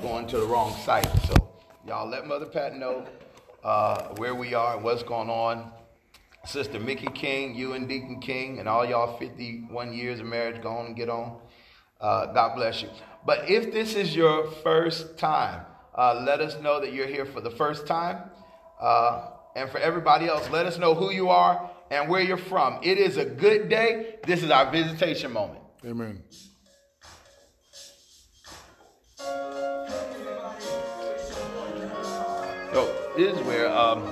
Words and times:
going 0.00 0.26
to 0.28 0.38
the 0.38 0.46
wrong 0.46 0.74
site. 0.84 1.08
So 1.26 1.34
y'all 1.86 2.08
let 2.08 2.26
Mother 2.26 2.46
Pat 2.46 2.76
know 2.76 3.06
uh, 3.64 4.14
where 4.16 4.34
we 4.34 4.54
are 4.54 4.76
and 4.76 4.84
what's 4.84 5.02
going 5.02 5.28
on. 5.28 5.72
Sister 6.44 6.78
Mickey 6.78 7.08
King, 7.08 7.54
you 7.54 7.72
and 7.72 7.88
Deacon 7.88 8.20
King, 8.20 8.58
and 8.58 8.68
all 8.68 8.84
y'all 8.84 9.18
51 9.18 9.92
years 9.92 10.20
of 10.20 10.26
marriage, 10.26 10.62
go 10.62 10.70
on 10.70 10.86
and 10.86 10.96
get 10.96 11.08
on. 11.08 11.38
Uh, 12.00 12.26
God 12.32 12.54
bless 12.54 12.80
you. 12.82 12.88
But 13.26 13.50
if 13.50 13.72
this 13.72 13.94
is 13.94 14.14
your 14.14 14.50
first 14.62 15.18
time, 15.18 15.62
uh, 15.94 16.22
let 16.24 16.40
us 16.40 16.60
know 16.62 16.80
that 16.80 16.92
you're 16.92 17.08
here 17.08 17.26
for 17.26 17.40
the 17.40 17.50
first 17.50 17.86
time. 17.86 18.30
Uh, 18.80 19.30
and 19.56 19.68
for 19.68 19.78
everybody 19.78 20.26
else, 20.26 20.48
let 20.50 20.64
us 20.66 20.78
know 20.78 20.94
who 20.94 21.10
you 21.10 21.28
are 21.28 21.70
and 21.90 22.08
where 22.08 22.22
you're 22.22 22.36
from. 22.36 22.78
It 22.82 22.98
is 22.98 23.16
a 23.16 23.24
good 23.24 23.68
day. 23.68 24.16
This 24.24 24.44
is 24.44 24.50
our 24.50 24.70
visitation 24.70 25.32
moment. 25.32 25.60
Amen. 25.84 26.22
So 32.72 32.94
this 33.16 33.36
is 33.36 33.46
where 33.46 33.68
um, 33.70 34.02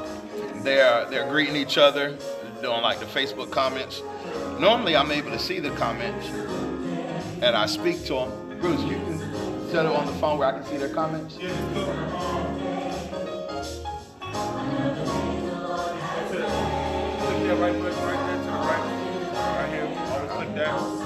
they're 0.63 1.09
they're 1.11 1.29
greeting 1.29 1.57
each 1.57 1.79
other, 1.79 2.17
doing 2.63 2.83
like 2.83 2.99
the 3.01 3.07
Facebook 3.07 3.51
comments. 3.51 4.03
Normally, 4.59 4.97
I'm 4.97 5.11
able 5.11 5.31
to 5.31 5.39
see 5.39 5.61
the 5.61 5.71
comments, 5.73 6.29
and 7.43 7.57
I 7.57 7.67
speak 7.67 8.05
to 8.07 8.15
them. 8.15 8.59
Bruce, 8.61 8.83
you 8.83 8.97
can 8.97 9.19
set 9.71 9.85
it 9.85 9.93
on 9.93 10.07
the 10.07 10.13
phone 10.15 10.39
where 10.39 10.49
I 10.49 10.53
can 10.53 10.65
see 10.65 10.79
their 10.79 10.89
comments. 10.89 11.39
Right 17.57 17.73
right 17.73 17.83
right. 17.83 17.97
Right 19.37 19.69
here. 19.71 19.89
Always 20.11 20.31
click 20.31 20.55
that. 20.55 21.06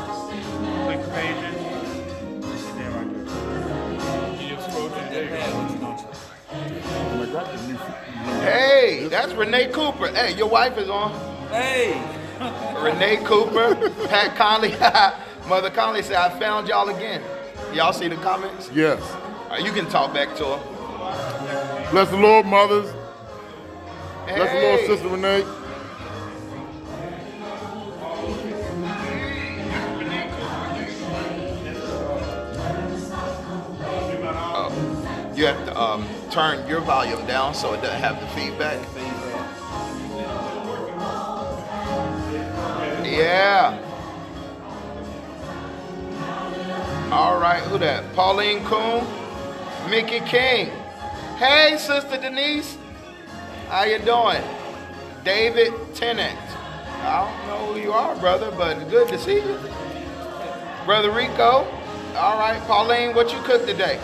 Hey, 7.30 9.06
that's 9.08 9.32
Renee 9.34 9.68
Cooper. 9.68 10.08
Hey, 10.08 10.34
your 10.36 10.48
wife 10.48 10.76
is 10.76 10.88
on. 10.90 11.12
Hey, 11.48 11.92
Renee 12.82 13.18
Cooper, 13.24 13.76
Pat 14.08 14.34
Conley. 14.34 14.74
Mother 15.48 15.70
Conley 15.70 16.02
said, 16.02 16.16
I 16.16 16.36
found 16.40 16.66
y'all 16.66 16.88
again. 16.88 17.22
Y'all 17.72 17.92
see 17.92 18.08
the 18.08 18.16
comments? 18.16 18.68
Yes. 18.74 19.00
Uh, 19.48 19.60
you 19.62 19.70
can 19.70 19.86
talk 19.86 20.12
back 20.12 20.34
to 20.38 20.44
her. 20.44 21.90
Bless 21.92 22.10
the 22.10 22.16
Lord, 22.16 22.46
mothers. 22.46 22.92
Bless 24.26 24.52
the 24.52 24.60
Lord, 24.60 24.80
Sister 24.86 25.08
Renee. 25.08 25.46
You 35.36 35.46
have 35.46 35.64
to 35.64 35.80
um, 35.80 36.06
turn 36.30 36.66
your 36.68 36.80
volume 36.80 37.26
down 37.26 37.54
so 37.54 37.72
it 37.74 37.82
doesn't 37.82 38.00
have 38.00 38.20
the 38.20 38.26
feedback. 38.28 38.78
Yeah. 43.04 43.86
All 47.10 47.40
right, 47.40 47.60
who 47.64 47.78
that? 47.78 48.14
Pauline 48.14 48.64
Coon, 48.64 49.04
Mickey 49.90 50.20
King. 50.20 50.70
Hey, 51.36 51.76
Sister 51.76 52.16
Denise. 52.20 52.76
How 53.68 53.84
you 53.84 53.98
doing? 53.98 54.42
David 55.24 55.72
Tennant. 55.94 56.38
I 57.02 57.24
don't 57.24 57.48
know 57.48 57.72
who 57.72 57.80
you 57.80 57.92
are, 57.92 58.14
brother, 58.16 58.52
but 58.56 58.88
good 58.88 59.08
to 59.08 59.18
see 59.18 59.36
you. 59.36 59.58
Brother 60.84 61.10
Rico. 61.10 61.66
All 62.14 62.38
right, 62.38 62.60
Pauline, 62.66 63.14
what 63.14 63.32
you 63.32 63.40
cook 63.42 63.66
today? 63.66 63.98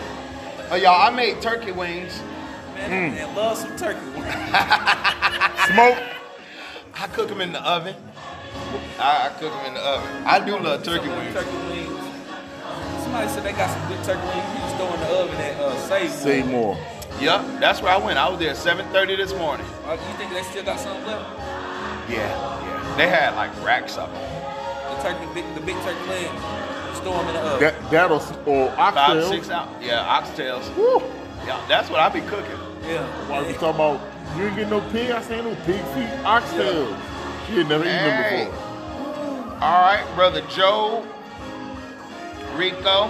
Oh, 0.69 0.75
y'all, 0.75 1.01
I 1.01 1.09
made 1.15 1.41
turkey 1.41 1.71
wings. 1.71 2.21
man, 2.75 3.15
man, 3.15 3.35
love 3.35 3.57
some 3.57 3.73
turkey. 3.77 4.05
Wings. 4.09 4.25
Smoke. 5.71 5.97
I 6.93 7.07
cook 7.13 7.29
them 7.29 7.39
in 7.39 7.53
the 7.53 7.61
oven. 7.61 7.95
I, 8.99 9.27
I 9.27 9.39
cook 9.39 9.53
them 9.53 9.65
in 9.67 9.73
the 9.75 9.79
oven. 9.79 10.23
I 10.25 10.45
do 10.45 10.59
love 10.59 10.83
turkey 10.83 11.09
of 11.09 11.15
wings. 11.17 11.33
Turkey 11.33 11.55
wings. 11.69 12.03
Somebody 13.01 13.29
said 13.29 13.43
they 13.43 13.53
got 13.53 13.69
some 13.69 13.87
good 13.87 14.03
turkey 14.03 14.27
wings. 14.27 14.35
You 14.35 14.59
can 14.59 14.77
throw 14.77 14.93
in 14.93 14.99
the 14.99 15.07
oven 15.07 15.35
at 15.35 15.59
uh, 15.61 15.77
Save. 15.87 16.11
Say 16.11 16.43
more. 16.43 16.77
Yep, 17.21 17.61
that's 17.61 17.81
where 17.81 17.93
I 17.93 17.97
went. 17.97 18.19
I 18.19 18.27
was 18.27 18.37
there 18.37 18.49
at 18.49 18.57
7:30 18.57 19.15
this 19.15 19.33
morning. 19.35 19.65
Uh, 19.85 19.93
you 19.93 20.17
think 20.17 20.33
they 20.33 20.43
still 20.43 20.65
got 20.65 20.81
something 20.81 21.05
left? 21.07 21.29
Yeah, 22.09 22.17
yeah. 22.17 22.95
They 22.97 23.07
had 23.07 23.35
like 23.35 23.55
racks 23.63 23.97
of 23.97 24.11
them. 24.11 24.21
The 24.97 25.01
turkey, 25.01 25.33
big, 25.33 25.55
the 25.55 25.61
big 25.61 25.75
turkey 25.77 26.09
legs. 26.09 26.66
Just 27.07 27.15
throw 27.15 27.17
them 27.17 27.27
in 27.29 27.33
the 27.33 27.41
oven. 27.41 27.59
That 27.59 27.91
that'll 27.91 28.17
or 28.51 28.69
oxtails. 28.71 28.93
Five, 28.95 29.27
six 29.29 29.49
out. 29.49 29.69
Yeah, 29.81 30.21
oxtails. 30.21 30.75
Woo. 30.75 31.01
Yeah, 31.45 31.63
that's 31.67 31.89
what 31.89 31.99
I 31.99 32.09
be 32.09 32.21
cooking. 32.21 32.57
yeah. 32.87 33.05
While 33.29 33.45
we 33.45 33.53
talking 33.53 33.69
about 33.75 34.01
you 34.37 34.45
ain't 34.47 34.55
get 34.55 34.69
no 34.69 34.81
pig, 34.91 35.11
I 35.11 35.21
say 35.21 35.41
no 35.41 35.55
pig 35.65 35.81
feet, 35.93 36.09
oxtails. 36.23 36.99
She 37.47 37.59
ain't 37.59 37.69
never 37.69 37.83
eaten 37.85 37.95
them 38.03 38.47
before. 38.47 38.63
All 39.63 39.81
right, 39.81 40.05
brother 40.15 40.41
Joe, 40.49 41.05
Rico. 42.55 43.07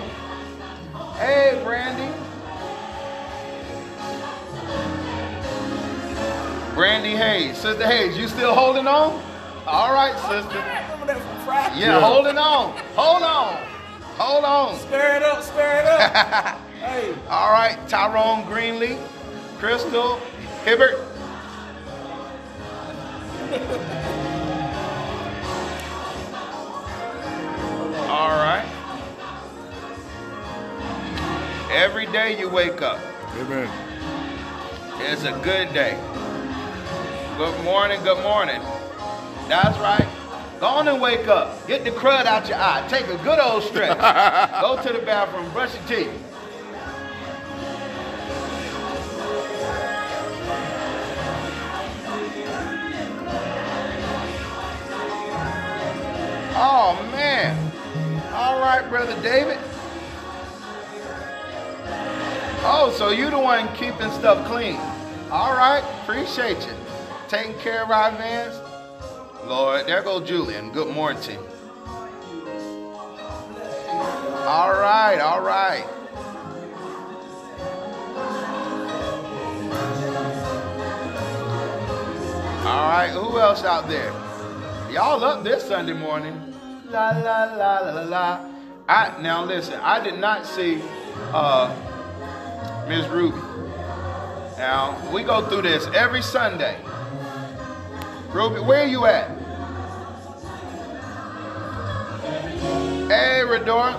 Hey, 1.17 1.59
Brandy. 1.63 2.13
Brandy 6.75 7.15
Hayes, 7.15 7.57
Sister 7.57 7.87
Hayes, 7.87 8.15
you 8.17 8.27
still 8.27 8.53
holding 8.53 8.85
on? 8.87 9.19
All 9.65 9.91
right, 9.93 10.13
sister. 10.29 10.59
Remember 10.59 11.07
that 11.07 11.17
from 11.19 11.45
Friday? 11.45 11.79
Yeah, 11.79 11.97
Yeah. 11.97 11.99
holding 12.01 12.37
on. 12.37 12.77
Hold 12.95 13.23
on. 13.23 13.57
Hold 14.17 14.45
on. 14.45 14.79
Stir 14.79 15.17
it 15.17 15.23
up, 15.23 15.43
stir 15.43 15.81
it 15.81 15.85
up. 15.85 16.59
hey, 16.81 17.13
All 17.29 17.51
right, 17.51 17.77
Tyrone 17.87 18.43
Greenlee, 18.45 18.97
Crystal 19.59 20.17
Hibbert. 20.65 20.97
All 28.09 28.29
right. 28.29 28.65
Every 31.71 32.05
day 32.07 32.39
you 32.39 32.49
wake 32.49 32.81
up, 32.81 32.99
Amen. 33.35 33.69
it's 35.01 35.23
a 35.23 35.31
good 35.43 35.73
day. 35.73 35.99
Good 37.37 37.63
morning, 37.63 38.01
good 38.03 38.23
morning. 38.23 38.61
That's 39.47 39.77
right. 39.79 40.07
Go 40.59 40.65
on 40.65 40.87
and 40.87 40.99
wake 40.99 41.27
up. 41.27 41.67
Get 41.67 41.83
the 41.83 41.91
crud 41.91 42.25
out 42.25 42.49
your 42.49 42.57
eye. 42.57 42.83
Take 42.89 43.07
a 43.07 43.17
good 43.23 43.37
old 43.37 43.61
stretch. 43.61 43.97
Go 44.61 44.81
to 44.81 44.91
the 44.91 45.05
bathroom, 45.05 45.51
brush 45.51 45.73
your 45.75 45.83
teeth. 45.83 46.23
Oh 56.59 57.07
man. 57.11 57.71
All 58.33 58.59
right, 58.59 58.83
brother 58.89 59.15
David. 59.21 59.59
Oh, 62.69 62.93
so 62.97 63.11
you 63.11 63.29
the 63.29 63.37
one 63.37 63.67
keeping 63.75 64.09
stuff 64.09 64.47
clean. 64.47 64.77
All 65.29 65.53
right, 65.53 65.83
appreciate 66.01 66.57
you. 66.65 66.73
Taking 67.27 67.53
care 67.59 67.83
of 67.83 67.91
our 67.91 68.11
vans. 68.11 68.66
Lord, 69.45 69.85
there 69.85 70.01
go 70.01 70.19
Julian. 70.19 70.71
Good 70.71 70.93
morning. 70.93 71.21
Team. 71.21 71.39
All 74.45 74.71
right, 74.71 75.19
all 75.19 75.41
right. 75.41 75.85
All 82.65 82.89
right, 82.89 83.09
who 83.11 83.39
else 83.39 83.63
out 83.63 83.87
there? 83.87 84.11
Y'all 84.91 85.23
up 85.23 85.43
this 85.43 85.63
Sunday 85.63 85.93
morning. 85.93 86.53
La 86.89 87.09
la 87.11 87.43
la 87.55 87.79
la 87.79 88.01
la. 88.03 88.49
I 88.89 89.21
now 89.21 89.43
listen, 89.43 89.79
I 89.81 90.03
did 90.03 90.19
not 90.19 90.45
see 90.45 90.81
uh 91.33 91.73
Ms. 92.87 93.07
Ruby. 93.09 93.37
Now, 94.57 94.97
we 95.13 95.23
go 95.23 95.47
through 95.47 95.63
this 95.63 95.85
every 95.93 96.21
Sunday. 96.21 96.79
Ruby, 98.29 98.59
where 98.59 98.85
you 98.85 99.05
at? 99.05 99.29
Hey, 103.07 103.41
Redora. 103.45 103.95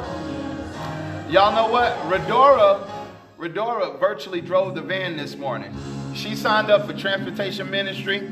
Y'all 1.31 1.55
know 1.55 1.73
what? 1.73 1.95
Redora, 2.11 2.89
Redora 3.39 3.99
virtually 3.99 4.43
drove 4.43 4.75
the 4.75 4.83
van 4.83 5.17
this 5.17 5.35
morning. 5.37 5.75
She 6.15 6.37
signed 6.37 6.71
up 6.71 6.87
for 6.87 6.93
transportation 6.93 7.71
ministry 7.71 8.31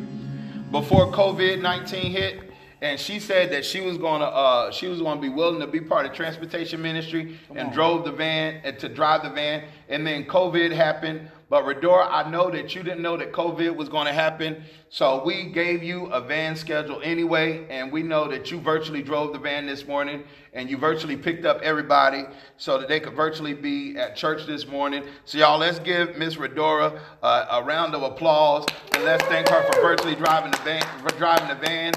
before 0.71 1.11
COVID 1.13 1.63
19 1.63 2.13
hit, 2.13 2.46
and 2.83 3.01
she 3.01 3.19
said 3.21 3.51
that 3.53 3.65
she 3.65 3.81
was 3.81 3.97
gonna 3.97 4.25
uh, 4.25 4.71
she 4.71 4.87
was 4.87 5.01
gonna 5.01 5.21
be 5.21 5.31
willing 5.31 5.61
to 5.61 5.67
be 5.67 5.81
part 5.81 6.05
of 6.05 6.13
transportation 6.13 6.83
ministry 6.83 7.39
and 7.55 7.73
drove 7.73 8.05
the 8.05 8.13
van 8.13 8.61
and 8.65 8.79
to 8.79 8.89
drive 8.89 9.23
the 9.23 9.31
van. 9.31 9.65
And 9.89 10.07
then 10.07 10.25
COVID 10.25 10.73
happened. 10.73 11.31
But 11.49 11.63
Redora, 11.63 12.09
I 12.11 12.29
know 12.29 12.51
that 12.51 12.75
you 12.75 12.83
didn't 12.83 13.03
know 13.03 13.17
that 13.17 13.33
COVID 13.33 13.77
was 13.77 13.89
going 13.89 14.07
to 14.07 14.13
happen, 14.13 14.65
so 14.89 15.23
we 15.25 15.45
gave 15.45 15.81
you 15.81 16.07
a 16.07 16.21
van 16.21 16.57
schedule 16.57 17.01
anyway, 17.05 17.65
and 17.71 17.93
we 17.93 18.03
know 18.03 18.27
that 18.27 18.51
you 18.51 18.59
virtually 18.59 19.01
drove 19.01 19.33
the 19.33 19.39
van 19.39 19.65
this 19.65 19.87
morning, 19.87 20.25
and 20.55 20.69
you 20.69 20.77
virtually 20.77 21.17
picked 21.17 21.45
up 21.45 21.61
everybody 21.63 22.25
so 22.57 22.79
that 22.79 22.89
they 22.89 22.99
could 22.99 23.15
virtually 23.15 23.55
be 23.55 23.97
at 23.97 24.17
church 24.17 24.45
this 24.45 24.67
morning. 24.67 25.05
So 25.25 25.39
y'all, 25.39 25.59
let's 25.59 25.79
give 25.79 26.17
Miss 26.17 26.35
Redora 26.35 26.99
uh, 27.23 27.47
a 27.49 27.63
round 27.63 27.95
of 27.95 28.03
applause, 28.03 28.67
and 28.95 29.05
let's 29.05 29.23
thank 29.27 29.49
her 29.49 29.63
for 29.73 29.81
virtually 29.81 30.17
driving 30.17 30.51
the 30.51 30.59
van. 30.59 30.83
For 31.01 31.17
driving 31.17 31.47
the 31.47 31.65
van. 31.65 31.93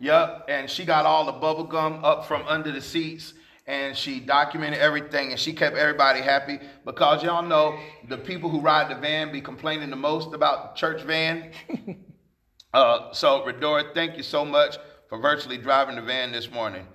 Yep, 0.00 0.46
and 0.48 0.70
she 0.70 0.84
got 0.84 1.06
all 1.06 1.26
the 1.26 1.32
bubble 1.32 1.64
gum 1.64 2.04
up 2.04 2.26
from 2.26 2.46
under 2.46 2.70
the 2.70 2.80
seats 2.80 3.34
and 3.68 3.94
she 3.94 4.18
documented 4.18 4.80
everything 4.80 5.30
and 5.30 5.38
she 5.38 5.52
kept 5.52 5.76
everybody 5.76 6.20
happy 6.20 6.58
because 6.86 7.22
y'all 7.22 7.42
know 7.42 7.78
the 8.08 8.16
people 8.16 8.48
who 8.48 8.60
ride 8.60 8.90
the 8.90 8.94
van 8.94 9.30
be 9.30 9.42
complaining 9.42 9.90
the 9.90 9.96
most 9.96 10.32
about 10.32 10.74
church 10.74 11.02
van. 11.02 11.50
uh, 12.74 13.12
so, 13.12 13.44
Redora, 13.44 13.92
thank 13.94 14.16
you 14.16 14.22
so 14.22 14.42
much 14.44 14.78
for 15.10 15.18
virtually 15.18 15.58
driving 15.58 15.96
the 15.96 16.02
van 16.02 16.32
this 16.32 16.50
morning. 16.50 16.86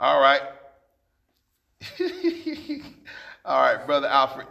All 0.00 0.20
right. 0.20 0.42
All 3.44 3.62
right, 3.62 3.86
Brother 3.86 4.08
Alfred. 4.08 4.48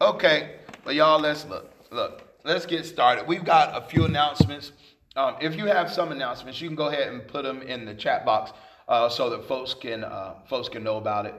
Okay, 0.00 0.56
but 0.82 0.96
y'all, 0.96 1.20
let's 1.20 1.44
look. 1.46 1.72
Look, 1.92 2.24
let's 2.44 2.66
get 2.66 2.84
started. 2.84 3.28
We've 3.28 3.44
got 3.44 3.80
a 3.80 3.86
few 3.86 4.04
announcements. 4.04 4.72
Um, 5.16 5.36
if 5.40 5.54
you 5.54 5.66
have 5.66 5.92
some 5.92 6.10
announcements, 6.10 6.60
you 6.60 6.68
can 6.68 6.74
go 6.74 6.88
ahead 6.88 7.06
and 7.12 7.26
put 7.28 7.44
them 7.44 7.62
in 7.62 7.84
the 7.84 7.94
chat 7.94 8.24
box 8.24 8.52
uh, 8.88 9.08
so 9.08 9.30
that 9.30 9.46
folks 9.46 9.72
can 9.72 10.02
uh, 10.02 10.34
folks 10.48 10.68
can 10.68 10.82
know 10.82 10.96
about 10.96 11.26
it. 11.26 11.34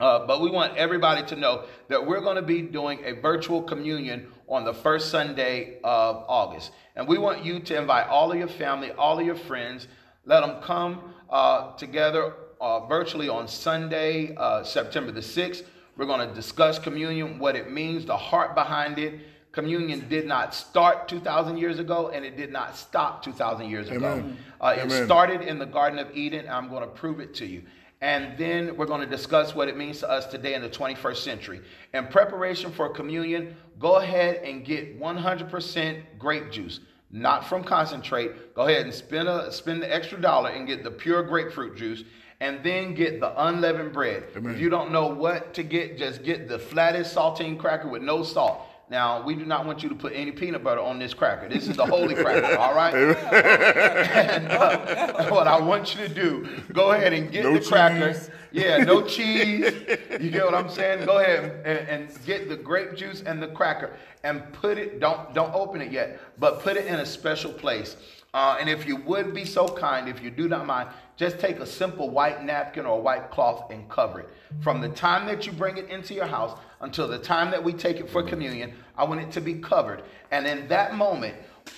Uh, 0.00 0.26
but 0.26 0.42
we 0.42 0.50
want 0.50 0.76
everybody 0.76 1.24
to 1.26 1.36
know 1.36 1.64
that 1.88 2.04
we're 2.04 2.20
going 2.20 2.36
to 2.36 2.42
be 2.42 2.60
doing 2.60 2.98
a 3.04 3.12
virtual 3.12 3.62
communion 3.62 4.26
on 4.48 4.64
the 4.64 4.74
first 4.74 5.10
Sunday 5.10 5.78
of 5.82 6.26
August, 6.28 6.72
and 6.94 7.08
we 7.08 7.16
want 7.16 7.42
you 7.42 7.58
to 7.58 7.78
invite 7.78 8.06
all 8.08 8.30
of 8.30 8.38
your 8.38 8.48
family, 8.48 8.90
all 8.92 9.18
of 9.18 9.24
your 9.24 9.36
friends. 9.36 9.88
Let 10.26 10.40
them 10.40 10.60
come 10.62 11.14
uh, 11.30 11.74
together 11.76 12.34
uh, 12.60 12.86
virtually 12.86 13.30
on 13.30 13.48
Sunday, 13.48 14.34
uh, 14.36 14.62
September 14.62 15.10
the 15.10 15.22
sixth. 15.22 15.64
We're 15.96 16.06
going 16.06 16.28
to 16.28 16.34
discuss 16.34 16.78
communion, 16.78 17.38
what 17.38 17.56
it 17.56 17.70
means, 17.70 18.04
the 18.04 18.16
heart 18.16 18.54
behind 18.54 18.98
it 18.98 19.20
Communion 19.54 20.04
did 20.08 20.26
not 20.26 20.52
start 20.52 21.06
2,000 21.06 21.56
years 21.56 21.78
ago 21.78 22.08
and 22.08 22.24
it 22.24 22.36
did 22.36 22.50
not 22.50 22.76
stop 22.76 23.22
2,000 23.22 23.70
years 23.70 23.88
ago. 23.88 24.24
Uh, 24.60 24.74
it 24.76 25.04
started 25.04 25.42
in 25.42 25.58
the 25.60 25.66
Garden 25.66 26.00
of 26.00 26.14
Eden. 26.16 26.46
I'm 26.48 26.68
going 26.68 26.82
to 26.82 26.88
prove 26.88 27.20
it 27.20 27.34
to 27.34 27.46
you. 27.46 27.62
And 28.00 28.36
then 28.36 28.76
we're 28.76 28.86
going 28.86 29.00
to 29.00 29.06
discuss 29.06 29.54
what 29.54 29.68
it 29.68 29.76
means 29.76 30.00
to 30.00 30.10
us 30.10 30.26
today 30.26 30.54
in 30.54 30.60
the 30.60 30.68
21st 30.68 31.16
century. 31.18 31.60
In 31.94 32.08
preparation 32.08 32.72
for 32.72 32.88
communion, 32.88 33.56
go 33.78 33.96
ahead 33.96 34.42
and 34.44 34.64
get 34.64 35.00
100% 35.00 36.02
grape 36.18 36.50
juice, 36.50 36.80
not 37.12 37.46
from 37.46 37.62
concentrate. 37.62 38.54
Go 38.54 38.62
ahead 38.62 38.84
and 38.84 38.92
spend, 38.92 39.28
a, 39.28 39.52
spend 39.52 39.80
the 39.80 39.94
extra 39.94 40.20
dollar 40.20 40.50
and 40.50 40.66
get 40.66 40.82
the 40.82 40.90
pure 40.90 41.22
grapefruit 41.22 41.76
juice 41.76 42.02
and 42.40 42.62
then 42.64 42.92
get 42.92 43.20
the 43.20 43.46
unleavened 43.46 43.92
bread. 43.92 44.24
Amen. 44.36 44.52
If 44.52 44.60
you 44.60 44.68
don't 44.68 44.90
know 44.90 45.06
what 45.06 45.54
to 45.54 45.62
get, 45.62 45.96
just 45.96 46.24
get 46.24 46.48
the 46.48 46.58
flattest 46.58 47.14
saltine 47.14 47.56
cracker 47.58 47.88
with 47.88 48.02
no 48.02 48.22
salt. 48.22 48.66
Now, 48.90 49.22
we 49.24 49.34
do 49.34 49.46
not 49.46 49.64
want 49.64 49.82
you 49.82 49.88
to 49.88 49.94
put 49.94 50.12
any 50.14 50.30
peanut 50.30 50.62
butter 50.62 50.80
on 50.80 50.98
this 50.98 51.14
cracker. 51.14 51.48
This 51.48 51.68
is 51.68 51.76
the 51.76 51.86
holy 51.86 52.14
cracker, 52.14 52.58
all 52.58 52.74
right? 52.74 52.94
and 52.94 54.48
uh, 54.48 55.30
what 55.30 55.48
I 55.48 55.58
want 55.58 55.94
you 55.94 56.06
to 56.06 56.14
do, 56.14 56.46
go 56.72 56.92
ahead 56.92 57.14
and 57.14 57.32
get 57.32 57.44
no 57.44 57.54
the 57.54 57.60
cheese. 57.60 57.68
cracker. 57.68 58.14
Yeah, 58.52 58.78
no 58.84 59.02
cheese. 59.02 59.72
You 60.20 60.30
get 60.30 60.44
what 60.44 60.54
I'm 60.54 60.68
saying? 60.68 61.06
Go 61.06 61.18
ahead 61.18 61.62
and, 61.64 61.88
and 61.88 62.24
get 62.26 62.48
the 62.48 62.56
grape 62.56 62.94
juice 62.94 63.22
and 63.22 63.42
the 63.42 63.48
cracker 63.48 63.96
and 64.22 64.52
put 64.52 64.76
it, 64.76 65.00
don't, 65.00 65.32
don't 65.32 65.54
open 65.54 65.80
it 65.80 65.90
yet, 65.90 66.20
but 66.38 66.60
put 66.60 66.76
it 66.76 66.86
in 66.86 66.96
a 66.96 67.06
special 67.06 67.52
place. 67.52 67.96
Uh, 68.34 68.56
and 68.58 68.68
if 68.68 68.84
you 68.84 68.96
would 68.96 69.32
be 69.32 69.44
so 69.44 69.68
kind, 69.68 70.08
if 70.08 70.20
you 70.20 70.28
do 70.28 70.48
not 70.48 70.66
mind, 70.66 70.88
just 71.16 71.38
take 71.38 71.60
a 71.60 71.66
simple 71.66 72.10
white 72.10 72.44
napkin 72.44 72.84
or 72.84 72.98
a 72.98 73.00
white 73.00 73.30
cloth 73.30 73.70
and 73.70 73.88
cover 73.88 74.20
it. 74.20 74.28
From 74.60 74.80
the 74.80 74.88
time 74.88 75.24
that 75.26 75.46
you 75.46 75.52
bring 75.52 75.76
it 75.76 75.88
into 75.88 76.14
your 76.14 76.26
house 76.26 76.58
until 76.80 77.06
the 77.06 77.18
time 77.18 77.52
that 77.52 77.62
we 77.62 77.72
take 77.72 78.00
it 78.00 78.10
for 78.10 78.24
communion, 78.24 78.74
I 78.98 79.04
want 79.04 79.20
it 79.20 79.30
to 79.32 79.40
be 79.40 79.54
covered. 79.54 80.02
And 80.32 80.48
in 80.48 80.66
that 80.66 80.96
moment, 80.96 81.36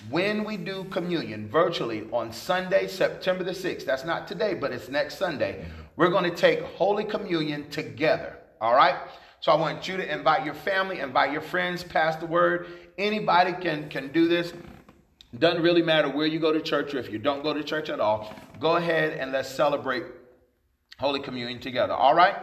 when 0.09 0.45
we 0.45 0.57
do 0.57 0.85
communion 0.85 1.47
virtually 1.47 2.09
on 2.11 2.33
Sunday, 2.33 2.89
September 2.89 3.45
the 3.45 3.53
6th, 3.53 3.85
that's 3.85 4.07
not 4.07 4.27
today, 4.27 4.55
but 4.55 4.73
it's 4.73 4.89
next 4.89 5.19
Sunday, 5.19 5.63
we're 5.97 6.09
going 6.09 6.25
to 6.25 6.35
take 6.35 6.63
Holy 6.63 7.05
Communion 7.05 7.69
together. 7.69 8.39
All 8.63 8.75
right? 8.75 8.97
So 9.41 9.53
I 9.53 9.57
want 9.57 9.87
you 9.87 9.99
to 9.99 10.11
invite 10.11 10.47
your 10.47 10.55
family, 10.55 11.01
invite 11.01 11.33
your 11.33 11.43
friends, 11.43 11.85
pass 11.85 12.17
the 12.17 12.27
word. 12.27 12.67
Anybody 12.97 13.53
can, 13.53 13.91
can 13.91 14.11
do 14.11 14.27
this. 14.27 14.55
Doesn't 15.39 15.63
really 15.63 15.83
matter 15.83 16.09
where 16.09 16.27
you 16.27 16.39
go 16.39 16.53
to 16.53 16.61
church 16.61 16.95
or 16.95 16.99
if 16.99 17.11
you 17.11 17.19
don't 17.19 17.43
go 17.43 17.53
to 17.53 17.63
church 17.63 17.89
at 17.89 18.01
all. 18.01 18.35
Go 18.61 18.77
ahead 18.77 19.19
and 19.19 19.33
let's 19.33 19.49
celebrate 19.49 20.05
Holy 20.99 21.21
Communion 21.21 21.61
together. 21.61 21.93
All 21.93 22.15
right? 22.15 22.37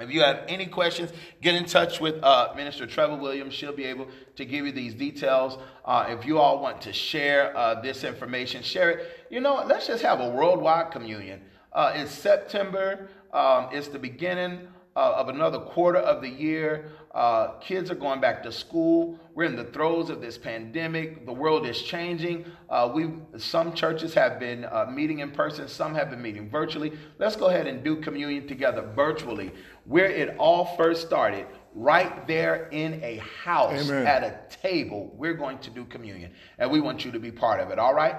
If 0.00 0.12
you 0.12 0.20
have 0.20 0.44
any 0.46 0.66
questions, 0.66 1.10
get 1.42 1.56
in 1.56 1.64
touch 1.64 2.00
with 2.00 2.22
uh, 2.22 2.52
Minister 2.54 2.86
Trevor 2.86 3.16
Williams. 3.16 3.52
She'll 3.52 3.72
be 3.72 3.86
able 3.86 4.06
to 4.36 4.44
give 4.44 4.64
you 4.64 4.70
these 4.70 4.94
details. 4.94 5.58
Uh, 5.84 6.06
if 6.16 6.24
you 6.24 6.38
all 6.38 6.60
want 6.60 6.82
to 6.82 6.92
share 6.92 7.56
uh, 7.56 7.80
this 7.80 8.04
information, 8.04 8.62
share 8.62 8.90
it. 8.90 9.26
You 9.28 9.40
know? 9.40 9.64
Let's 9.66 9.88
just 9.88 10.04
have 10.04 10.20
a 10.20 10.28
worldwide 10.28 10.92
communion. 10.92 11.42
Uh, 11.72 11.94
it's 11.96 12.12
September. 12.12 13.08
Um, 13.32 13.70
it's 13.72 13.88
the 13.88 13.98
beginning 13.98 14.68
uh, 14.98 15.12
of 15.12 15.28
another 15.28 15.60
quarter 15.60 16.00
of 16.00 16.20
the 16.20 16.28
year. 16.28 16.90
Uh, 17.14 17.52
kids 17.60 17.88
are 17.88 17.94
going 17.94 18.20
back 18.20 18.42
to 18.42 18.50
school. 18.50 19.16
We're 19.32 19.44
in 19.44 19.54
the 19.54 19.64
throes 19.64 20.10
of 20.10 20.20
this 20.20 20.36
pandemic. 20.36 21.24
The 21.24 21.32
world 21.32 21.66
is 21.68 21.80
changing. 21.80 22.44
Uh, 22.68 22.90
we 22.92 23.10
some 23.36 23.74
churches 23.74 24.12
have 24.14 24.40
been 24.40 24.64
uh, 24.64 24.86
meeting 24.90 25.20
in 25.20 25.30
person. 25.30 25.68
Some 25.68 25.94
have 25.94 26.10
been 26.10 26.20
meeting 26.20 26.50
virtually. 26.50 26.98
Let's 27.18 27.36
go 27.36 27.46
ahead 27.46 27.68
and 27.68 27.84
do 27.84 27.96
communion 28.00 28.48
together 28.48 28.82
virtually, 28.96 29.52
where 29.84 30.10
it 30.10 30.36
all 30.36 30.76
first 30.76 31.06
started. 31.06 31.46
Right 31.74 32.26
there 32.26 32.68
in 32.72 33.00
a 33.04 33.18
house 33.44 33.88
Amen. 33.88 34.04
at 34.04 34.24
a 34.24 34.40
table, 34.62 35.12
we're 35.14 35.34
going 35.34 35.58
to 35.58 35.70
do 35.70 35.84
communion, 35.84 36.32
and 36.58 36.72
we 36.72 36.80
want 36.80 37.04
you 37.04 37.12
to 37.12 37.20
be 37.20 37.30
part 37.30 37.60
of 37.60 37.70
it. 37.70 37.78
All 37.78 37.94
right, 37.94 38.16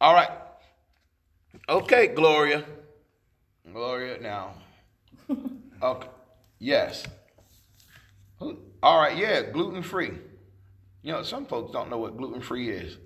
all 0.00 0.14
right. 0.14 0.30
Okay, 1.68 2.06
Gloria, 2.06 2.64
Gloria. 3.72 4.20
Now. 4.20 4.54
Okay. 5.82 6.08
Yes. 6.58 7.04
All 8.40 9.00
right. 9.00 9.16
Yeah. 9.16 9.42
Gluten 9.42 9.82
free. 9.82 10.12
You 11.02 11.12
know, 11.12 11.22
some 11.22 11.46
folks 11.46 11.72
don't 11.72 11.88
know 11.88 11.98
what 11.98 12.16
gluten 12.16 12.40
free 12.40 12.68
is. 12.70 12.96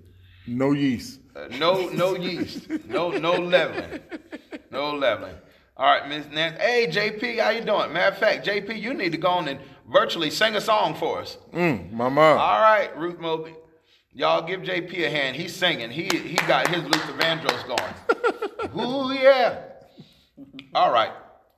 No 0.47 0.71
yeast. 0.71 1.19
Uh, 1.35 1.47
no, 1.59 1.89
no 1.89 2.15
yeast. 2.15 2.67
No, 2.87 3.11
no 3.11 3.33
leavening. 3.33 3.99
No 4.71 4.95
leavening. 4.95 5.35
All 5.77 5.85
right, 5.85 6.07
Miss 6.09 6.25
Nancy. 6.31 6.59
Hey, 6.59 6.87
JP, 6.87 7.39
how 7.39 7.49
you 7.51 7.61
doing? 7.61 7.93
Matter 7.93 8.13
of 8.13 8.17
fact, 8.17 8.45
JP, 8.45 8.79
you 8.81 8.93
need 8.93 9.11
to 9.11 9.17
go 9.17 9.29
on 9.29 9.47
and 9.47 9.59
virtually 9.91 10.29
sing 10.29 10.55
a 10.55 10.61
song 10.61 10.95
for 10.95 11.19
us. 11.21 11.37
Mm, 11.53 11.91
my 11.91 12.09
mom. 12.09 12.37
All 12.37 12.59
right, 12.59 12.95
Ruth 12.97 13.19
Moby. 13.19 13.53
Y'all 14.13 14.45
give 14.45 14.61
JP 14.61 15.05
a 15.05 15.09
hand. 15.09 15.35
He's 15.35 15.55
singing. 15.55 15.89
He 15.89 16.03
he 16.05 16.35
got 16.47 16.67
his 16.67 16.83
Luther 16.83 17.13
Vandross 17.13 17.65
going. 17.67 18.79
Ooh 18.79 19.13
yeah. 19.13 19.61
All 20.73 20.91
right. 20.91 21.11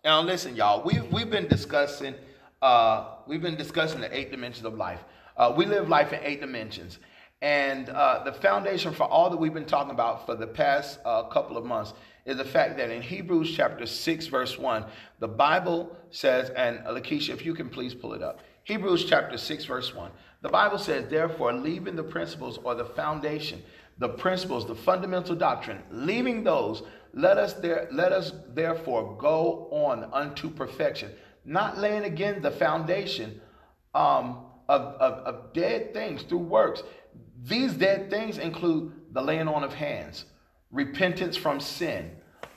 Now 0.04 0.20
listen, 0.20 0.58
y'all. 0.58 0.84
We've 0.84 1.10
we've 1.14 1.30
been 1.30 1.48
discussing 1.48 2.14
uh, 2.62 3.20
we've 3.26 3.42
been 3.42 3.56
discussing 3.56 4.02
the 4.02 4.14
eight 4.14 4.32
dimensions 4.32 4.66
of 4.66 4.74
life. 4.74 5.00
Uh, 5.38 5.54
we 5.56 5.66
live 5.66 5.88
life 5.88 6.12
in 6.12 6.20
eight 6.24 6.42
dimensions, 6.42 7.00
and 7.42 7.88
uh, 7.88 8.22
the 8.26 8.34
foundation 8.34 8.94
for 8.94 9.06
all 9.06 9.30
that 9.30 9.38
we've 9.38 9.54
been 9.54 9.64
talking 9.64 9.92
about 9.92 10.26
for 10.26 10.36
the 10.36 10.46
past 10.46 11.00
uh, 11.06 11.24
couple 11.30 11.56
of 11.56 11.64
months 11.64 11.94
is 12.26 12.36
the 12.36 12.44
fact 12.44 12.76
that 12.76 12.90
in 12.90 13.02
Hebrews 13.02 13.56
chapter 13.56 13.86
six, 13.86 14.28
verse 14.28 14.60
one, 14.60 14.84
the 15.20 15.28
Bible 15.30 15.96
says, 16.10 16.50
and 16.50 16.80
Lakeisha, 16.80 17.30
if 17.30 17.46
you 17.46 17.54
can 17.54 17.70
please 17.70 17.94
pull 17.94 18.12
it 18.14 18.22
up. 18.22 18.42
Hebrews 18.66 19.06
chapter 19.06 19.38
six, 19.38 19.64
verse 19.64 19.96
one. 19.96 20.12
The 20.42 20.50
Bible 20.50 20.80
says, 20.80 21.08
therefore, 21.10 21.54
leaving 21.54 21.96
the 21.96 22.04
principles 22.04 22.60
or 22.66 22.76
the 22.76 22.84
foundation, 22.84 23.64
the 24.00 24.10
principles, 24.10 24.68
the 24.68 24.76
fundamental 24.76 25.36
doctrine, 25.36 25.82
leaving 25.92 26.44
those 26.44 26.84
let 27.14 27.38
us 27.38 27.54
there 27.54 27.88
let 27.92 28.12
us 28.12 28.34
therefore 28.54 29.16
go 29.20 29.68
on 29.72 30.10
unto 30.12 30.50
perfection, 30.50 31.12
not 31.46 31.78
laying 31.78 32.04
again 32.04 32.42
the 32.42 32.52
foundation 32.52 33.40
um, 33.94 34.46
of, 34.68 34.82
of, 34.82 35.14
of 35.26 35.54
dead 35.54 35.94
things 35.94 36.24
through 36.24 36.40
works. 36.40 36.84
These 37.44 37.74
dead 37.74 38.10
things 38.10 38.38
include 38.38 38.94
the 39.12 39.22
laying 39.22 39.48
on 39.48 39.64
of 39.64 39.74
hands, 39.74 40.26
repentance 40.72 41.38
from 41.38 41.60
sin, 41.60 42.12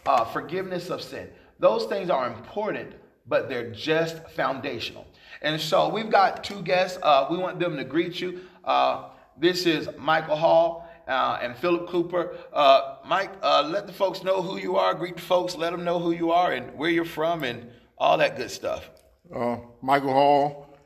uh, 0.07 0.25
forgiveness 0.25 0.89
of 0.89 1.03
sin. 1.03 1.29
Those 1.59 1.85
things 1.87 2.09
are 2.09 2.27
important, 2.27 2.95
but 3.27 3.49
they're 3.49 3.71
just 3.73 4.27
foundational. 4.31 5.07
And 5.43 5.61
so 5.61 5.89
we've 5.89 6.11
got 6.11 6.45
two 6.45 6.63
guests. 6.63 6.99
Uh, 7.03 7.27
we 7.31 7.37
want 7.37 7.59
them 7.59 7.77
to 7.77 7.85
greet 7.85 8.21
you. 8.21 8.41
Uh, 8.65 9.09
this 9.39 9.67
is 9.67 9.89
Michael 9.99 10.37
Hall 10.37 10.86
uh, 11.07 11.39
and 11.41 11.57
Philip 11.57 11.89
Cooper. 11.89 12.37
Uh, 12.53 12.97
Mike, 13.07 13.33
uh, 13.43 13.63
let 13.63 13.87
the 13.87 13.93
folks 13.93 14.23
know 14.23 14.43
who 14.43 14.59
you 14.59 14.77
are. 14.77 14.95
Greet 14.95 15.17
the 15.17 15.23
folks. 15.23 15.55
Let 15.55 15.71
them 15.71 15.85
know 15.85 15.99
who 15.99 16.13
you 16.13 16.31
are 16.33 16.53
and 16.53 16.77
where 16.77 16.91
you're 16.91 17.05
from 17.05 17.45
and 17.45 17.71
all 17.99 18.19
that 18.19 18.37
good 18.37 18.51
stuff. 18.51 18.91
Uh, 19.35 19.57
Michael 19.83 20.13
Hall, 20.13 20.77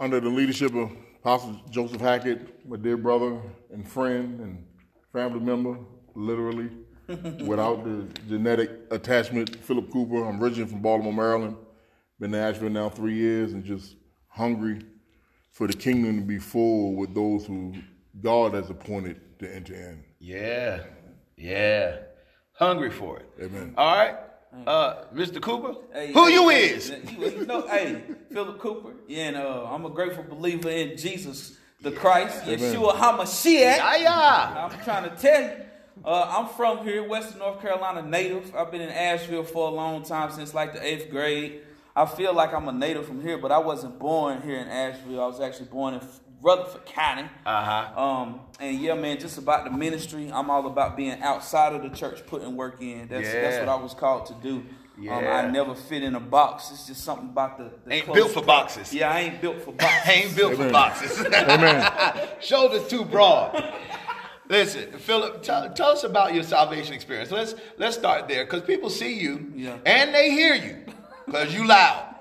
under 0.00 0.20
the 0.20 0.28
leadership 0.28 0.74
of 0.74 0.90
Apostle 1.20 1.60
Joseph 1.70 2.00
Hackett, 2.00 2.66
my 2.68 2.76
dear 2.76 2.96
brother 2.96 3.40
and 3.72 3.86
friend 3.86 4.40
and 4.40 4.64
family 5.12 5.40
member, 5.40 5.78
literally, 6.14 6.70
without 7.44 7.84
the 7.84 8.06
genetic 8.28 8.70
attachment. 8.90 9.56
Philip 9.64 9.90
Cooper, 9.90 10.24
I'm 10.24 10.42
originally 10.42 10.70
from 10.70 10.80
Baltimore, 10.80 11.12
Maryland. 11.12 11.56
Been 12.20 12.32
to 12.32 12.38
Asheville 12.38 12.70
now 12.70 12.88
three 12.88 13.14
years 13.14 13.52
and 13.52 13.64
just 13.64 13.96
hungry 14.28 14.80
for 15.52 15.66
the 15.66 15.72
kingdom 15.72 16.20
to 16.20 16.24
be 16.24 16.38
full 16.38 16.94
with 16.94 17.14
those 17.14 17.46
who 17.46 17.74
God 18.20 18.54
has 18.54 18.70
appointed 18.70 19.20
to 19.38 19.54
enter 19.54 19.74
in. 19.74 20.04
Yeah, 20.18 20.82
yeah. 21.36 21.96
Hungry 22.52 22.90
for 22.90 23.20
it. 23.20 23.28
Amen. 23.40 23.74
All 23.76 23.96
right. 23.96 24.16
Uh, 24.66 25.04
Mr. 25.14 25.40
Cooper, 25.40 25.74
Hey, 25.92 26.12
who 26.12 26.26
hey, 26.26 26.32
you 26.32 26.48
hey, 26.48 26.64
is? 26.70 26.90
You, 26.90 27.28
you 27.30 27.46
know, 27.46 27.66
hey, 27.68 28.02
Philip 28.32 28.58
Cooper. 28.58 28.94
Yeah, 29.06 29.28
and 29.28 29.36
uh, 29.36 29.66
I'm 29.70 29.84
a 29.84 29.90
grateful 29.90 30.24
believer 30.24 30.70
in 30.70 30.96
Jesus, 30.96 31.56
the 31.82 31.92
Christ, 31.92 32.42
Yeshua 32.44 32.92
HaMashiach. 32.92 33.60
Yeah, 33.60 33.96
yeah. 33.96 34.68
I'm 34.70 34.84
trying 34.84 35.08
to 35.08 35.16
tell 35.16 35.42
you. 35.42 35.50
Uh, 36.04 36.34
I'm 36.38 36.48
from 36.48 36.84
here, 36.84 37.06
Western 37.06 37.40
North 37.40 37.60
Carolina 37.60 38.02
native. 38.02 38.54
I've 38.54 38.70
been 38.70 38.80
in 38.80 38.88
Asheville 38.88 39.44
for 39.44 39.68
a 39.68 39.70
long 39.70 40.02
time, 40.02 40.30
since 40.30 40.54
like 40.54 40.72
the 40.72 40.84
eighth 40.84 41.10
grade. 41.10 41.60
I 41.94 42.06
feel 42.06 42.32
like 42.32 42.54
I'm 42.54 42.68
a 42.68 42.72
native 42.72 43.06
from 43.06 43.20
here, 43.20 43.38
but 43.38 43.50
I 43.50 43.58
wasn't 43.58 43.98
born 43.98 44.40
here 44.42 44.56
in 44.56 44.68
Asheville. 44.68 45.20
I 45.20 45.26
was 45.26 45.40
actually 45.40 45.66
born 45.66 45.94
in 45.94 46.00
Rutherford 46.40 46.86
County. 46.86 47.28
Uh 47.44 47.64
huh. 47.64 48.00
Um, 48.00 48.40
and 48.60 48.78
yeah, 48.80 48.94
man, 48.94 49.18
just 49.18 49.38
about 49.38 49.64
the 49.64 49.70
ministry. 49.70 50.30
I'm 50.32 50.50
all 50.50 50.66
about 50.66 50.96
being 50.96 51.20
outside 51.22 51.72
of 51.74 51.82
the 51.82 51.88
church, 51.90 52.24
putting 52.26 52.56
work 52.56 52.80
in. 52.80 53.08
That's 53.08 53.30
that's 53.32 53.58
what 53.60 53.68
I 53.68 53.74
was 53.82 53.94
called 53.94 54.26
to 54.26 54.34
do. 54.42 54.64
Um, 55.00 55.24
I 55.28 55.46
never 55.48 55.76
fit 55.76 56.02
in 56.02 56.16
a 56.16 56.20
box. 56.20 56.72
It's 56.72 56.86
just 56.88 57.04
something 57.04 57.28
about 57.28 57.56
the. 57.58 57.70
the 57.86 57.94
Ain't 57.94 58.12
built 58.12 58.28
for 58.30 58.40
pro- 58.40 58.46
boxes. 58.46 58.92
Yeah, 58.92 59.10
I 59.12 59.20
ain't 59.20 59.40
built 59.40 59.62
for 59.62 59.72
boxes. 59.72 60.08
I 60.08 60.12
ain't 60.12 60.34
built 60.36 60.56
for 60.56 60.70
boxes. 60.70 61.24
Amen. 61.34 62.28
Shoulders 62.40 62.88
too 62.88 63.04
broad. 63.04 63.74
Listen, 64.48 64.90
Philip, 64.92 65.42
tell, 65.42 65.70
tell 65.74 65.90
us 65.90 66.04
about 66.04 66.34
your 66.34 66.42
salvation 66.42 66.94
experience. 66.94 67.30
Let's 67.30 67.54
let's 67.76 67.96
start 67.96 68.28
there 68.28 68.44
because 68.44 68.62
people 68.62 68.90
see 68.90 69.20
you 69.20 69.52
Yeah. 69.54 69.76
and 69.84 70.14
they 70.14 70.30
hear 70.30 70.54
you 70.54 70.78
because 71.26 71.54
you 71.54 71.66
loud. 71.66 72.16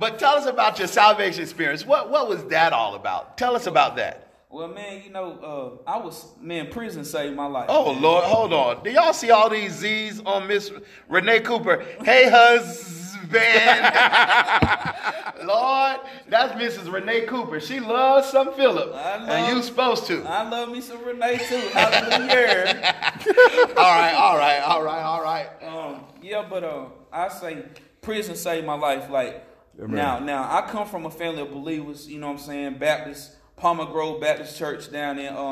But 0.00 0.18
tell 0.18 0.36
us 0.36 0.46
about 0.46 0.78
your 0.78 0.88
salvation 0.88 1.42
experience. 1.42 1.84
What 1.84 2.08
what 2.08 2.26
was 2.26 2.42
that 2.46 2.72
all 2.72 2.94
about? 2.94 3.36
Tell 3.36 3.54
us 3.54 3.66
about 3.66 3.96
that. 3.96 4.28
Well, 4.48 4.68
man, 4.68 5.02
you 5.04 5.10
know, 5.10 5.78
uh, 5.86 5.90
I 5.90 5.98
was 5.98 6.24
man, 6.40 6.70
prison 6.70 7.04
saved 7.04 7.36
my 7.36 7.44
life. 7.44 7.66
Oh 7.68 7.92
Lord, 7.92 8.24
hold 8.24 8.54
on. 8.54 8.82
Do 8.82 8.90
y'all 8.90 9.12
see 9.12 9.30
all 9.30 9.50
these 9.50 9.74
Z's 9.74 10.20
on 10.20 10.48
Miss 10.48 10.72
Renee 11.10 11.40
Cooper? 11.40 11.84
Hey 12.02 12.30
husband. 12.30 13.30
Lord, 15.46 16.00
that's 16.28 16.54
Mrs. 16.54 16.90
Renee 16.90 17.26
Cooper. 17.26 17.60
She 17.60 17.78
loves 17.78 18.30
some 18.30 18.54
Philip. 18.54 18.92
Love- 18.92 19.28
and 19.28 19.54
you 19.54 19.62
supposed 19.62 20.06
to. 20.06 20.22
I 20.22 20.48
love 20.48 20.70
me 20.70 20.80
some 20.80 21.04
Renee 21.04 21.36
too. 21.46 21.60
Hallelujah. 21.74 22.94
all 23.76 24.00
right, 24.00 24.14
all 24.14 24.38
right, 24.38 24.60
all 24.60 24.82
right, 24.82 25.02
all 25.02 25.22
right. 25.22 25.48
Um, 25.62 26.04
yeah, 26.22 26.46
but 26.48 26.64
uh, 26.64 26.86
I 27.12 27.28
say 27.28 27.64
prison 28.00 28.34
saved 28.34 28.66
my 28.66 28.74
life. 28.74 29.10
Like 29.10 29.44
Amen. 29.80 29.96
now, 29.96 30.18
now 30.18 30.42
I 30.42 30.62
come 30.68 30.86
from 30.86 31.06
a 31.06 31.10
family 31.10 31.42
of 31.42 31.50
believers. 31.50 32.08
You 32.08 32.18
know 32.18 32.28
what 32.28 32.34
I'm 32.34 32.38
saying? 32.38 32.78
Baptist, 32.78 33.32
Palmer 33.56 33.86
Grove 33.86 34.20
Baptist 34.20 34.58
Church 34.58 34.90
down 34.92 35.18
in 35.18 35.32
uh, 35.32 35.38
uh, 35.38 35.42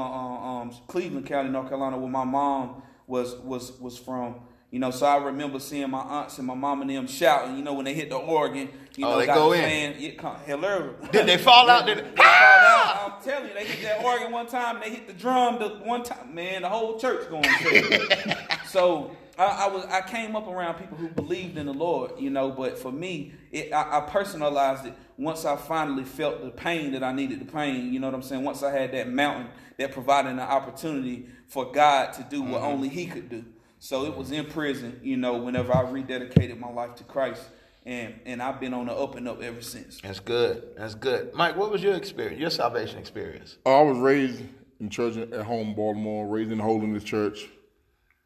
um, 0.62 0.72
Cleveland 0.86 1.26
County, 1.26 1.48
North 1.50 1.68
Carolina, 1.68 1.96
where 1.98 2.10
my 2.10 2.24
mom 2.24 2.82
was 3.06 3.34
was 3.36 3.72
was 3.80 3.98
from. 3.98 4.36
You 4.70 4.78
know, 4.80 4.90
so 4.90 5.06
I 5.06 5.16
remember 5.16 5.58
seeing 5.60 5.88
my 5.88 6.00
aunts 6.00 6.36
and 6.36 6.46
my 6.46 6.54
mom 6.54 6.82
and 6.82 6.90
them 6.90 7.06
shouting. 7.06 7.56
You 7.56 7.64
know, 7.64 7.72
when 7.72 7.86
they 7.86 7.94
hit 7.94 8.10
the 8.10 8.16
organ. 8.16 8.68
You 8.96 9.06
Oh, 9.06 9.10
know, 9.12 9.18
they 9.20 9.26
got 9.26 9.34
go 9.36 9.50
the 9.50 9.56
in. 9.58 9.62
fan- 9.94 10.02
It 10.02 10.18
come, 10.18 10.36
hello. 10.44 10.94
Did 11.12 11.26
they 11.26 11.38
fall 11.38 11.70
out? 11.70 11.86
Did 11.86 11.98
they, 11.98 12.02
They 12.02 12.16
fall 12.16 12.26
out. 12.26 13.12
I'm 13.16 13.22
telling 13.24 13.48
you, 13.48 13.54
they 13.54 13.64
hit 13.64 13.82
that 13.82 14.04
organ 14.04 14.30
one 14.32 14.46
time. 14.46 14.80
They 14.80 14.90
hit 14.90 15.06
the 15.06 15.12
drum 15.14 15.58
the 15.60 15.68
one 15.84 16.02
time. 16.02 16.34
Man, 16.34 16.62
the 16.62 16.68
whole 16.68 16.98
church 16.98 17.30
going 17.30 17.44
crazy. 17.44 18.02
so 18.66 19.12
I, 19.38 19.44
I 19.44 19.68
was 19.68 19.84
I 19.86 20.00
came 20.00 20.34
up 20.34 20.48
around 20.48 20.74
people 20.74 20.96
who 20.96 21.08
believed 21.08 21.56
in 21.56 21.66
the 21.66 21.72
Lord, 21.72 22.12
you 22.18 22.28
know. 22.28 22.50
But 22.50 22.76
for 22.76 22.90
me, 22.90 23.32
it, 23.52 23.72
I, 23.72 23.98
I 23.98 24.00
personalized 24.00 24.86
it 24.86 24.94
once 25.16 25.44
I 25.44 25.56
finally 25.56 26.04
felt 26.04 26.42
the 26.42 26.50
pain 26.50 26.92
that 26.92 27.04
I 27.04 27.12
needed. 27.12 27.40
The 27.40 27.50
pain, 27.50 27.92
you 27.92 28.00
know 28.00 28.08
what 28.08 28.14
I'm 28.14 28.22
saying. 28.22 28.42
Once 28.42 28.62
I 28.62 28.72
had 28.72 28.92
that 28.92 29.08
mountain 29.08 29.48
that 29.76 29.92
provided 29.92 30.32
an 30.32 30.40
opportunity 30.40 31.28
for 31.46 31.70
God 31.70 32.12
to 32.14 32.26
do 32.28 32.42
what 32.42 32.62
only 32.62 32.88
He 32.88 33.06
could 33.06 33.28
do. 33.28 33.44
So 33.78 34.06
it 34.06 34.16
was 34.16 34.32
in 34.32 34.46
prison, 34.46 35.00
you 35.04 35.16
know. 35.16 35.36
Whenever 35.36 35.72
I 35.72 35.84
rededicated 35.84 36.58
my 36.58 36.70
life 36.70 36.96
to 36.96 37.04
Christ. 37.04 37.42
And, 37.86 38.20
and 38.26 38.42
I've 38.42 38.60
been 38.60 38.74
on 38.74 38.84
the 38.84 38.92
up 38.92 39.14
and 39.14 39.26
up 39.26 39.40
ever 39.40 39.62
since. 39.62 39.98
That's 40.02 40.20
good. 40.20 40.74
That's 40.76 40.94
good. 40.94 41.32
Mike, 41.32 41.56
what 41.56 41.70
was 41.70 41.82
your 41.82 41.94
experience? 41.94 42.38
Your 42.38 42.50
salvation 42.50 42.98
experience? 42.98 43.56
I 43.64 43.80
was 43.80 43.96
raised 43.96 44.42
in 44.78 44.90
church 44.90 45.16
at 45.16 45.46
home, 45.46 45.74
Baltimore, 45.74 46.26
raised 46.26 46.52
in 46.52 46.58
Holiness 46.58 47.02
Church. 47.02 47.48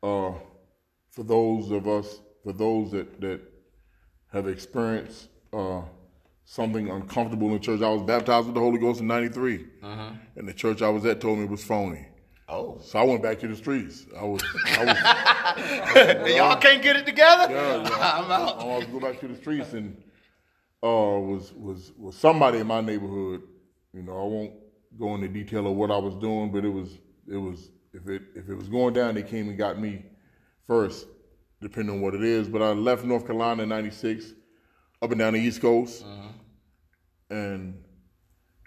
Uh, 0.03 0.33
for 1.13 1.23
those 1.23 1.71
of 1.71 1.87
us, 1.87 2.21
for 2.43 2.53
those 2.53 2.91
that, 2.91 3.21
that 3.21 3.41
have 4.33 4.49
experienced 4.49 5.29
uh, 5.53 5.83
something 6.45 6.91
uncomfortable 6.91 7.51
in 7.51 7.61
church, 7.61 7.83
I 7.83 7.91
was 7.91 8.03
baptized 8.03 8.47
with 8.47 8.55
the 8.55 8.61
Holy 8.61 8.79
Ghost 8.79 9.01
in 9.01 9.07
'93, 9.07 9.67
and 9.83 10.49
the 10.49 10.55
church 10.55 10.83
I 10.83 10.89
was 10.89 11.05
at 11.05 11.21
told 11.21 11.39
me 11.39 11.45
it 11.45 11.51
was 11.51 11.63
phony. 11.63 12.09
Oh. 12.49 12.79
So 12.83 12.99
I 12.99 13.05
went 13.05 13.23
back 13.23 13.39
to 13.41 13.49
the 13.49 13.57
streets. 13.57 14.07
I 14.19 14.25
was, 14.25 14.43
I 14.67 14.85
was 14.85 16.31
Y'all 16.37 16.57
can't 16.57 16.83
get 16.83 16.97
it 16.97 17.07
together? 17.07 17.51
Yeah, 17.51 17.83
yeah. 17.83 17.89
I'm 18.25 18.31
out. 18.31 18.61
I 18.61 18.65
wanted 18.65 18.87
to 18.87 18.93
go 18.93 19.01
back 19.01 19.21
to 19.21 19.29
the 19.29 19.37
streets 19.37 19.73
and 19.73 19.97
uh, 20.83 20.89
was 20.89 21.53
was 21.55 21.93
was 21.97 22.17
somebody 22.17 22.59
in 22.59 22.67
my 22.67 22.81
neighborhood. 22.81 23.43
You 23.95 24.03
know, 24.03 24.13
I 24.13 24.25
won't 24.25 24.53
go 24.99 25.15
into 25.15 25.29
detail 25.29 25.67
of 25.67 25.77
what 25.77 25.91
I 25.91 25.97
was 25.97 26.15
doing, 26.17 26.51
but 26.51 26.65
it 26.65 26.69
was 26.69 26.99
it 27.31 27.37
was 27.37 27.71
if 27.95 28.09
it 28.09 28.23
if 28.35 28.49
it 28.49 28.55
was 28.55 28.69
going 28.69 28.93
down, 28.93 29.15
they 29.15 29.23
came 29.23 29.49
and 29.49 29.57
got 29.57 29.79
me 29.79 30.05
first, 30.67 31.07
depending 31.61 31.97
on 31.97 32.01
what 32.01 32.15
it 32.15 32.23
is. 32.23 32.49
But 32.49 32.63
I 32.63 32.73
left 32.73 33.05
North 33.05 33.27
Carolina 33.27 33.63
in 33.65 33.69
'96, 33.69 34.33
up 35.01 35.11
and 35.11 35.19
down 35.19 35.35
the 35.35 35.41
East 35.41 35.61
Coast, 35.61 36.05
mm-hmm. 36.05 37.35
and 37.35 37.83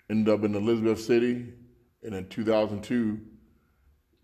ended 0.09 0.33
up 0.33 0.43
in 0.43 0.55
Elizabeth 0.55 1.01
City. 1.01 1.53
And 2.03 2.13
in 2.13 2.27
2002, 2.29 3.19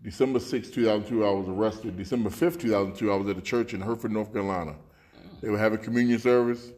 December 0.02 0.38
6, 0.38 0.70
2002, 0.70 1.24
I 1.24 1.30
was 1.30 1.48
arrested. 1.48 1.96
December 1.96 2.30
5, 2.30 2.58
2002, 2.58 3.12
I 3.12 3.16
was 3.16 3.28
at 3.28 3.36
a 3.36 3.40
church 3.40 3.74
in 3.74 3.80
Hertford, 3.80 4.12
North 4.12 4.32
Carolina. 4.32 4.72
Mm. 4.72 5.40
They 5.40 5.48
were 5.48 5.58
having 5.58 5.78
communion 5.78 6.18
service. 6.18 6.70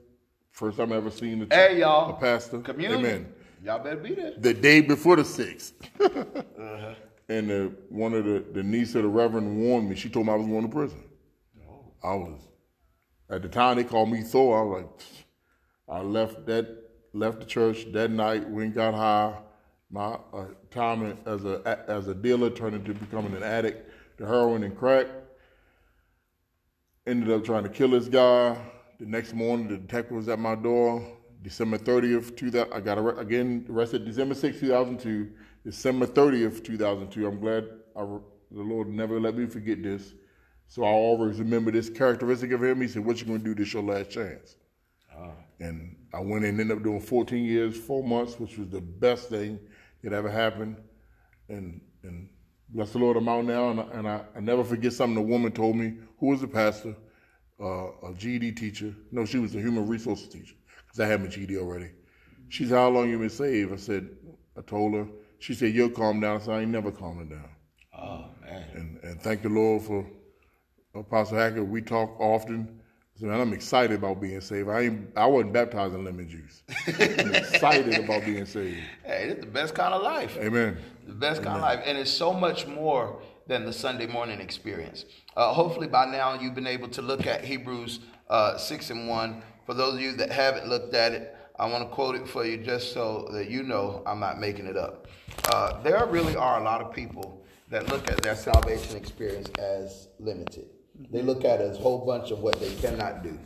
First 0.51 0.79
time 0.79 0.93
I 0.93 0.97
ever 0.97 1.11
seen 1.11 1.47
a, 1.51 1.55
Hey, 1.55 1.81
y'all. 1.81 2.11
a 2.11 2.15
pastor. 2.15 2.61
Communion. 2.61 3.01
Amen. 3.01 3.33
Y'all 3.63 3.83
better 3.83 3.97
be 3.97 4.15
there. 4.15 4.33
The 4.39 4.55
day 4.55 4.81
before 4.83 5.17
the 5.17 5.23
6th. 5.23 5.73
And 7.29 7.49
the, 7.49 7.73
one 7.89 8.13
of 8.13 8.25
the, 8.25 8.45
the 8.53 8.63
niece 8.63 8.95
of 8.95 9.03
the 9.03 9.09
reverend 9.09 9.59
warned 9.59 9.89
me. 9.89 9.97
She 9.97 10.09
told 10.09 10.27
me 10.27 10.33
I 10.33 10.37
was 10.37 10.47
going 10.47 10.63
to 10.63 10.69
prison. 10.69 11.03
I 12.03 12.15
was, 12.15 12.39
at 13.31 13.41
the 13.41 13.49
time 13.49 13.77
they 13.77 13.85
called 13.85 14.11
me 14.11 14.23
Thor. 14.23 14.59
I 14.59 14.63
was 14.63 14.83
like, 14.83 14.91
I 15.89 16.03
left 16.03 16.45
that, 16.47 16.69
left 17.15 17.41
the 17.41 17.47
church 17.47 17.91
that 17.93 18.11
night, 18.11 18.49
went 18.49 18.75
got 18.75 18.95
high. 18.95 19.39
My 19.91 20.19
uh, 20.33 20.47
time 20.71 21.17
as 21.25 21.45
a 21.45 21.85
as 21.89 22.09
a 22.09 22.15
dealer 22.15 22.51
turned 22.51 22.75
into 22.75 22.95
becoming 22.95 23.35
an 23.35 23.43
addict 23.43 23.91
to 24.19 24.27
heroin 24.27 24.65
and 24.65 24.77
crack. 24.77 25.07
Ended 27.07 27.31
up 27.31 27.45
trying 27.45 27.63
to 27.63 27.69
kill 27.69 27.91
this 27.91 28.09
guy. 28.09 28.57
The 28.99 29.07
next 29.07 29.35
morning, 29.35 29.69
the 29.69 29.77
detective 29.77 30.17
was 30.17 30.29
at 30.29 30.39
my 30.39 30.55
door. 30.55 31.07
December 31.43 31.77
30th, 31.77 32.37
2000, 32.37 32.73
I 32.73 32.81
got 32.81 32.97
arre- 32.97 33.19
again 33.19 33.67
arrested 33.69 34.07
December 34.07 34.35
6th, 34.35 34.61
2002. 34.61 35.31
December 35.65 36.07
30th, 36.07 36.63
2002. 36.63 37.27
I'm 37.27 37.41
glad 37.41 37.65
I, 37.97 38.01
the 38.51 38.63
Lord 38.63 38.89
never 38.89 39.19
let 39.19 39.37
me 39.37 39.47
forget 39.47 39.83
this. 39.83 40.13
So 40.69 40.85
I 40.85 40.89
always 40.89 41.39
remember 41.39 41.71
this 41.71 41.89
characteristic 41.89 42.53
of 42.53 42.63
him. 42.63 42.81
He 42.81 42.89
said, 42.89 43.05
What 43.05 43.21
you 43.21 43.27
going 43.27 43.41
to 43.41 43.45
do? 43.45 43.55
This 43.55 43.73
your 43.73 43.83
last 43.83 44.11
chance. 44.11 44.57
Ah. 45.17 45.33
And 45.61 45.97
I 46.13 46.21
went 46.21 46.45
and 46.45 46.61
ended 46.61 46.77
up 46.77 46.83
doing 46.83 47.01
14 47.01 47.45
years, 47.45 47.79
four 47.79 48.03
months, 48.03 48.39
which 48.39 48.59
was 48.59 48.69
the 48.69 48.81
best 48.81 49.29
thing 49.29 49.59
that 50.03 50.13
ever 50.13 50.31
happened. 50.31 50.77
And 51.49 51.81
and 52.03 52.29
bless 52.71 52.91
the 52.93 52.99
Lord, 52.99 53.17
I'm 53.17 53.29
out 53.29 53.45
now. 53.45 53.71
And 53.71 53.81
I, 53.81 53.85
and 53.93 54.09
I, 54.09 54.21
I 54.37 54.41
never 54.41 54.65
forget 54.65 54.93
something 54.93 55.17
a 55.17 55.23
woman 55.23 55.53
told 55.53 55.77
me, 55.77 55.95
who 56.19 56.27
was 56.27 56.43
a 56.43 56.49
pastor, 56.49 56.95
uh, 57.61 58.09
a 58.09 58.15
GED 58.15 58.53
teacher. 58.53 58.95
No, 59.13 59.25
she 59.25 59.39
was 59.39 59.55
a 59.55 59.61
human 59.61 59.87
resources 59.87 60.29
teacher 60.29 60.55
because 60.85 61.01
I 61.01 61.07
had 61.07 61.23
my 61.23 61.29
GED 61.29 61.57
already. 61.57 61.91
She 62.49 62.65
said, 62.65 62.75
"How 62.75 62.89
long 62.89 63.09
you 63.09 63.19
been 63.19 63.31
saved?" 63.31 63.73
I 63.73 63.77
said, 63.77 64.11
"I 64.59 64.61
told 64.61 64.95
her." 64.95 65.07
She 65.45 65.53
said, 65.53 65.75
"You'll 65.75 65.91
calm 65.91 66.21
down." 66.21 66.37
I 66.37 66.41
said, 66.41 66.55
"I 66.55 66.61
ain't 66.63 66.71
never 66.71 66.91
calming 66.91 67.29
down." 67.29 67.51
Oh, 67.93 68.25
man. 68.43 68.65
And 68.73 68.99
and 69.03 69.21
thank 69.21 69.43
the 69.43 69.51
Lord 69.51 69.83
for 69.83 70.07
Apostle 70.95 71.37
Hackett. 71.37 71.67
We 71.67 71.83
talk 71.83 72.19
often. 72.19 72.81
So 73.21 73.27
man, 73.27 73.39
I'm 73.39 73.53
excited 73.53 73.99
about 73.99 74.23
being 74.23 74.41
saved. 74.41 74.71
I 74.71 74.81
ain't, 74.81 75.11
I 75.15 75.27
wasn't 75.27 75.53
baptized 75.53 75.95
in 75.95 76.03
lemon 76.03 76.31
juice. 76.31 76.63
I'm 76.87 77.35
excited 77.35 77.99
about 78.03 78.25
being 78.25 78.47
saved. 78.47 78.79
Hey, 79.05 79.29
it's 79.29 79.41
the 79.41 79.51
best 79.51 79.75
kind 79.75 79.93
of 79.93 80.03
life. 80.03 80.35
Amen. 80.39 80.79
The 81.07 81.13
best 81.13 81.43
kind 81.43 81.57
of 81.57 81.63
life. 81.63 81.81
And 81.85 81.99
it's 81.99 82.11
so 82.11 82.33
much 82.33 82.67
more 82.67 83.21
than 83.47 83.67
the 83.67 83.73
Sunday 83.73 84.07
morning 84.07 84.41
experience. 84.41 85.05
Uh, 85.37 85.53
hopefully, 85.53 85.89
by 85.89 86.07
now, 86.07 86.41
you've 86.41 86.55
been 86.55 86.67
able 86.67 86.89
to 86.89 87.03
look 87.03 87.27
at 87.27 87.45
Hebrews 87.45 88.01
uh, 88.31 88.57
6 88.57 88.89
and 88.89 89.09
1. 89.09 89.43
For 89.67 89.75
those 89.75 89.95
of 89.95 90.01
you 90.01 90.13
that 90.17 90.33
haven't 90.33 90.69
looked 90.69 90.95
at 90.95 91.13
it, 91.13 91.37
I 91.57 91.67
want 91.67 91.87
to 91.87 91.95
quote 91.95 92.17
it 92.17 92.27
for 92.27 92.47
you 92.47 92.57
just 92.57 92.95
so 92.95 93.29
that 93.33 93.51
you 93.51 93.63
know 93.63 94.03
I'm 94.07 94.19
not 94.19 94.41
making 94.41 94.67
it 94.67 94.79
up. 94.79 95.07
Uh, 95.53 95.83
there 95.83 96.05
really 96.07 96.37
are 96.37 96.61
a 96.61 96.65
lot 96.65 96.81
of 96.81 96.93
people 96.93 97.45
that 97.69 97.89
look 97.89 98.09
at 98.11 98.23
their 98.23 98.37
salvation 98.37 98.97
experience 98.97 99.49
as 99.59 100.09
limited. 100.19 100.67
They 101.11 101.23
look 101.23 101.45
at 101.45 101.61
it 101.61 101.71
as 101.71 101.79
a 101.79 101.81
whole 101.81 102.05
bunch 102.07 102.31
of 102.31 102.39
what 102.41 102.61
they 102.61 102.75
cannot 102.77 103.23
do. 103.23 103.39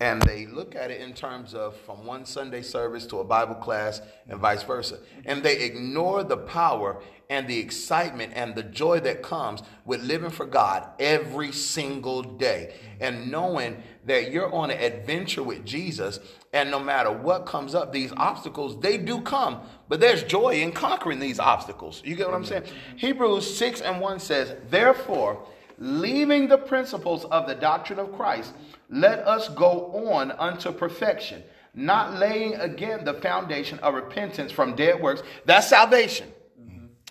And 0.00 0.20
they 0.22 0.46
look 0.46 0.74
at 0.74 0.90
it 0.90 1.00
in 1.00 1.12
terms 1.12 1.54
of 1.54 1.76
from 1.76 2.04
one 2.04 2.24
Sunday 2.24 2.62
service 2.62 3.06
to 3.06 3.20
a 3.20 3.24
Bible 3.24 3.54
class 3.54 4.00
and 4.28 4.40
vice 4.40 4.62
versa. 4.62 4.98
And 5.24 5.42
they 5.42 5.60
ignore 5.62 6.24
the 6.24 6.36
power 6.36 7.00
and 7.30 7.48
the 7.48 7.58
excitement 7.58 8.32
and 8.34 8.54
the 8.54 8.62
joy 8.62 9.00
that 9.00 9.22
comes 9.22 9.62
with 9.84 10.02
living 10.02 10.30
for 10.30 10.46
God 10.46 10.86
every 10.98 11.52
single 11.52 12.22
day 12.22 12.74
and 13.00 13.30
knowing 13.30 13.82
that 14.04 14.30
you're 14.30 14.52
on 14.52 14.70
an 14.70 14.78
adventure 14.78 15.42
with 15.42 15.64
Jesus. 15.64 16.20
And 16.52 16.70
no 16.70 16.78
matter 16.78 17.10
what 17.10 17.46
comes 17.46 17.74
up, 17.74 17.92
these 17.92 18.12
obstacles, 18.16 18.78
they 18.80 18.98
do 18.98 19.20
come, 19.22 19.60
but 19.88 20.00
there's 20.00 20.22
joy 20.22 20.60
in 20.60 20.72
conquering 20.72 21.18
these 21.18 21.38
obstacles. 21.38 22.02
You 22.04 22.14
get 22.14 22.26
what 22.26 22.36
I'm 22.36 22.44
saying? 22.44 22.64
Hebrews 22.96 23.56
6 23.56 23.80
and 23.80 24.00
1 24.00 24.20
says, 24.20 24.54
Therefore, 24.68 25.46
leaving 25.78 26.48
the 26.48 26.58
principles 26.58 27.24
of 27.26 27.46
the 27.46 27.54
doctrine 27.54 27.98
of 27.98 28.12
Christ, 28.14 28.52
let 28.90 29.20
us 29.20 29.48
go 29.48 29.90
on 30.08 30.30
unto 30.32 30.70
perfection, 30.72 31.42
not 31.74 32.14
laying 32.18 32.54
again 32.54 33.04
the 33.04 33.14
foundation 33.14 33.78
of 33.80 33.94
repentance 33.94 34.52
from 34.52 34.74
dead 34.76 35.00
works. 35.00 35.22
That's 35.44 35.68
salvation. 35.68 36.28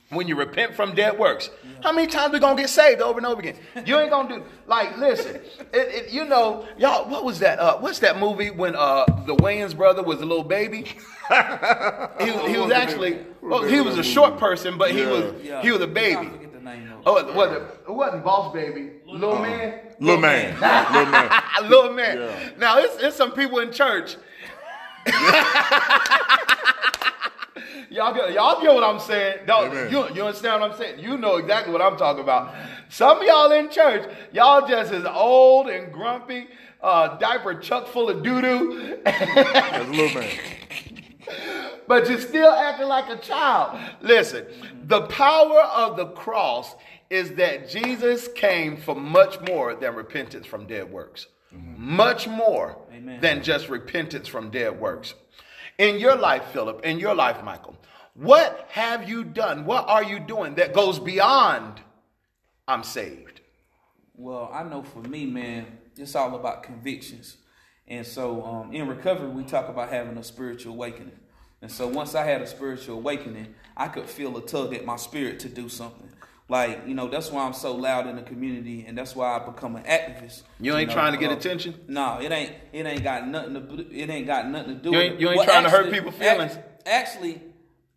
When 0.10 0.28
you 0.28 0.36
repent 0.36 0.76
from 0.76 0.94
dead 0.94 1.18
works, 1.18 1.50
how 1.82 1.92
many 1.92 2.06
times 2.06 2.34
we 2.34 2.40
gonna 2.40 2.62
get 2.62 2.70
saved 2.70 3.02
over 3.02 3.18
and 3.18 3.26
over 3.26 3.40
again? 3.40 3.56
You 3.84 3.98
ain't 4.00 4.12
gonna 4.12 4.36
do 4.38 4.44
like 4.68 4.96
listen. 4.98 5.38
It, 5.38 5.48
it, 5.74 6.10
you 6.12 6.24
know, 6.26 6.68
y'all. 6.78 7.10
What 7.10 7.26
was 7.26 7.40
that? 7.40 7.58
Uh, 7.58 7.80
what's 7.80 7.98
that 8.00 8.20
movie 8.20 8.52
when 8.52 8.76
uh, 8.76 9.06
the 9.26 9.36
Wayans 9.38 9.76
brother 9.76 10.04
was 10.04 10.22
a 10.22 10.26
little 10.26 10.44
baby? 10.44 10.84
he, 12.20 12.32
was- 12.32 12.48
he 12.52 12.58
was 12.60 12.72
actually 12.72 13.26
well, 13.42 13.64
he 13.64 13.82
was 13.82 13.98
a 13.98 14.04
short 14.04 14.38
person, 14.38 14.78
but 14.78 14.92
he 14.92 15.04
was 15.04 15.34
he 15.64 15.72
was 15.72 15.82
a 15.82 15.88
baby. 15.88 16.30
Forget 16.64 16.76
the 16.76 16.86
name 16.86 16.92
of 16.94 17.00
it. 17.00 17.04
Oh, 17.06 17.18
it 17.18 17.36
wasn't, 17.36 17.64
it 17.88 17.92
wasn't 17.92 18.24
Boss 18.24 18.54
Baby. 18.54 18.92
Little 19.06 19.40
Man. 19.40 19.80
Little 20.00 20.22
man. 20.22 20.54
Little 20.94 21.12
man. 21.12 21.44
Little 21.64 21.94
Man. 21.94 22.18
Yeah. 22.18 22.50
Now, 22.58 22.80
it's, 22.80 22.96
it's 23.02 23.16
some 23.16 23.32
people 23.32 23.60
in 23.60 23.72
church. 23.72 24.18
y'all, 27.90 28.14
get, 28.14 28.34
y'all 28.34 28.62
get 28.62 28.74
what 28.74 28.84
I'm 28.84 29.00
saying? 29.00 29.40
Don't, 29.46 29.92
you, 29.92 30.08
you 30.14 30.26
understand 30.26 30.62
what 30.62 30.72
I'm 30.72 30.78
saying? 30.78 31.00
You 31.00 31.18
know 31.18 31.38
exactly 31.38 31.74
what 31.74 31.82
I'm 31.82 31.98
talking 31.98 32.24
about. 32.24 32.54
Some 32.90 33.20
of 33.20 33.24
y'all 33.24 33.52
in 33.52 33.70
church, 33.70 34.10
y'all 34.32 34.68
just 34.68 34.92
as 34.94 35.06
old 35.06 35.68
and 35.68 35.92
grumpy, 35.92 36.48
uh, 36.82 37.18
diaper 37.18 37.56
chuck 37.56 37.88
full 37.88 38.10
of 38.10 38.24
doo 38.24 38.42
doo. 38.42 39.00
That's 39.04 39.90
little 39.90 40.22
man. 40.22 40.30
but 41.88 42.10
you're 42.10 42.20
still 42.20 42.52
acting 42.52 42.88
like 42.88 43.10
a 43.10 43.18
child. 43.18 43.80
Listen, 44.02 44.46
the 44.86 45.02
power 45.04 45.62
of 45.62 45.98
the 45.98 46.08
cross 46.08 46.76
is 47.10 47.32
that 47.36 47.70
Jesus 47.70 48.28
came 48.30 48.78
for 48.78 48.96
much 48.96 49.40
more 49.48 49.76
than 49.76 49.96
repentance 49.96 50.46
from 50.46 50.66
dead 50.66 50.92
works. 50.92 51.28
Mm-hmm. 51.56 51.96
Much 51.96 52.28
more 52.28 52.78
Amen. 52.92 53.22
than 53.22 53.44
just 53.44 53.70
repentance 53.70 54.28
from 54.28 54.50
dead 54.50 54.80
works. 54.80 55.14
In 55.78 56.00
your 56.00 56.16
life, 56.16 56.44
Philip, 56.52 56.84
in 56.84 57.00
your 57.00 57.14
life, 57.14 57.44
Michael, 57.44 57.78
what 58.16 58.68
have 58.70 59.10
you 59.10 59.24
done? 59.24 59.66
What 59.66 59.88
are 59.88 60.04
you 60.04 60.20
doing 60.20 60.56
that 60.56 60.74
goes 60.74 61.00
beyond 61.00 61.82
I'm 62.68 62.84
saved? 62.84 63.42
Well, 64.16 64.50
I 64.54 64.64
know 64.64 64.84
for 64.84 65.00
me, 65.00 65.26
man, 65.26 65.66
it's 65.98 66.16
all 66.16 66.36
about 66.36 66.64
convictions. 66.64 67.38
And 67.88 68.06
so 68.06 68.44
um, 68.46 68.74
in 68.74 68.88
recovery, 68.88 69.30
we 69.30 69.44
talk 69.44 69.68
about 69.70 69.90
having 69.90 70.18
a 70.18 70.24
spiritual 70.24 70.74
awakening. 70.74 71.18
And 71.62 71.72
so 71.72 71.88
once 71.88 72.16
I 72.16 72.24
had 72.26 72.42
a 72.42 72.48
spiritual 72.48 72.98
awakening, 72.98 73.54
I 73.78 73.88
could 73.88 74.06
feel 74.10 74.36
a 74.38 74.42
tug 74.46 74.74
at 74.74 74.86
my 74.86 74.96
spirit 74.98 75.40
to 75.42 75.50
do 75.50 75.70
something. 75.70 76.10
Like, 76.50 76.84
you 76.86 76.94
know, 76.94 77.08
that's 77.08 77.32
why 77.32 77.46
I'm 77.46 77.54
so 77.54 77.74
loud 77.74 78.06
in 78.06 78.18
the 78.18 78.22
community, 78.22 78.84
and 78.86 78.98
that's 78.98 79.16
why 79.16 79.34
I 79.38 79.40
become 79.40 79.78
an 79.78 79.84
activist. 79.84 80.44
You 80.60 80.76
ain't 80.76 80.90
know, 80.90 80.94
trying 80.94 81.14
to 81.14 81.18
get 81.18 81.32
uh, 81.32 81.36
attention? 81.38 81.74
No, 81.88 82.20
it 82.22 82.32
ain't. 82.34 82.52
It 82.74 82.86
ain't 82.86 83.02
got 83.04 83.26
nothing 83.28 83.54
to. 83.54 83.60
do- 83.62 83.88
It 83.90 84.10
ain't 84.10 84.28
got 84.28 84.50
nothing 84.50 84.76
to 84.76 84.82
do. 84.82 84.90
You 84.92 84.98
with 84.98 85.02
ain't- 85.06 85.14
it. 85.16 85.22
you 85.22 85.30
ain't 85.30 85.44
trying 85.44 85.64
to 85.64 85.70
hurt 85.70 85.86
actually- 85.86 85.92
people's 86.00 86.16
feelings? 86.16 86.52
ac- 86.52 86.62
Actually, 86.86 87.42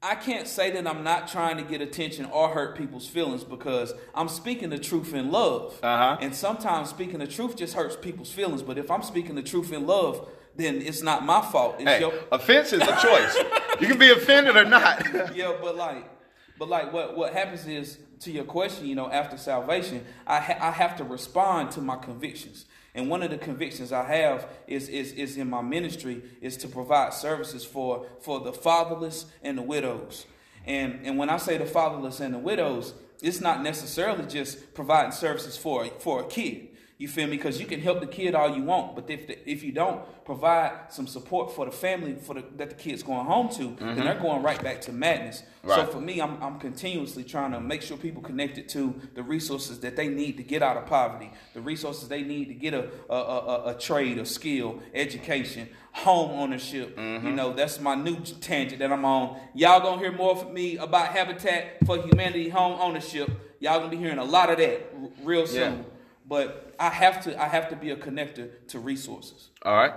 I 0.06 0.14
can't 0.14 0.46
say 0.46 0.70
that 0.70 0.86
I'm 0.86 1.02
not 1.02 1.26
trying 1.26 1.56
to 1.56 1.64
get 1.64 1.80
attention 1.80 2.26
or 2.26 2.48
hurt 2.48 2.78
people's 2.78 3.08
feelings 3.08 3.42
because 3.42 3.92
I'm 4.14 4.28
speaking 4.28 4.70
the 4.70 4.78
truth 4.78 5.12
in 5.12 5.32
love. 5.32 5.80
Uh-huh. 5.82 6.18
And 6.20 6.32
sometimes 6.32 6.90
speaking 6.90 7.18
the 7.18 7.26
truth 7.26 7.56
just 7.56 7.74
hurts 7.74 7.96
people's 7.96 8.30
feelings. 8.30 8.62
But 8.62 8.78
if 8.78 8.88
I'm 8.88 9.02
speaking 9.02 9.34
the 9.34 9.42
truth 9.42 9.72
in 9.72 9.84
love, 9.84 10.28
then 10.54 10.80
it's 10.80 11.02
not 11.02 11.24
my 11.26 11.40
fault. 11.42 11.76
It's 11.80 11.90
Hey, 11.90 12.00
your 12.00 12.14
offense 12.30 12.72
is 12.72 12.82
a 12.82 12.86
choice. 13.02 13.36
you 13.80 13.88
can 13.88 13.98
be 13.98 14.12
offended 14.12 14.56
or 14.56 14.64
not. 14.64 15.04
yeah, 15.34 15.52
but 15.60 15.76
like, 15.76 16.08
but 16.56 16.68
like, 16.68 16.92
what 16.92 17.16
what 17.16 17.32
happens 17.32 17.66
is 17.66 17.98
to 18.20 18.30
your 18.30 18.44
question, 18.44 18.86
you 18.86 18.94
know, 18.94 19.10
after 19.10 19.36
salvation, 19.36 20.04
I 20.24 20.38
ha- 20.38 20.58
I 20.60 20.70
have 20.70 20.96
to 20.98 21.04
respond 21.04 21.72
to 21.72 21.80
my 21.80 21.96
convictions, 21.96 22.64
and 22.96 23.10
one 23.10 23.22
of 23.22 23.30
the 23.30 23.36
convictions 23.36 23.92
I 23.92 24.04
have 24.04 24.48
is 24.66 24.88
is 24.88 25.12
is 25.12 25.36
in 25.36 25.48
my 25.48 25.60
ministry 25.60 26.22
is 26.40 26.56
to 26.58 26.68
provide 26.68 27.12
services 27.12 27.64
for 27.64 28.06
for 28.20 28.40
the 28.40 28.52
fatherless 28.52 29.26
and 29.42 29.56
the 29.56 29.62
widows, 29.62 30.26
and 30.64 31.00
and 31.04 31.18
when 31.18 31.28
I 31.28 31.36
say 31.36 31.58
the 31.58 31.66
fatherless 31.66 32.20
and 32.20 32.34
the 32.34 32.38
widows, 32.38 32.94
it's 33.22 33.40
not 33.40 33.62
necessarily 33.62 34.26
just 34.26 34.74
providing 34.74 35.12
services 35.12 35.56
for 35.56 35.84
for 35.98 36.20
a 36.22 36.26
kid. 36.26 36.68
You 36.98 37.08
feel 37.08 37.26
me? 37.26 37.36
Because 37.36 37.60
you 37.60 37.66
can 37.66 37.80
help 37.80 38.00
the 38.00 38.06
kid 38.06 38.34
all 38.34 38.56
you 38.56 38.62
want, 38.62 38.94
but 38.94 39.10
if 39.10 39.26
the, 39.26 39.50
if 39.50 39.62
you 39.62 39.70
don't 39.70 40.00
provide 40.24 40.90
some 40.90 41.06
support 41.06 41.54
for 41.54 41.66
the 41.66 41.70
family 41.70 42.14
for 42.14 42.34
the, 42.34 42.44
that 42.56 42.70
the 42.70 42.74
kid's 42.74 43.02
going 43.02 43.26
home 43.26 43.50
to, 43.50 43.64
then 43.64 43.76
mm-hmm. 43.76 44.00
they're 44.00 44.18
going 44.18 44.42
right 44.42 44.62
back 44.62 44.80
to 44.82 44.92
madness. 44.92 45.42
So 45.66 45.84
for 45.84 46.00
me, 46.00 46.20
I'm, 46.20 46.40
I'm 46.42 46.58
continuously 46.60 47.24
trying 47.24 47.50
to 47.50 47.60
make 47.60 47.82
sure 47.82 47.96
people 47.96 48.22
connected 48.22 48.68
to 48.70 48.94
the 49.14 49.22
resources 49.22 49.80
that 49.80 49.96
they 49.96 50.08
need 50.08 50.36
to 50.36 50.44
get 50.44 50.62
out 50.62 50.76
of 50.76 50.86
poverty, 50.86 51.32
the 51.54 51.60
resources 51.60 52.08
they 52.08 52.22
need 52.22 52.46
to 52.46 52.54
get 52.54 52.72
a 52.72 52.88
a, 53.10 53.14
a, 53.14 53.64
a- 53.70 53.74
trade, 53.74 54.18
a 54.18 54.24
skill, 54.24 54.80
education, 54.94 55.68
home 55.92 56.30
ownership. 56.30 56.90
You 56.90 57.02
mm-hmm. 57.02 57.34
know, 57.34 57.52
that's 57.52 57.80
my 57.80 57.94
new 57.94 58.16
tangent 58.20 58.78
that 58.78 58.92
I'm 58.92 59.04
on. 59.04 59.38
Y'all 59.54 59.80
gonna 59.80 60.00
hear 60.00 60.12
more 60.12 60.36
from 60.36 60.54
me 60.54 60.76
about 60.76 61.08
Habitat 61.08 61.84
for 61.84 61.98
Humanity 61.98 62.48
home 62.48 62.80
ownership. 62.80 63.28
Y'all 63.58 63.80
gonna 63.80 63.90
be 63.90 63.96
hearing 63.96 64.18
a 64.18 64.24
lot 64.24 64.50
of 64.50 64.58
that 64.58 64.92
r- 64.94 65.08
real 65.24 65.46
soon. 65.46 65.78
Yeah. 65.78 65.95
But 66.28 66.74
I 66.78 66.90
have 66.90 67.22
to 67.24 67.40
I 67.40 67.46
have 67.46 67.68
to 67.68 67.76
be 67.76 67.90
a 67.90 67.96
connector 67.96 68.66
to 68.68 68.80
resources. 68.80 69.50
All 69.62 69.76
right, 69.76 69.94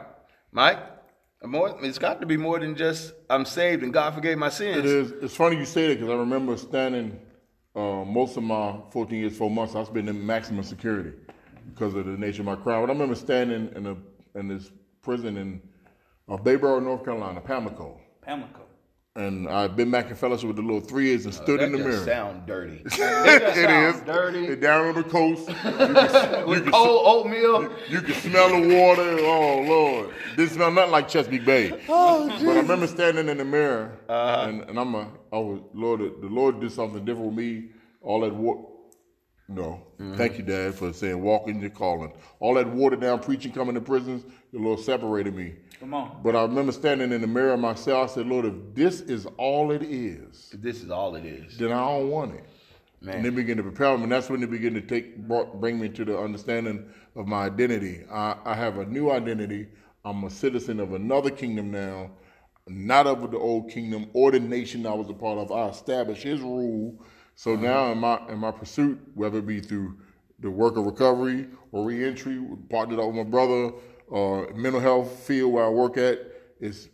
Mike. 0.51 0.79
More, 1.41 1.77
it's 1.81 1.97
got 1.97 2.19
to 2.19 2.27
be 2.27 2.35
more 2.35 2.59
than 2.59 2.75
just 2.75 3.13
I'm 3.29 3.45
saved 3.45 3.81
and 3.81 3.93
God 3.93 4.13
forgave 4.13 4.37
my 4.37 4.49
sins. 4.49 4.79
It 4.79 4.85
is. 4.85 5.11
It's 5.21 5.35
funny 5.35 5.55
you 5.55 5.65
say 5.65 5.87
that 5.87 5.95
because 5.95 6.09
I 6.09 6.17
remember 6.17 6.57
standing 6.57 7.17
uh, 7.75 8.03
most 8.03 8.35
of 8.35 8.43
my 8.43 8.75
14 8.91 9.17
years, 9.17 9.37
four 9.37 9.49
months. 9.49 9.73
I 9.73 9.83
spent 9.85 10.09
in 10.09 10.25
maximum 10.25 10.63
security 10.63 11.13
because 11.69 11.95
of 11.95 12.05
the 12.05 12.11
nature 12.11 12.41
of 12.41 12.47
my 12.47 12.55
crime. 12.55 12.81
But 12.81 12.89
I 12.89 12.93
remember 12.93 13.15
standing 13.15 13.71
in 13.73 13.85
a 13.87 13.95
in 14.37 14.49
this 14.49 14.69
prison 15.01 15.37
in 15.37 15.61
uh, 16.27 16.37
Bayboro, 16.37 16.83
North 16.83 17.05
Carolina, 17.05 17.41
Pamlico, 17.41 17.97
Pamlico. 18.21 18.68
And 19.19 19.47
I've 19.49 19.75
been 19.75 19.91
back 19.91 20.09
in 20.09 20.15
fellowship 20.15 20.47
with 20.47 20.55
the 20.55 20.61
little 20.61 20.79
three 20.79 21.07
years 21.09 21.25
and 21.25 21.33
stood 21.33 21.59
that 21.59 21.65
in 21.65 21.71
the 21.73 21.77
mirror. 21.77 22.05
sound 22.05 22.45
dirty. 22.45 22.81
it 22.85 23.69
is 23.69 24.01
dirty. 24.01 24.45
It 24.47 24.61
down 24.61 24.87
on 24.87 24.95
the 24.95 25.03
coast. 25.03 25.47
You 25.49 25.55
can, 25.55 25.79
you, 26.49 26.61
can, 26.61 26.71
Cold 26.71 27.25
oatmeal. 27.27 27.69
you 27.89 28.01
can 28.01 28.13
smell 28.15 28.49
the 28.49 28.75
water. 28.75 29.17
Oh 29.21 29.61
Lord, 29.61 30.09
this 30.37 30.51
smell 30.53 30.71
nothing 30.71 30.91
like 30.91 31.07
Chesapeake 31.09 31.45
Bay. 31.45 31.79
Oh, 31.89 32.27
but 32.27 32.47
I 32.47 32.59
remember 32.61 32.87
standing 32.87 33.27
in 33.29 33.37
the 33.37 33.45
mirror, 33.45 33.97
Uh-huh. 34.07 34.47
and, 34.49 34.61
and 34.69 34.79
I'm 34.79 34.95
a, 34.95 35.09
I 35.33 35.37
was 35.37 35.61
Lord. 35.73 35.99
The 35.99 36.27
Lord 36.27 36.59
did 36.61 36.71
something 36.71 37.03
different 37.03 37.27
with 37.33 37.37
me. 37.45 37.69
All 38.01 38.21
that 38.21 38.33
water. 38.33 38.61
No, 39.49 39.81
Mm-hmm. 39.99 40.15
thank 40.15 40.37
you, 40.37 40.43
Dad, 40.43 40.75
for 40.75 40.93
saying 40.93 41.21
walk 41.21 41.47
in 41.49 41.59
your 41.59 41.71
calling. 41.71 42.13
All 42.39 42.53
that 42.53 42.67
watered 42.69 43.01
down 43.01 43.19
preaching 43.19 43.51
coming 43.51 43.73
to 43.75 43.81
prisons, 43.81 44.23
the 44.53 44.59
Lord 44.59 44.79
separated 44.79 45.35
me. 45.35 45.55
Come 45.79 45.93
on. 45.93 46.21
But 46.23 46.35
I 46.35 46.43
remember 46.43 46.71
standing 46.71 47.11
in 47.11 47.19
the 47.21 47.27
mirror 47.27 47.57
myself. 47.57 48.11
I 48.11 48.13
said, 48.13 48.27
Lord, 48.27 48.45
if 48.45 48.53
this 48.75 49.01
is 49.01 49.25
all 49.37 49.71
it 49.71 49.81
is, 49.83 50.55
This 50.59 50.83
is 50.83 50.91
all 50.91 51.15
it 51.15 51.25
is. 51.25 51.57
then 51.57 51.71
I 51.71 51.79
don't 51.85 52.09
want 52.09 52.35
it. 52.35 52.45
Man. 53.01 53.15
And 53.15 53.25
they 53.25 53.29
begin 53.29 53.57
to 53.57 53.63
prepare 53.63 53.97
me, 53.97 54.03
and 54.03 54.11
that's 54.11 54.29
when 54.29 54.39
they 54.41 54.45
begin 54.45 54.73
to 54.75 54.81
take 54.81 55.17
brought, 55.17 55.59
bring 55.59 55.79
me 55.79 55.89
to 55.89 56.05
the 56.05 56.17
understanding 56.19 56.85
of 57.15 57.27
my 57.27 57.45
identity. 57.45 58.03
I, 58.11 58.35
I 58.45 58.53
have 58.53 58.77
a 58.77 58.85
new 58.85 59.09
identity. 59.09 59.67
I'm 60.05 60.23
a 60.25 60.29
citizen 60.29 60.79
of 60.79 60.93
another 60.93 61.29
kingdom 61.29 61.71
now, 61.71 62.11
not 62.67 63.07
of 63.07 63.31
the 63.31 63.37
old 63.37 63.69
kingdom 63.71 64.09
or 64.13 64.31
the 64.31 64.39
nation 64.39 64.85
I 64.85 64.93
was 64.93 65.09
a 65.09 65.13
part 65.13 65.39
of. 65.39 65.51
I 65.51 65.69
established 65.69 66.23
His 66.23 66.39
rule. 66.41 67.03
So 67.39 67.53
uh-huh. 67.53 67.61
now, 67.61 67.91
in 67.93 67.99
my 67.99 68.19
in 68.27 68.37
my 68.37 68.51
pursuit, 68.51 68.99
whether 69.15 69.37
it 69.37 69.47
be 69.47 69.61
through 69.61 69.95
the 70.39 70.51
work 70.51 70.75
of 70.75 70.85
recovery 70.85 71.47
or 71.71 71.85
reentry, 71.85 72.37
partnered 72.69 72.99
up 72.99 73.05
with 73.05 73.15
my 73.15 73.23
brother, 73.23 73.71
or 74.07 74.51
mental 74.55 74.81
health 74.81 75.09
field 75.19 75.53
where 75.53 75.63
I 75.63 75.69
work 75.69 75.95
at, 75.95 76.19
is 76.59 76.89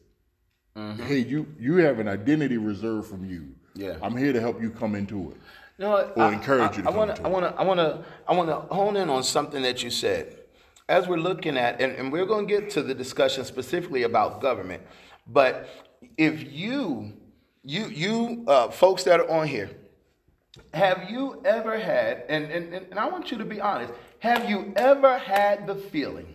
mm-hmm. 0.78 1.02
hey, 1.02 1.18
you 1.18 1.48
you 1.60 1.78
have 1.78 1.98
an 1.98 2.08
identity 2.08 2.60
reserved 2.60 3.08
from 3.08 3.26
you. 3.26 3.56
Yeah. 3.74 3.98
I'm 4.04 4.16
here 4.16 4.34
to 4.34 4.40
help 4.40 4.62
you 4.62 4.70
come 4.70 4.94
into 4.94 5.32
it. 5.32 5.38
You 5.80 5.86
know 5.86 5.90
what? 5.90 6.14
Or 6.16 6.32
encourage 6.32 6.78
you 6.78 6.84
to 6.84 6.90
I 6.90 6.92
come 6.92 6.96
want 6.96 7.10
into 7.10 7.24
to. 7.24 7.28
I 7.28 7.32
want 7.32 7.46
to. 7.46 7.62
I 7.62 7.64
want 7.64 7.80
to. 7.80 8.06
I 8.28 8.34
want 8.36 8.50
to 8.50 8.76
hone 8.76 8.98
in 8.98 9.10
on 9.10 9.24
something 9.24 9.64
that 9.64 9.82
you 9.82 9.90
said. 9.90 10.42
As 10.88 11.08
we're 11.08 11.18
looking 11.18 11.58
at, 11.58 11.82
and, 11.82 11.92
and 11.94 12.12
we're 12.12 12.28
going 12.28 12.48
to 12.48 12.60
get 12.60 12.70
to 12.74 12.84
the 12.84 12.94
discussion 12.94 13.46
specifically 13.46 14.04
about 14.04 14.42
government, 14.42 14.84
but 15.26 15.68
if 16.18 16.54
you, 16.54 17.14
you, 17.64 17.88
you, 17.88 18.46
uh, 18.48 18.70
folks 18.70 19.04
that 19.06 19.20
are 19.20 19.28
on 19.28 19.48
here, 19.48 19.72
have 20.74 21.10
you 21.10 21.42
ever 21.46 21.78
had, 21.78 22.24
and, 22.30 22.52
and, 22.52 22.74
and 22.74 23.00
I 23.00 23.08
want 23.08 23.32
you 23.32 23.38
to 23.38 23.46
be 23.46 23.60
honest, 23.60 23.94
have 24.20 24.50
you 24.50 24.74
ever 24.76 25.18
had 25.18 25.68
the 25.68 25.76
feeling 25.76 26.28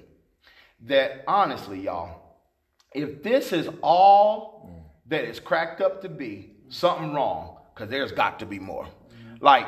that 0.87 1.25
honestly, 1.27 1.81
y'all, 1.81 2.21
if 2.95 3.23
this 3.23 3.53
is 3.53 3.69
all 3.83 4.71
that 5.07 5.25
is 5.25 5.41
cracked 5.41 5.81
up 5.81 6.03
to 6.03 6.09
be, 6.09 6.53
something 6.69 7.13
wrong, 7.13 7.57
because 7.75 7.91
there's 7.91 8.13
got 8.13 8.39
to 8.39 8.47
be 8.47 8.59
more. 8.59 8.87
Like, 9.41 9.67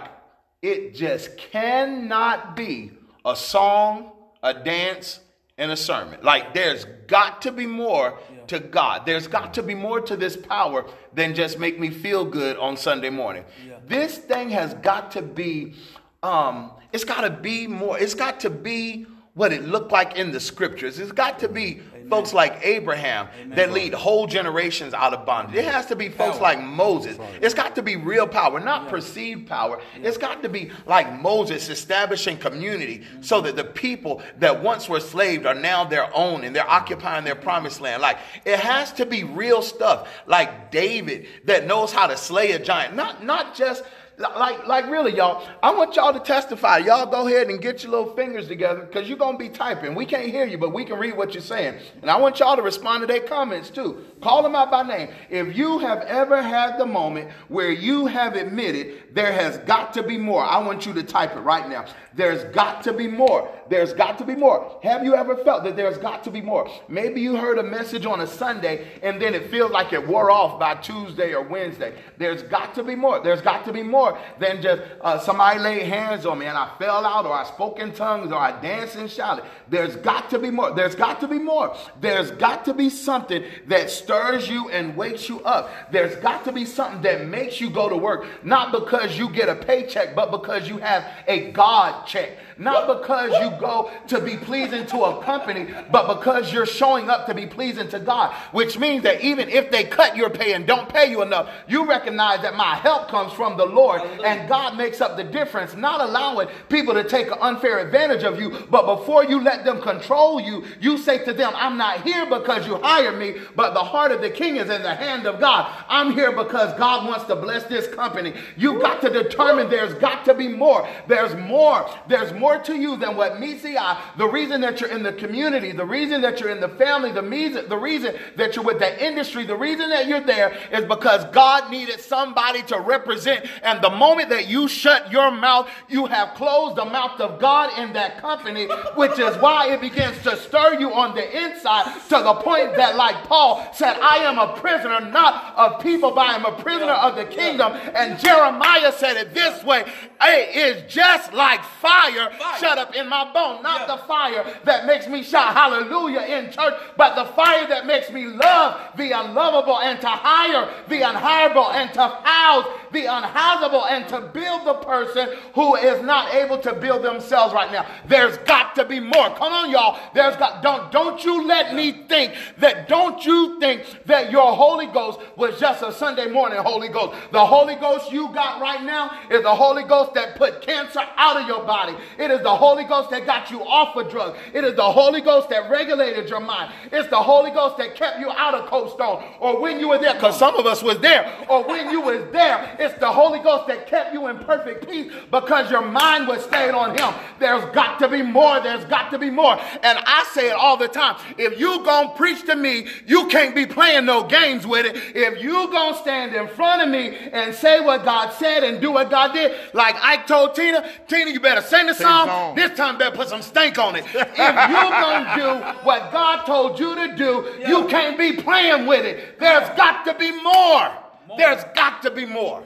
it 0.63 0.95
just 0.95 1.37
cannot 1.37 2.55
be 2.55 2.93
a 3.25 3.35
song, 3.35 4.13
a 4.43 4.55
dance, 4.55 5.21
and 5.59 5.71
a 5.71 5.77
sermon. 5.77 6.19
Like, 6.23 6.55
there's 6.55 6.87
got 7.07 7.43
to 7.43 7.53
be 7.53 7.67
more 7.67 8.19
to 8.47 8.59
God. 8.59 9.07
There's 9.07 9.27
got 9.27 9.55
to 9.55 9.63
be 9.63 9.75
more 9.75 10.01
to 10.01 10.17
this 10.17 10.37
power 10.37 10.85
than 11.15 11.35
just 11.35 11.59
make 11.59 11.79
me 11.79 11.91
feel 11.91 12.25
good 12.25 12.57
on 12.57 12.77
Sunday 12.77 13.11
morning. 13.11 13.45
This 13.87 14.19
thing 14.19 14.51
has 14.51 14.75
got 14.75 15.11
to 15.13 15.23
be, 15.23 15.75
um, 16.23 16.73
it's 16.93 17.05
got 17.05 17.23
to 17.23 17.31
be 17.31 17.67
more, 17.67 17.99
it's 17.99 18.15
got 18.15 18.41
to 18.41 18.51
be 18.51 19.07
what 19.35 19.53
it 19.53 19.65
looked 19.65 19.93
like 19.93 20.17
in 20.17 20.31
the 20.31 20.41
scriptures. 20.41 20.99
It's 20.99 21.13
got 21.13 21.39
to 21.41 21.49
be 21.49 21.81
folks 22.13 22.35
like 22.35 22.61
Abraham 22.63 23.27
that 23.49 23.73
lead 23.73 23.95
whole 23.95 24.27
generations 24.27 24.93
out 24.93 25.15
of 25.15 25.25
bondage. 25.25 25.57
It 25.57 25.65
has 25.65 25.87
to 25.87 25.97
be 25.97 26.11
folks 26.11 26.37
Power. 26.37 26.43
like 26.43 26.63
Moses. 26.63 27.19
It's 27.41 27.55
got 27.55 27.75
to 27.77 27.83
be 27.83 27.97
real 27.97 28.27
power, 28.27 28.61
not 28.61 28.89
perceived 28.89 29.47
power. 29.49 29.81
It's 29.97 30.19
got 30.19 30.43
to 30.43 30.51
be 30.51 30.71
like 30.85 31.21
Moses 31.21 31.71
establishing 31.71 32.37
community 32.37 33.03
so 33.23 33.41
that 33.41 33.57
the 33.57 33.65
people 33.65 34.23
that 34.41 34.63
once 34.63 34.91
were 34.91 35.01
slaves 35.01 35.47
are 35.47 35.55
now 35.55 35.85
their 35.85 36.15
own 36.15 36.45
and 36.45 36.55
they're 36.55 36.69
occupying 36.69 37.25
their 37.25 37.35
promised 37.35 37.81
land. 37.81 38.03
Like 38.03 38.19
it 38.45 38.59
has 38.59 38.93
to 38.95 39.07
be 39.07 39.25
real 39.25 39.63
stuff 39.63 40.09
like 40.27 40.71
David 40.71 41.27
that 41.45 41.67
knows 41.67 41.93
how 41.93 42.07
to 42.07 42.17
slay 42.17 42.53
a 42.53 42.59
giant. 42.59 42.95
Not 42.95 43.25
not 43.25 43.55
just 43.55 43.85
like, 44.19 44.67
like 44.67 44.87
really, 44.87 45.15
y'all. 45.17 45.47
I 45.63 45.75
want 45.75 45.97
y'all 45.97 46.13
to 46.13 46.21
testify. 46.21 46.79
Y'all 46.79 47.07
go 47.07 47.27
ahead 47.27 47.49
and 47.49 47.61
get 47.61 47.83
your 47.83 47.93
little 47.93 48.15
fingers 48.15 48.49
together 48.49 48.81
because 48.81 49.09
you're 49.09 49.19
gonna 49.19 49.39
be 49.39 49.49
typing. 49.49 49.95
We 49.95 50.07
can't 50.07 50.29
hear 50.29 50.45
you, 50.45 50.59
but 50.59 50.73
we 50.73 50.85
can 50.85 50.99
read 50.99 51.17
what 51.17 51.35
you're 51.35 51.43
saying. 51.43 51.79
And 52.03 52.11
I 52.11 52.17
want 52.17 52.39
y'all 52.39 52.57
to 52.57 52.63
respond 52.63 53.01
to 53.03 53.07
their 53.07 53.21
comments 53.21 53.71
too. 53.71 54.05
Call 54.23 54.45
them 54.45 54.55
out 54.55 54.71
by 54.71 54.85
name. 54.85 55.09
If 55.31 55.57
you 55.57 55.81
have 55.81 56.03
ever 56.03 56.41
had 56.41 56.79
the 56.79 56.87
moment 56.87 57.31
where 57.49 57.73
you 57.73 58.07
have 58.07 58.37
admitted 58.37 59.15
there 59.15 59.33
has 59.33 59.59
got 59.59 59.93
to 59.95 60.03
be 60.03 60.17
more, 60.17 60.45
I 60.45 60.59
want 60.65 60.87
you 60.87 60.93
to 60.95 61.03
type 61.03 61.37
it 61.37 61.41
right 61.41 61.69
now. 61.69 61.87
There's 62.15 62.45
got 62.55 62.85
to 62.85 62.93
be 62.93 63.09
more. 63.09 63.51
There's 63.69 63.93
got 63.93 64.19
to 64.19 64.25
be 64.25 64.37
more. 64.37 64.79
Have 64.83 65.05
you 65.05 65.17
ever 65.17 65.37
felt 65.37 65.65
that 65.65 65.77
there's 65.77 65.99
got 65.99 66.23
to 66.25 66.31
be 66.31 66.41
more? 66.41 66.71
Maybe 66.89 67.21
you 67.21 67.37
heard 67.37 67.59
a 67.59 67.63
message 67.63 68.07
on 68.07 68.21
a 68.21 68.27
Sunday 68.27 68.87
and 69.03 69.21
then 69.21 69.35
it 69.35 69.51
feels 69.51 69.71
like 69.71 69.93
it 69.93 70.07
wore 70.07 70.31
off 70.31 70.61
by 70.61 70.75
Tuesday 70.77 71.35
or 71.35 71.43
Wednesday. 71.43 71.95
There's 72.19 72.43
got 72.43 72.75
to 72.77 72.85
be 72.85 72.95
more. 72.95 73.21
There's 73.21 73.41
got 73.41 73.65
to 73.65 73.73
be 73.73 73.83
more 73.83 74.19
than 74.39 74.63
just 74.63 74.83
uh, 75.01 75.19
somebody 75.19 75.59
laid 75.59 75.83
hands 75.83 76.27
on 76.27 76.39
me 76.39 76.47
and 76.47 76.57
I 76.57 76.71
fell 76.79 77.05
out 77.05 77.27
or 77.27 77.33
I 77.33 77.45
spoke 77.45 77.81
in 77.81 77.93
tongues 77.93 78.31
or 78.31 78.39
I 78.39 78.61
danced 78.61 78.97
and 78.97 79.11
shouted. 79.11 79.45
There's 79.69 79.97
got 79.97 80.31
to 80.31 80.39
be 80.39 80.51
more. 80.51 80.73
There's 80.73 80.95
got 80.95 81.21
to 81.21 81.29
be 81.29 81.39
more. 81.39 81.77
There's 82.01 82.31
got 82.31 82.67
to 82.67 82.75
be 82.75 82.91
something 82.91 83.45
that 83.67 83.91
stirs 84.13 84.49
you 84.49 84.69
and 84.69 84.97
wakes 84.97 85.29
you 85.29 85.41
up. 85.41 85.71
There's 85.91 86.17
got 86.17 86.45
to 86.45 86.53
be 86.53 86.65
something 86.65 87.03
that 87.03 87.27
makes 87.27 87.61
you 87.61 87.71
go 87.71 87.89
to 87.89 87.97
work, 87.97 88.27
not 88.43 88.73
because 88.73 89.17
you 89.17 89.31
get 89.31 89.49
a 89.49 89.55
paycheck, 89.55 90.15
but 90.15 90.31
because 90.31 90.69
you 90.69 90.79
have 90.79 91.07
a 91.27 91.51
God 91.53 92.07
check. 92.07 92.31
Not 92.63 92.87
because 92.87 93.33
you 93.43 93.51
go 93.59 93.91
to 94.07 94.21
be 94.21 94.37
pleasing 94.37 94.87
to 94.87 95.03
a 95.03 95.23
company, 95.25 95.67
but 95.91 96.07
because 96.17 96.53
you're 96.53 96.65
showing 96.65 97.11
up 97.11 97.27
to 97.27 97.35
be 97.35 97.45
pleasing 97.45 97.89
to 97.89 97.99
God. 97.99 98.33
Which 98.53 98.79
means 98.79 99.03
that 99.03 99.21
even 99.21 99.49
if 99.49 99.71
they 99.71 99.83
cut 99.83 100.17
your 100.17 100.31
pay 100.31 100.53
and 100.53 100.65
don't 100.65 100.89
pay 100.89 101.11
you 101.11 101.23
enough, 101.23 101.51
you 101.67 101.85
recognize 101.89 102.41
that 102.43 102.55
my 102.55 102.77
help 102.77 103.09
comes 103.09 103.33
from 103.33 103.57
the 103.57 103.67
Lord 103.67 104.03
and 104.03 104.49
God 104.49 104.77
makes 104.77 105.01
up 105.01 105.17
the 105.17 105.25
difference, 105.25 105.75
not 105.75 106.01
allowing 106.01 106.49
people 106.69 106.95
to 106.95 107.03
take 107.03 107.27
an 107.27 107.39
unfair 107.41 107.81
advantage 107.81 108.23
of 108.23 108.39
you. 108.39 108.51
But 108.71 108.87
before 108.87 109.25
you 109.25 109.43
let 109.43 109.65
them 109.65 109.81
control 109.83 110.41
you, 110.41 110.65
you 110.81 110.99
say 110.99 111.25
to 111.25 111.33
them, 111.33 111.53
I'm 111.57 111.77
not 111.77 112.03
here 112.03 112.27
because 112.27 112.67
you 112.67 112.77
hired 112.77 113.19
me, 113.19 113.41
but 113.57 113.75
the 113.75 113.83
heart 113.83 114.13
of 114.13 114.21
the 114.21 114.31
king 114.31 114.57
is 114.57 114.71
in 114.71 114.83
the 114.83 114.95
hand 114.95 115.27
of 115.27 115.41
God. 115.41 115.73
I'm 115.89 116.13
here 116.13 116.31
because 116.31 116.79
God 116.79 117.09
wants 117.09 117.25
to 117.25 117.35
bless 117.35 117.65
this 117.65 117.93
company. 117.93 118.35
You've 118.57 118.81
got 118.81 119.01
to 119.01 119.11
determine 119.11 119.69
there's 119.69 119.95
got 119.95 120.25
to 120.27 120.35
be 120.35 120.47
more. 120.47 120.89
There's 121.09 121.35
more. 121.35 121.91
There's 122.07 122.33
more 122.33 122.52
to 122.59 122.77
you 122.77 122.97
than 122.97 123.17
what 123.17 123.41
meets 123.41 123.63
the 123.63 123.79
eye. 123.79 124.03
The 124.17 124.29
reason 124.29 124.61
that 124.63 124.81
you're 124.81 124.91
in 124.91 125.03
the 125.03 125.13
community, 125.13 125.73
the 125.73 125.85
reason 125.85 126.21
that 126.23 126.41
you're 126.41 126.51
in 126.51 126.61
the 126.61 126.69
family, 126.69 127.13
the 127.13 127.23
reason, 127.23 127.69
the 127.69 127.77
reason 127.77 128.15
that 128.37 128.57
you're 128.57 128.65
with 128.65 128.79
the 128.79 129.05
industry, 129.05 129.45
the 129.45 129.57
reason 129.57 129.91
that 129.91 130.07
you're 130.07 130.21
there 130.21 130.57
is 130.73 130.85
because 130.85 131.25
God 131.27 131.71
needed 131.71 132.01
somebody 132.01 132.63
to 132.65 132.81
represent. 132.81 133.47
And 133.63 133.83
the 133.83 133.91
moment 133.91 134.31
that 134.31 134.49
you 134.49 134.69
shut 134.69 135.13
your 135.13 135.31
mouth, 135.31 135.69
you 135.89 136.07
have 136.07 136.35
closed 136.35 136.77
the 136.77 136.85
mouth 136.85 137.21
of 137.21 137.41
God 137.41 137.79
in 137.79 137.93
that 137.95 138.19
company, 138.19 138.67
which 138.95 139.19
is 139.19 139.37
why 139.37 139.73
it 139.73 139.81
begins 139.81 140.21
to 140.23 140.37
stir 140.37 140.79
you 140.81 140.93
on 140.93 141.15
the 141.15 141.45
inside 141.45 141.85
to 142.09 142.23
the 142.23 142.35
point 142.35 142.77
that, 142.77 142.97
like 142.97 143.25
Paul 143.25 143.69
said, 143.73 143.99
I 144.01 144.19
am 144.19 144.39
a 144.39 144.57
prisoner 144.59 145.01
not 145.01 145.55
of 145.57 145.81
people, 145.83 146.11
but 146.11 146.29
I 146.29 146.35
am 146.35 146.45
a 146.45 146.63
prisoner 146.63 146.93
of 146.93 147.17
the 147.17 147.25
kingdom. 147.25 147.73
And 147.95 148.19
Jeremiah 148.19 148.93
said 148.93 149.17
it 149.17 149.35
this 149.35 149.63
way 149.65 149.85
Hey, 150.21 150.51
it's 150.55 150.93
just 150.93 151.33
like 151.33 151.65
fire, 151.65 152.32
shut 152.59 152.79
up 152.79 152.95
in 152.95 153.09
my 153.09 153.33
bone, 153.33 153.63
not 153.63 153.87
the 153.87 153.97
fire 154.07 154.45
that 154.65 154.87
makes 154.87 155.07
me 155.07 155.23
shout 155.23 155.55
hallelujah 155.55 156.23
in 156.23 156.51
church, 156.51 156.75
but 156.97 157.15
the 157.15 157.25
fire 157.33 157.67
that 157.69 157.87
makes 157.87 158.11
me 158.11 158.27
love 158.27 158.81
the 158.97 159.13
unlovable 159.13 159.79
and 159.81 160.01
to 160.01 160.09
hire 160.09 160.69
the 160.89 161.03
unhireable 161.03 161.73
and 161.73 161.93
to 161.95 162.01
house 162.01 162.67
the 162.93 163.05
unhousable 163.07 163.87
and 163.91 164.09
to 164.09 164.21
build 164.33 164.67
the 164.67 164.75
person 164.75 165.29
who 165.55 165.77
is 165.77 166.03
not 166.03 166.35
able 166.35 166.59
to 166.59 166.75
build 166.75 167.03
themselves 167.03 167.55
right 167.55 167.73
now. 167.73 167.87
There's 168.07 168.37
got 168.39 168.75
to 168.77 168.85
be 168.85 169.01
more. 169.01 169.31
Come 169.35 169.53
on, 169.53 169.71
y'all. 169.71 169.99
There's 170.15 170.37
got 170.37 170.63
don't 170.63 170.93
don't 170.93 171.25
you 171.25 171.47
let 171.47 171.75
me 171.75 172.05
think 172.09 172.35
that 172.59 172.89
don't 172.89 173.25
you 173.25 173.59
think 173.61 173.85
that 174.07 174.31
your 174.31 174.55
Holy 174.55 174.87
Ghost 174.87 175.21
was 175.37 175.59
just 175.59 175.83
a 175.83 175.93
Sunday 175.93 176.27
morning 176.27 176.59
Holy 176.59 176.89
Ghost. 176.89 177.19
The 177.33 177.45
Holy 177.45 177.77
Ghost 177.77 178.13
you 178.13 178.33
got 178.33 178.61
right 178.61 178.83
now 178.83 179.19
is 179.31 179.43
the 179.43 179.55
Holy 179.55 179.85
Ghost 179.85 180.15
that 180.15 180.37
put 180.37 180.63
cancer 180.63 181.03
out 181.17 181.41
of 181.41 181.47
your 181.47 181.65
body. 181.65 181.95
It 182.23 182.31
is 182.31 182.41
the 182.43 182.55
Holy 182.55 182.85
Ghost 182.85 183.11
that 183.11 183.27
got 183.27 183.51
you 183.51 183.65
off 183.65 183.97
of 183.97 184.09
drugs. 184.09 184.39
It 184.55 184.63
is 184.63 184.77
the 184.77 184.93
Holy 184.93 185.21
Ghost 185.21 185.49
that 185.49 185.69
regulated 185.69 186.29
your 186.29 186.39
mind. 186.39 186.73
It's 186.93 187.09
the 187.09 187.17
Holy 187.17 187.51
Ghost 187.51 187.79
that 187.79 187.97
kept 187.97 188.21
you 188.21 188.31
out 188.31 188.55
of 188.55 188.67
Cold 188.67 188.93
Stone 188.93 189.25
or 189.41 189.61
when 189.61 189.81
you 189.81 189.89
were 189.89 189.99
there, 189.99 190.15
because 190.15 190.39
some 190.39 190.55
of 190.55 190.67
us 190.67 190.85
was 190.85 191.01
there, 191.01 191.29
or 191.49 191.65
when 191.65 191.91
you 191.91 192.01
was 192.01 192.23
there, 192.31 192.77
it's 192.79 192.97
the 193.01 193.11
Holy 193.11 193.41
Ghost 193.41 193.67
that 193.67 193.89
kept 193.89 194.15
you 194.15 194.29
in 194.29 194.39
perfect 194.39 194.89
peace 194.89 195.11
because 195.33 195.69
your 195.69 195.83
mind 195.83 196.29
was 196.29 196.45
stayed 196.45 196.71
on 196.71 196.97
Him. 196.97 197.13
There's 197.41 197.65
got 197.75 197.99
to 197.99 198.09
be 198.09 198.23
more. 198.23 198.61
There's 198.61 198.85
got 198.85 199.11
to 199.11 199.19
be 199.19 199.31
more. 199.31 199.59
And 199.83 199.99
I 199.99 200.25
say 200.33 200.51
it 200.51 200.55
all 200.55 200.77
the 200.77 200.87
time. 200.87 201.17
If 201.39 201.59
you 201.59 201.85
gonna 201.85 202.11
preach 202.11 202.47
to 202.47 202.55
me, 202.55 202.87
you 203.05 203.27
can't 203.27 203.53
be 203.53 203.67
playing 203.67 204.07
no 204.07 204.23
games 204.23 204.65
with 204.65 204.87
it. 204.87 204.97
If 205.17 205.43
you 205.43 205.53
gonna 205.73 205.97
stand 205.97 206.37
in 206.37 206.47
front 206.47 206.83
of 206.83 206.89
me 206.89 207.17
and 207.33 207.53
say 207.53 207.81
what 207.81 208.05
God 208.05 208.33
said 208.35 208.63
and 208.63 208.81
do 208.81 208.93
what 208.93 209.11
God 209.11 209.33
did, 209.33 209.57
like 209.73 209.97
I 210.01 210.19
told 210.19 210.55
Tina, 210.55 210.89
Tina, 211.09 211.33
you 211.33 211.41
better 211.41 211.63
sing 211.63 211.87
the 211.87 211.95
song. 211.95 212.12
Song. 212.27 212.55
This 212.55 212.77
time, 212.77 212.99
better 212.99 213.15
put 213.17 213.29
some 213.29 213.43
stank 213.43 213.79
on 213.79 213.97
it. 213.97 214.05
If 214.05 214.15
you're 214.15 214.25
gonna 214.37 215.37
do 215.37 215.85
what 215.85 216.13
God 216.13 216.45
told 216.45 216.79
you 216.79 216.95
to 216.95 217.17
do, 217.17 217.55
you 217.67 217.87
can't 217.89 218.17
be 218.19 218.35
playing 218.35 218.87
with 218.87 219.05
it. 219.05 219.39
There's 219.39 219.69
got 219.77 220.05
to 220.07 220.15
be 220.15 220.31
more. 220.43 220.93
There's 221.37 221.65
got 221.75 222.03
to 222.03 222.11
be 222.11 222.27
more. 222.27 222.65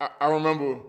I, 0.00 0.08
I 0.20 0.30
remember. 0.30 0.80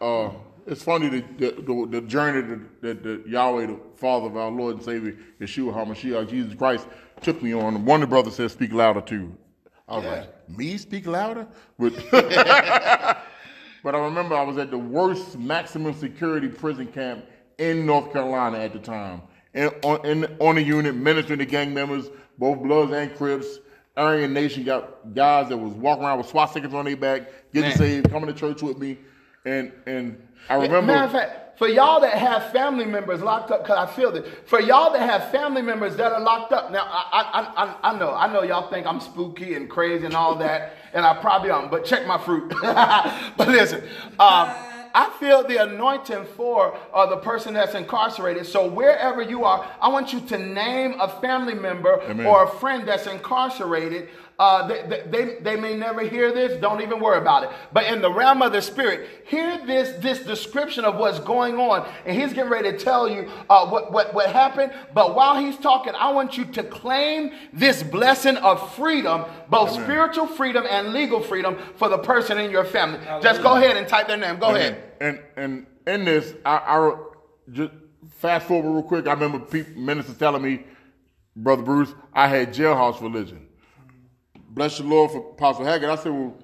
Uh, 0.00 0.30
it's 0.66 0.82
funny 0.82 1.08
the 1.08 1.24
the, 1.38 1.62
the, 1.62 1.86
the 1.90 2.00
journey 2.02 2.42
that, 2.42 2.82
that, 2.82 3.02
that 3.02 3.26
Yahweh, 3.26 3.66
the 3.66 3.80
Father 3.96 4.26
of 4.26 4.36
our 4.36 4.50
Lord 4.50 4.76
and 4.76 4.84
Savior, 4.84 5.16
Yeshua 5.40 5.72
HaMashiach, 5.74 6.28
Jesus 6.28 6.54
Christ, 6.54 6.86
took 7.22 7.42
me 7.42 7.54
on. 7.54 7.84
One 7.84 8.02
of 8.02 8.08
the 8.08 8.14
brothers 8.14 8.36
said, 8.36 8.50
"Speak 8.50 8.72
louder 8.72 9.00
too." 9.00 9.36
I 9.88 9.96
was 9.96 10.04
like, 10.04 10.48
"Me 10.50 10.76
speak 10.76 11.06
louder?" 11.06 11.46
But 11.78 11.94
but 13.82 13.94
I 13.94 13.98
remember 13.98 14.34
I 14.34 14.42
was 14.42 14.58
at 14.58 14.70
the 14.70 14.78
worst 14.78 15.38
maximum 15.38 15.94
security 15.94 16.48
prison 16.48 16.86
camp 16.88 17.24
in 17.58 17.86
North 17.86 18.12
Carolina 18.12 18.58
at 18.58 18.72
the 18.72 18.78
time, 18.78 19.22
and 19.54 19.72
on 19.82 20.04
in, 20.04 20.24
on 20.40 20.58
a 20.58 20.60
unit 20.60 20.94
ministering 20.94 21.38
to 21.38 21.46
gang 21.46 21.74
members, 21.74 22.08
both 22.38 22.62
Bloods 22.62 22.92
and 22.92 23.14
Crips. 23.16 23.58
Aryan 23.96 24.32
Nation 24.32 24.62
got 24.62 25.12
guys 25.12 25.48
that 25.48 25.56
was 25.56 25.72
walking 25.72 26.04
around 26.04 26.18
with 26.18 26.28
swastikas 26.28 26.72
on 26.72 26.84
their 26.84 26.96
back, 26.96 27.22
getting 27.52 27.70
Man. 27.70 27.78
saved, 27.78 28.10
coming 28.10 28.32
to 28.32 28.32
church 28.32 28.62
with 28.62 28.78
me. 28.78 28.96
and 29.44 29.72
and 29.86 30.22
I 30.48 30.54
remember. 30.54 30.82
Matter 30.82 31.04
of 31.06 31.12
fact, 31.12 31.58
for 31.58 31.66
y'all 31.66 32.00
that 32.00 32.14
have 32.14 32.52
family 32.52 32.84
members 32.84 33.20
locked 33.20 33.50
up, 33.50 33.64
because 33.64 33.76
I 33.76 33.92
feel 33.92 34.12
this. 34.12 34.26
For 34.46 34.60
y'all 34.60 34.92
that 34.92 35.10
have 35.10 35.30
family 35.32 35.62
members 35.62 35.96
that 35.96 36.12
are 36.12 36.20
locked 36.20 36.52
up, 36.52 36.70
now 36.70 36.84
I, 36.84 37.20
I, 37.22 37.64
I, 37.64 37.90
I 37.90 37.98
know, 37.98 38.14
I 38.14 38.32
know 38.32 38.44
y'all 38.44 38.70
think 38.70 38.86
I'm 38.86 39.00
spooky 39.00 39.54
and 39.54 39.68
crazy 39.68 40.06
and 40.06 40.14
all 40.14 40.36
that, 40.36 40.76
and 40.92 41.04
I 41.04 41.14
probably 41.20 41.50
am. 41.50 41.70
But 41.70 41.84
check 41.84 42.06
my 42.06 42.18
fruit. 42.18 42.52
but 42.62 43.48
listen, 43.48 43.82
um, 44.18 44.54
I 44.94 45.14
feel 45.20 45.46
the 45.46 45.62
anointing 45.62 46.24
for 46.36 46.76
uh, 46.92 47.06
the 47.06 47.18
person 47.18 47.54
that's 47.54 47.74
incarcerated. 47.74 48.46
So 48.46 48.66
wherever 48.66 49.22
you 49.22 49.44
are, 49.44 49.68
I 49.80 49.88
want 49.88 50.12
you 50.12 50.20
to 50.20 50.38
name 50.38 50.94
a 51.00 51.08
family 51.20 51.54
member 51.54 52.00
Amen. 52.02 52.26
or 52.26 52.44
a 52.44 52.50
friend 52.58 52.86
that's 52.86 53.06
incarcerated. 53.06 54.08
Uh, 54.38 54.68
they, 54.68 55.02
they, 55.10 55.34
they 55.40 55.56
may 55.56 55.74
never 55.74 56.02
hear 56.02 56.32
this. 56.32 56.60
Don't 56.60 56.80
even 56.80 57.00
worry 57.00 57.18
about 57.18 57.42
it. 57.42 57.50
But 57.72 57.86
in 57.86 58.00
the 58.00 58.12
realm 58.12 58.40
of 58.40 58.52
the 58.52 58.62
spirit, 58.62 59.08
hear 59.26 59.66
this 59.66 60.00
this 60.00 60.20
description 60.20 60.84
of 60.84 60.94
what's 60.94 61.18
going 61.18 61.56
on, 61.56 61.88
and 62.06 62.16
he's 62.16 62.32
getting 62.32 62.50
ready 62.50 62.70
to 62.70 62.78
tell 62.78 63.08
you 63.08 63.28
uh, 63.50 63.66
what, 63.68 63.90
what 63.90 64.14
what 64.14 64.30
happened. 64.30 64.72
But 64.94 65.16
while 65.16 65.40
he's 65.40 65.56
talking, 65.56 65.92
I 65.96 66.12
want 66.12 66.38
you 66.38 66.44
to 66.44 66.62
claim 66.62 67.32
this 67.52 67.82
blessing 67.82 68.36
of 68.36 68.74
freedom, 68.76 69.24
both 69.50 69.70
Amen. 69.70 69.84
spiritual 69.84 70.28
freedom 70.28 70.64
and 70.70 70.92
legal 70.92 71.20
freedom 71.20 71.58
for 71.74 71.88
the 71.88 71.98
person 71.98 72.38
in 72.38 72.52
your 72.52 72.64
family. 72.64 73.00
Just 73.20 73.42
go 73.42 73.56
ahead 73.56 73.76
and 73.76 73.88
type 73.88 74.06
their 74.06 74.16
name. 74.16 74.38
Go 74.38 74.54
ahead. 74.54 74.92
And 75.00 75.20
and 75.36 75.66
in 75.84 76.04
this, 76.04 76.34
I, 76.44 76.58
I 76.58 76.96
just 77.50 77.72
fast 78.10 78.46
forward 78.46 78.70
real 78.70 78.82
quick. 78.84 79.08
I 79.08 79.14
remember 79.14 79.40
people, 79.40 79.82
ministers 79.82 80.16
telling 80.16 80.42
me, 80.42 80.62
brother 81.34 81.62
Bruce, 81.62 81.92
I 82.14 82.28
had 82.28 82.54
jailhouse 82.54 83.00
religion. 83.00 83.47
Bless 84.58 84.76
the 84.78 84.82
Lord 84.82 85.12
for 85.12 85.18
Apostle 85.18 85.64
Hackett. 85.64 85.88
I 85.88 85.94
said, 85.94 86.10
well, 86.10 86.34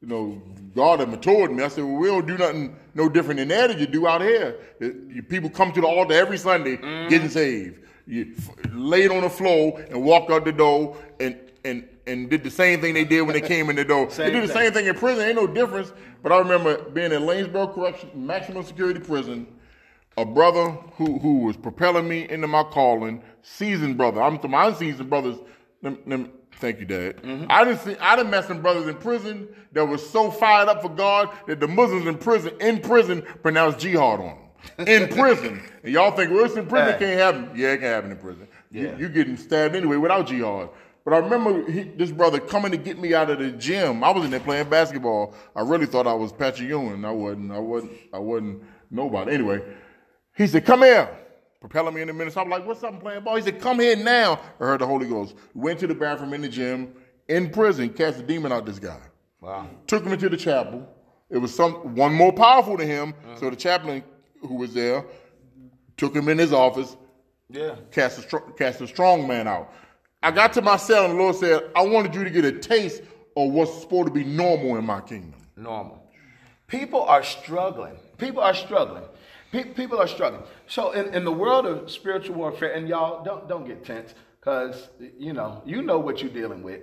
you 0.00 0.08
know, 0.08 0.42
God 0.74 0.98
had 0.98 1.08
matured 1.08 1.52
me. 1.52 1.62
I 1.62 1.68
said, 1.68 1.84
well, 1.84 1.94
we 1.94 2.08
don't 2.08 2.26
do 2.26 2.36
nothing 2.36 2.74
no 2.94 3.08
different 3.08 3.38
than 3.38 3.46
that 3.46 3.70
as 3.70 3.80
you 3.80 3.86
do 3.86 4.08
out 4.08 4.22
here. 4.22 4.58
You- 4.80 5.22
people 5.22 5.48
come 5.48 5.70
to 5.70 5.80
the 5.80 5.86
altar 5.86 6.14
every 6.14 6.36
Sunday 6.36 6.78
Mm-hmm. 6.78 7.08
getting 7.08 7.28
saved. 7.28 7.78
You 8.08 8.34
f- 8.36 8.50
laid 8.72 9.12
on 9.12 9.22
the 9.22 9.30
floor 9.30 9.78
and 9.88 10.02
walked 10.02 10.32
out 10.32 10.44
the 10.44 10.50
door 10.50 10.96
and 11.20 11.38
and 11.64 11.88
and 12.08 12.28
did 12.28 12.42
the 12.42 12.50
same 12.50 12.80
thing 12.80 12.92
they 12.94 13.04
did 13.04 13.22
when 13.22 13.34
they 13.34 13.40
came 13.54 13.70
in 13.70 13.76
the 13.76 13.84
door. 13.84 14.10
Same 14.10 14.26
they 14.26 14.32
do 14.32 14.40
the 14.40 14.52
thing. 14.52 14.56
same 14.64 14.72
thing 14.72 14.86
in 14.86 14.96
prison. 14.96 15.24
Ain't 15.24 15.36
no 15.36 15.46
difference. 15.46 15.92
But 16.24 16.32
I 16.32 16.38
remember 16.38 16.82
being 16.90 17.12
in 17.12 17.22
Lanesboro 17.22 17.72
Correction, 17.72 18.10
maximum 18.14 18.64
security 18.64 18.98
prison. 18.98 19.46
A 20.16 20.24
brother 20.24 20.70
who 20.96 21.20
who 21.20 21.44
was 21.44 21.56
propelling 21.56 22.08
me 22.08 22.28
into 22.28 22.48
my 22.48 22.64
calling, 22.64 23.22
seasoned 23.42 23.96
brother. 23.96 24.20
I'm 24.22 24.40
to 24.40 24.48
my 24.48 24.66
unseasoned 24.66 25.08
brothers. 25.08 25.36
Them, 25.82 25.98
them, 26.04 26.32
thank 26.58 26.80
you, 26.80 26.86
Dad. 26.86 27.22
Mm-hmm. 27.22 27.46
I 27.50 27.64
didn't 27.64 27.80
see. 27.80 27.96
I 28.00 28.16
didn't 28.16 28.30
met 28.30 28.44
some 28.46 28.60
brothers 28.62 28.86
in 28.86 28.96
prison 28.96 29.48
that 29.72 29.84
was 29.84 30.08
so 30.08 30.30
fired 30.30 30.68
up 30.68 30.82
for 30.82 30.88
God 30.88 31.30
that 31.46 31.60
the 31.60 31.68
Muslims 31.68 32.06
in 32.06 32.16
prison 32.18 32.52
in 32.60 32.80
prison 32.80 33.22
pronounced 33.42 33.78
jihad 33.78 34.20
on 34.20 34.36
them. 34.76 34.86
In 34.86 35.08
prison, 35.08 35.62
and 35.82 35.92
y'all 35.92 36.10
think, 36.10 36.30
well, 36.30 36.44
it's 36.44 36.56
in 36.56 36.66
prison, 36.66 36.88
it 36.88 36.98
can't 36.98 37.18
happen. 37.18 37.50
Yeah, 37.56 37.72
it 37.72 37.78
can 37.78 37.86
happen 37.88 38.10
in 38.10 38.18
prison. 38.18 38.48
You, 38.70 38.82
Yeah. 38.88 38.96
you 38.98 39.08
getting 39.08 39.36
stabbed 39.36 39.74
anyway 39.76 39.96
without 39.96 40.26
jihad. 40.26 40.68
But 41.04 41.14
I 41.14 41.18
remember 41.18 41.70
he, 41.70 41.84
this 41.84 42.10
brother 42.10 42.38
coming 42.38 42.70
to 42.72 42.76
get 42.76 42.98
me 42.98 43.14
out 43.14 43.30
of 43.30 43.38
the 43.38 43.50
gym. 43.52 44.04
I 44.04 44.10
was 44.10 44.24
in 44.24 44.30
there 44.30 44.40
playing 44.40 44.68
basketball. 44.68 45.32
I 45.56 45.62
really 45.62 45.86
thought 45.86 46.06
I 46.06 46.12
was 46.12 46.32
Patrick 46.32 46.68
Ewing. 46.68 47.04
I 47.04 47.10
wasn't. 47.12 47.50
I 47.52 47.58
wasn't. 47.58 47.92
I 48.12 48.18
wasn't 48.18 48.62
nobody. 48.90 49.32
Anyway, 49.32 49.62
he 50.36 50.46
said, 50.46 50.66
"Come 50.66 50.82
here." 50.82 51.08
Propelling 51.60 51.94
me 51.94 52.02
in 52.02 52.06
the 52.06 52.12
ministry. 52.12 52.40
I'm 52.40 52.48
like, 52.48 52.64
"What's 52.66 52.82
up? 52.84 52.94
I'm 52.94 53.00
playing 53.00 53.24
ball." 53.24 53.36
He 53.36 53.42
said, 53.42 53.60
"Come 53.60 53.80
here 53.80 53.96
now." 53.96 54.40
I 54.60 54.64
heard 54.64 54.80
the 54.80 54.86
Holy 54.86 55.06
Ghost. 55.08 55.34
Went 55.54 55.80
to 55.80 55.86
the 55.88 55.94
bathroom 55.94 56.32
in 56.34 56.42
the 56.42 56.48
gym, 56.48 56.94
in 57.28 57.50
prison, 57.50 57.88
cast 57.90 58.20
a 58.20 58.22
demon 58.22 58.52
out 58.52 58.64
this 58.64 58.78
guy. 58.78 59.00
Wow. 59.40 59.66
Took 59.86 60.04
him 60.04 60.12
into 60.12 60.28
the 60.28 60.36
chapel. 60.36 60.88
It 61.30 61.38
was 61.38 61.54
some 61.54 61.94
one 61.96 62.14
more 62.14 62.32
powerful 62.32 62.76
than 62.76 62.86
him. 62.86 63.14
Uh-huh. 63.24 63.36
So 63.40 63.50
the 63.50 63.56
chaplain 63.56 64.02
who 64.40 64.54
was 64.54 64.72
there 64.72 65.04
took 65.96 66.14
him 66.14 66.28
in 66.28 66.38
his 66.38 66.52
office, 66.52 66.96
Yeah. 67.50 67.74
cast 67.90 68.32
a, 68.32 68.40
cast 68.56 68.80
a 68.80 68.86
strong 68.86 69.26
man 69.26 69.48
out. 69.48 69.72
I 70.22 70.30
got 70.30 70.52
to 70.54 70.62
my 70.62 70.76
cell 70.76 71.04
and 71.04 71.14
the 71.14 71.18
Lord 71.18 71.36
said, 71.36 71.70
I 71.76 71.82
wanted 71.82 72.14
you 72.14 72.24
to 72.24 72.30
get 72.30 72.44
a 72.44 72.52
taste 72.52 73.02
of 73.36 73.50
what's 73.52 73.80
supposed 73.80 74.06
to 74.08 74.12
be 74.12 74.24
normal 74.24 74.76
in 74.76 74.84
my 74.84 75.00
kingdom. 75.00 75.34
normal. 75.56 76.02
People 76.68 77.02
are 77.02 77.22
struggling. 77.22 77.96
People 78.16 78.42
are 78.42 78.54
struggling. 78.54 79.04
Pe- 79.52 79.72
people 79.72 79.98
are 79.98 80.08
struggling. 80.08 80.42
So 80.66 80.92
in, 80.92 81.14
in 81.14 81.24
the 81.24 81.32
world 81.32 81.66
of 81.66 81.90
spiritual 81.90 82.36
warfare, 82.36 82.72
and 82.72 82.88
y'all 82.88 83.24
don't 83.24 83.48
don't 83.48 83.66
get 83.66 83.84
tense, 83.84 84.14
because 84.40 84.88
you 85.18 85.32
know 85.32 85.62
you 85.64 85.82
know 85.82 85.98
what 85.98 86.20
you're 86.20 86.32
dealing 86.32 86.62
with. 86.62 86.82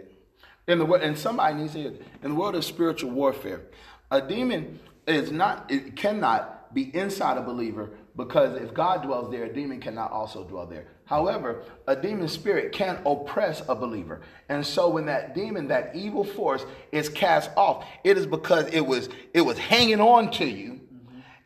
In 0.68 0.80
the 0.80 0.86
and 0.86 1.18
somebody 1.18 1.56
needs 1.56 1.74
to 1.74 1.80
hear 1.80 1.94
in 2.24 2.32
the 2.32 2.36
world 2.36 2.56
of 2.56 2.66
spiritual 2.66 3.12
warfare, 3.12 3.62
a 4.10 4.22
demon 4.22 4.80
is 5.08 5.32
not 5.32 5.70
it 5.70 5.96
cannot 5.96 6.74
be 6.74 6.94
inside 6.96 7.38
a 7.38 7.42
believer 7.42 7.92
because 8.18 8.60
if 8.62 8.74
God 8.74 9.04
dwells 9.04 9.32
there, 9.32 9.44
a 9.46 9.54
demon 9.54 9.80
cannot 9.80 10.12
also 10.12 10.44
dwell 10.44 10.66
there. 10.66 10.88
However, 11.06 11.64
a 11.88 11.96
demon 11.96 12.28
spirit 12.28 12.72
can 12.72 13.00
oppress 13.06 13.62
a 13.68 13.76
believer. 13.76 14.22
And 14.50 14.66
so 14.66 14.90
when 14.90 15.06
that 15.06 15.36
demon, 15.36 15.68
that 15.68 15.96
evil 15.96 16.24
force 16.24 16.66
is 16.92 17.10
cast 17.10 17.52
off, 17.56 17.86
it 18.04 18.18
is 18.18 18.26
because 18.26 18.68
it 18.74 18.82
was 18.86 19.10
it 19.34 19.42
was 19.42 19.58
hanging 19.58 20.02
on 20.02 20.32
to 20.32 20.46
you 20.46 20.82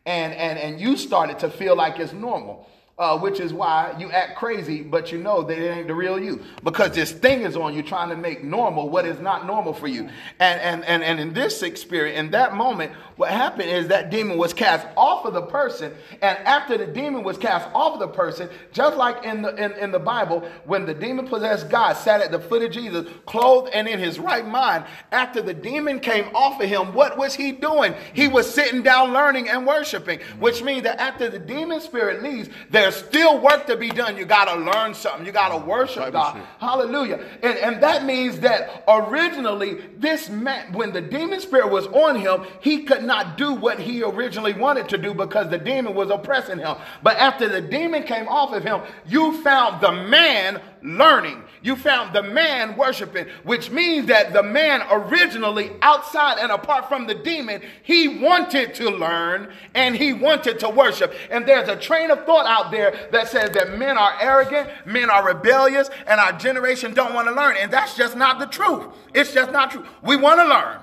and 0.06 0.32
and 0.34 0.58
and 0.58 0.80
you 0.80 0.96
started 0.96 1.38
to 1.40 1.50
feel 1.50 1.76
like 1.76 1.98
it's 1.98 2.12
normal. 2.12 2.68
Uh, 3.00 3.18
which 3.18 3.40
is 3.40 3.54
why 3.54 3.94
you 3.98 4.10
act 4.12 4.36
crazy, 4.36 4.82
but 4.82 5.10
you 5.10 5.16
know 5.16 5.42
that 5.42 5.56
it 5.56 5.70
ain't 5.70 5.88
the 5.88 5.94
real 5.94 6.22
you 6.22 6.38
because 6.62 6.90
this 6.90 7.10
thing 7.10 7.40
is 7.40 7.56
on 7.56 7.72
you 7.72 7.82
trying 7.82 8.10
to 8.10 8.16
make 8.16 8.44
normal 8.44 8.90
what 8.90 9.06
is 9.06 9.18
not 9.20 9.46
normal 9.46 9.72
for 9.72 9.86
you. 9.86 10.02
And 10.38 10.60
and 10.60 10.84
and, 10.84 11.02
and 11.02 11.18
in 11.18 11.32
this 11.32 11.62
experience, 11.62 12.18
in 12.18 12.30
that 12.32 12.54
moment, 12.54 12.92
what 13.16 13.30
happened 13.30 13.70
is 13.70 13.88
that 13.88 14.10
demon 14.10 14.36
was 14.36 14.52
cast 14.52 14.86
off 14.98 15.24
of 15.24 15.32
the 15.32 15.40
person, 15.40 15.94
and 16.20 16.36
after 16.40 16.76
the 16.76 16.86
demon 16.86 17.22
was 17.22 17.38
cast 17.38 17.70
off 17.74 17.94
of 17.94 18.00
the 18.00 18.08
person, 18.08 18.50
just 18.70 18.98
like 18.98 19.24
in 19.24 19.40
the 19.40 19.54
in, 19.56 19.72
in 19.78 19.92
the 19.92 19.98
Bible, 19.98 20.46
when 20.66 20.84
the 20.84 20.92
demon 20.92 21.26
possessed 21.26 21.70
God 21.70 21.94
sat 21.94 22.20
at 22.20 22.30
the 22.30 22.38
foot 22.38 22.62
of 22.62 22.70
Jesus, 22.70 23.06
clothed 23.24 23.70
and 23.72 23.88
in 23.88 23.98
his 23.98 24.18
right 24.18 24.46
mind, 24.46 24.84
after 25.10 25.40
the 25.40 25.54
demon 25.54 26.00
came 26.00 26.26
off 26.34 26.60
of 26.60 26.68
him, 26.68 26.92
what 26.92 27.16
was 27.16 27.34
he 27.34 27.50
doing? 27.50 27.94
He 28.12 28.28
was 28.28 28.52
sitting 28.52 28.82
down 28.82 29.14
learning 29.14 29.48
and 29.48 29.66
worshiping, 29.66 30.20
which 30.38 30.62
means 30.62 30.82
that 30.82 31.00
after 31.00 31.30
the 31.30 31.38
demon 31.38 31.80
spirit 31.80 32.22
leaves, 32.22 32.50
there's 32.68 32.89
still 32.90 33.40
work 33.40 33.66
to 33.66 33.76
be 33.76 33.88
done. 33.88 34.16
You 34.16 34.24
got 34.24 34.46
to 34.46 34.60
learn 34.60 34.94
something. 34.94 35.26
You 35.26 35.32
got 35.32 35.48
to 35.50 35.58
worship 35.64 36.12
God. 36.12 36.40
Hallelujah. 36.58 37.24
And, 37.42 37.58
and 37.58 37.82
that 37.82 38.04
means 38.04 38.40
that 38.40 38.84
originally, 38.88 39.80
this 39.98 40.28
man, 40.28 40.72
when 40.72 40.92
the 40.92 41.00
demon 41.00 41.40
spirit 41.40 41.70
was 41.70 41.86
on 41.88 42.16
him, 42.16 42.44
he 42.60 42.84
could 42.84 43.04
not 43.04 43.36
do 43.36 43.54
what 43.54 43.78
he 43.78 44.02
originally 44.02 44.52
wanted 44.52 44.88
to 44.90 44.98
do 44.98 45.14
because 45.14 45.50
the 45.50 45.58
demon 45.58 45.94
was 45.94 46.10
oppressing 46.10 46.58
him. 46.58 46.76
But 47.02 47.16
after 47.16 47.48
the 47.48 47.60
demon 47.60 48.04
came 48.04 48.28
off 48.28 48.52
of 48.52 48.62
him, 48.62 48.80
you 49.06 49.42
found 49.42 49.80
the 49.80 49.92
man 49.92 50.60
learning. 50.82 51.42
You 51.62 51.76
found 51.76 52.14
the 52.14 52.22
man 52.22 52.76
worshiping, 52.76 53.26
which 53.42 53.70
means 53.70 54.06
that 54.06 54.32
the 54.32 54.42
man 54.42 54.82
originally 54.90 55.70
outside 55.82 56.38
and 56.38 56.50
apart 56.50 56.88
from 56.88 57.06
the 57.06 57.14
demon, 57.14 57.62
he 57.82 58.20
wanted 58.20 58.74
to 58.76 58.90
learn 58.90 59.52
and 59.74 59.94
he 59.94 60.12
wanted 60.12 60.58
to 60.60 60.70
worship. 60.70 61.14
And 61.30 61.46
there's 61.46 61.68
a 61.68 61.76
train 61.76 62.10
of 62.10 62.24
thought 62.24 62.46
out 62.46 62.70
there 62.70 63.08
that 63.12 63.28
says 63.28 63.50
that 63.50 63.78
men 63.78 63.98
are 63.98 64.16
arrogant, 64.20 64.70
men 64.86 65.10
are 65.10 65.26
rebellious, 65.26 65.90
and 66.06 66.18
our 66.18 66.32
generation 66.32 66.94
don't 66.94 67.12
want 67.12 67.28
to 67.28 67.34
learn. 67.34 67.56
And 67.58 67.70
that's 67.70 67.96
just 67.96 68.16
not 68.16 68.38
the 68.38 68.46
truth. 68.46 68.86
It's 69.14 69.34
just 69.34 69.52
not 69.52 69.70
true. 69.70 69.84
We 70.02 70.16
want 70.16 70.40
to 70.40 70.46
learn. 70.46 70.78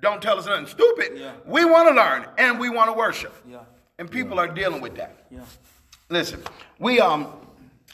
Don't 0.00 0.22
tell 0.22 0.38
us 0.38 0.46
nothing 0.46 0.66
stupid. 0.66 1.12
Yeah. 1.16 1.32
We 1.44 1.64
want 1.64 1.88
to 1.88 1.94
learn 1.94 2.26
and 2.38 2.58
we 2.58 2.70
want 2.70 2.88
to 2.88 2.96
worship. 2.96 3.34
Yeah. 3.48 3.58
And 3.98 4.10
people 4.10 4.38
are 4.38 4.48
dealing 4.48 4.80
with 4.80 4.96
that. 4.96 5.26
Yeah. 5.30 5.40
Listen, 6.08 6.42
we 6.78 7.00
um 7.00 7.32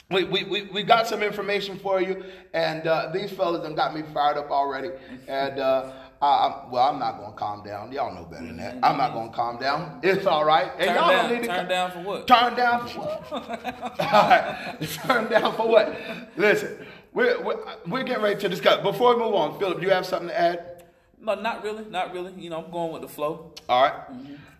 we, 0.09 0.23
we, 0.23 0.43
we, 0.45 0.63
we 0.63 0.83
got 0.83 1.05
some 1.07 1.21
information 1.21 1.77
for 1.79 2.01
you, 2.01 2.23
and 2.53 2.87
uh, 2.87 3.09
these 3.13 3.29
fellas 3.31 3.61
done 3.63 3.75
got 3.75 3.93
me 3.93 4.03
fired 4.13 4.37
up 4.37 4.49
already. 4.51 4.89
And 5.27 5.59
uh, 5.59 5.91
I, 6.21 6.47
I'm, 6.47 6.71
well, 6.71 6.83
I'm 6.89 6.97
not 6.99 7.19
gonna 7.19 7.35
calm 7.35 7.61
down. 7.63 7.91
Y'all 7.91 8.13
know 8.15 8.23
better 8.25 8.45
than 8.45 8.57
that. 8.57 8.75
I'm 8.83 8.97
not 8.97 9.13
gonna 9.13 9.31
calm 9.33 9.57
down. 9.59 9.99
It's 10.03 10.25
all 10.25 10.45
right. 10.45 10.71
And 10.77 10.87
Turn 10.87 10.95
y'all 10.95 11.09
down- 11.09 11.29
don't 11.29 11.33
need 11.33 11.41
to 11.41 11.47
turn 11.47 11.65
ca- 11.65 11.69
down 11.69 11.91
for 11.91 11.99
what? 12.01 12.27
Turn 12.27 12.55
down 12.55 12.87
for 12.87 12.99
what? 12.99 13.31
all 13.99 14.29
right. 14.29 14.77
Turn 15.05 15.29
down 15.29 15.55
for 15.55 15.67
what? 15.67 15.95
Listen, 16.37 16.85
we're, 17.13 17.41
we're 17.43 17.57
we're 17.87 18.03
getting 18.03 18.23
ready 18.23 18.39
to 18.39 18.47
discuss. 18.49 18.81
Before 18.81 19.13
we 19.15 19.21
move 19.23 19.33
on, 19.35 19.59
Philip, 19.59 19.79
do 19.79 19.85
you 19.85 19.91
have 19.91 20.05
something 20.05 20.29
to 20.29 20.39
add? 20.39 20.83
No, 21.19 21.35
not 21.35 21.63
really. 21.63 21.83
Not 21.85 22.13
really. 22.13 22.31
You 22.37 22.49
know, 22.49 22.63
I'm 22.63 22.71
going 22.71 22.93
with 22.93 23.01
the 23.01 23.07
flow. 23.09 23.53
All 23.67 23.83
right. 23.83 23.93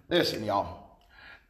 Listen, 0.10 0.44
y'all. 0.44 0.84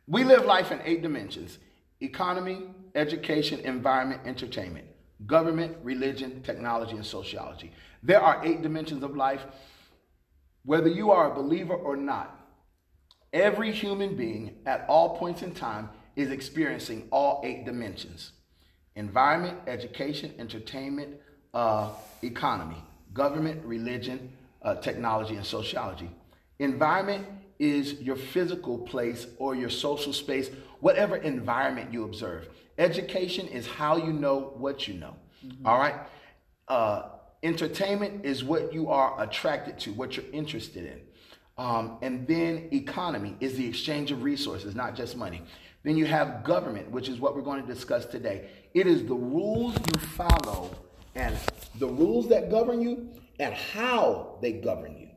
We 0.08 0.24
live 0.24 0.46
life 0.46 0.72
in 0.72 0.80
eight 0.86 1.02
dimensions 1.02 1.58
economy, 2.00 2.62
education, 2.98 3.60
environment, 3.62 4.22
entertainment, 4.26 4.88
government, 5.26 5.78
religion, 5.84 6.42
technology, 6.44 6.96
and 6.96 7.06
sociology. 7.06 7.72
There 8.04 8.20
are 8.20 8.42
eight 8.44 8.62
dimensions 8.62 9.04
of 9.04 9.16
life. 9.16 9.46
Whether 10.66 10.90
you 10.90 11.12
are 11.12 11.32
a 11.32 11.36
believer 11.36 11.76
or 11.76 11.96
not, 11.96 12.38
every 13.32 13.72
human 13.72 14.18
being 14.18 14.58
at 14.66 14.86
all 14.90 15.18
points 15.18 15.42
in 15.44 15.54
time 15.54 15.90
is 16.16 16.32
experiencing 16.32 17.08
all 17.12 17.42
eight 17.46 17.64
dimensions 17.66 18.32
environment, 18.96 19.60
education, 19.68 20.34
entertainment, 20.40 21.16
uh, 21.54 21.92
economy, 22.24 22.84
government, 23.14 23.64
religion, 23.64 24.34
uh, 24.64 24.74
technology, 24.76 25.36
and 25.36 25.46
sociology. 25.46 26.10
Environment 26.58 27.24
is 27.60 27.94
your 28.02 28.16
physical 28.16 28.80
place 28.80 29.28
or 29.38 29.56
your 29.56 29.70
social 29.70 30.14
space, 30.14 30.50
whatever 30.80 31.18
environment 31.18 31.92
you 31.92 32.04
observe. 32.04 32.48
Education 32.78 33.48
is 33.48 33.68
how 33.68 33.98
you 33.98 34.14
know 34.14 34.54
what 34.58 34.88
you 34.88 34.94
know. 34.96 35.16
All 35.66 35.80
right. 35.80 35.96
Uh, 36.68 37.10
entertainment 37.44 38.26
is 38.26 38.44
what 38.44 38.74
you 38.74 38.90
are 38.90 39.22
attracted 39.22 39.80
to, 39.80 39.94
what 39.94 40.18
you're 40.18 40.26
interested 40.32 40.86
in. 40.86 41.02
Um, 41.58 41.98
and 42.02 42.28
then 42.28 42.70
economy 42.72 43.36
is 43.40 43.58
the 43.58 43.68
exchange 43.68 44.12
of 44.12 44.24
resources, 44.24 44.76
not 44.76 44.96
just 44.96 45.18
money. 45.18 45.42
Then 45.84 45.98
you 45.98 46.06
have 46.06 46.44
government, 46.44 46.92
which 46.92 47.10
is 47.10 47.20
what 47.20 47.36
we're 47.36 47.42
going 47.42 47.66
to 47.66 47.74
discuss 47.74 48.06
today. 48.06 48.50
It 48.74 48.86
is 48.88 49.06
the 49.06 49.16
rules 49.16 49.76
you 49.76 50.00
follow 50.02 50.70
and 51.16 51.36
the 51.80 51.88
rules 51.88 52.28
that 52.30 52.52
govern 52.52 52.82
you 52.82 53.10
and 53.40 53.54
how 53.54 54.38
they 54.42 54.54
govern 54.54 54.98
you. 54.98 55.10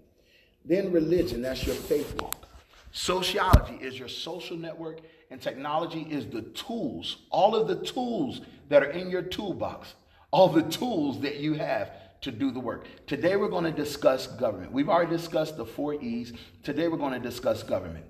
Then 0.65 0.93
religion, 0.93 1.43
that's 1.43 1.67
your 1.67 1.75
faith 1.75 2.15
walk. 2.21 2.47
Sociology 2.93 3.75
is 3.81 3.99
your 3.99 4.09
social 4.09 4.57
network, 4.57 5.01
and 5.31 5.41
technology 5.41 6.07
is 6.11 6.27
the 6.27 6.43
tools, 6.43 7.19
all 7.31 7.55
of 7.55 7.69
the 7.69 7.85
tools 7.87 8.41
that 8.69 8.83
are 8.83 8.91
in 8.91 9.11
your 9.11 9.23
toolbox, 9.23 9.95
all 10.31 10.49
the 10.49 10.63
tools 10.63 11.21
that 11.21 11.37
you 11.37 11.55
have 11.55 11.93
to 12.21 12.31
do 12.31 12.51
the 12.51 12.61
work. 12.61 12.87
Today 13.07 13.37
we're 13.37 13.49
going 13.49 13.65
to 13.65 13.71
discuss 13.71 14.27
government. 14.27 14.73
We've 14.73 14.89
already 14.89 15.17
discussed 15.17 15.57
the 15.57 15.65
four 15.65 15.95
E's. 15.95 16.33
Today 16.63 16.89
we're 16.89 16.99
going 16.99 17.15
to 17.15 17.21
discuss 17.21 17.63
government. 17.63 18.05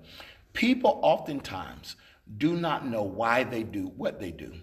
People 0.53 0.99
oftentimes 1.01 1.95
do 2.37 2.55
not 2.55 2.85
know 2.85 3.03
why 3.03 3.43
they 3.43 3.63
do 3.63 3.91
what 3.95 4.19
they 4.19 4.31
do. 4.31 4.53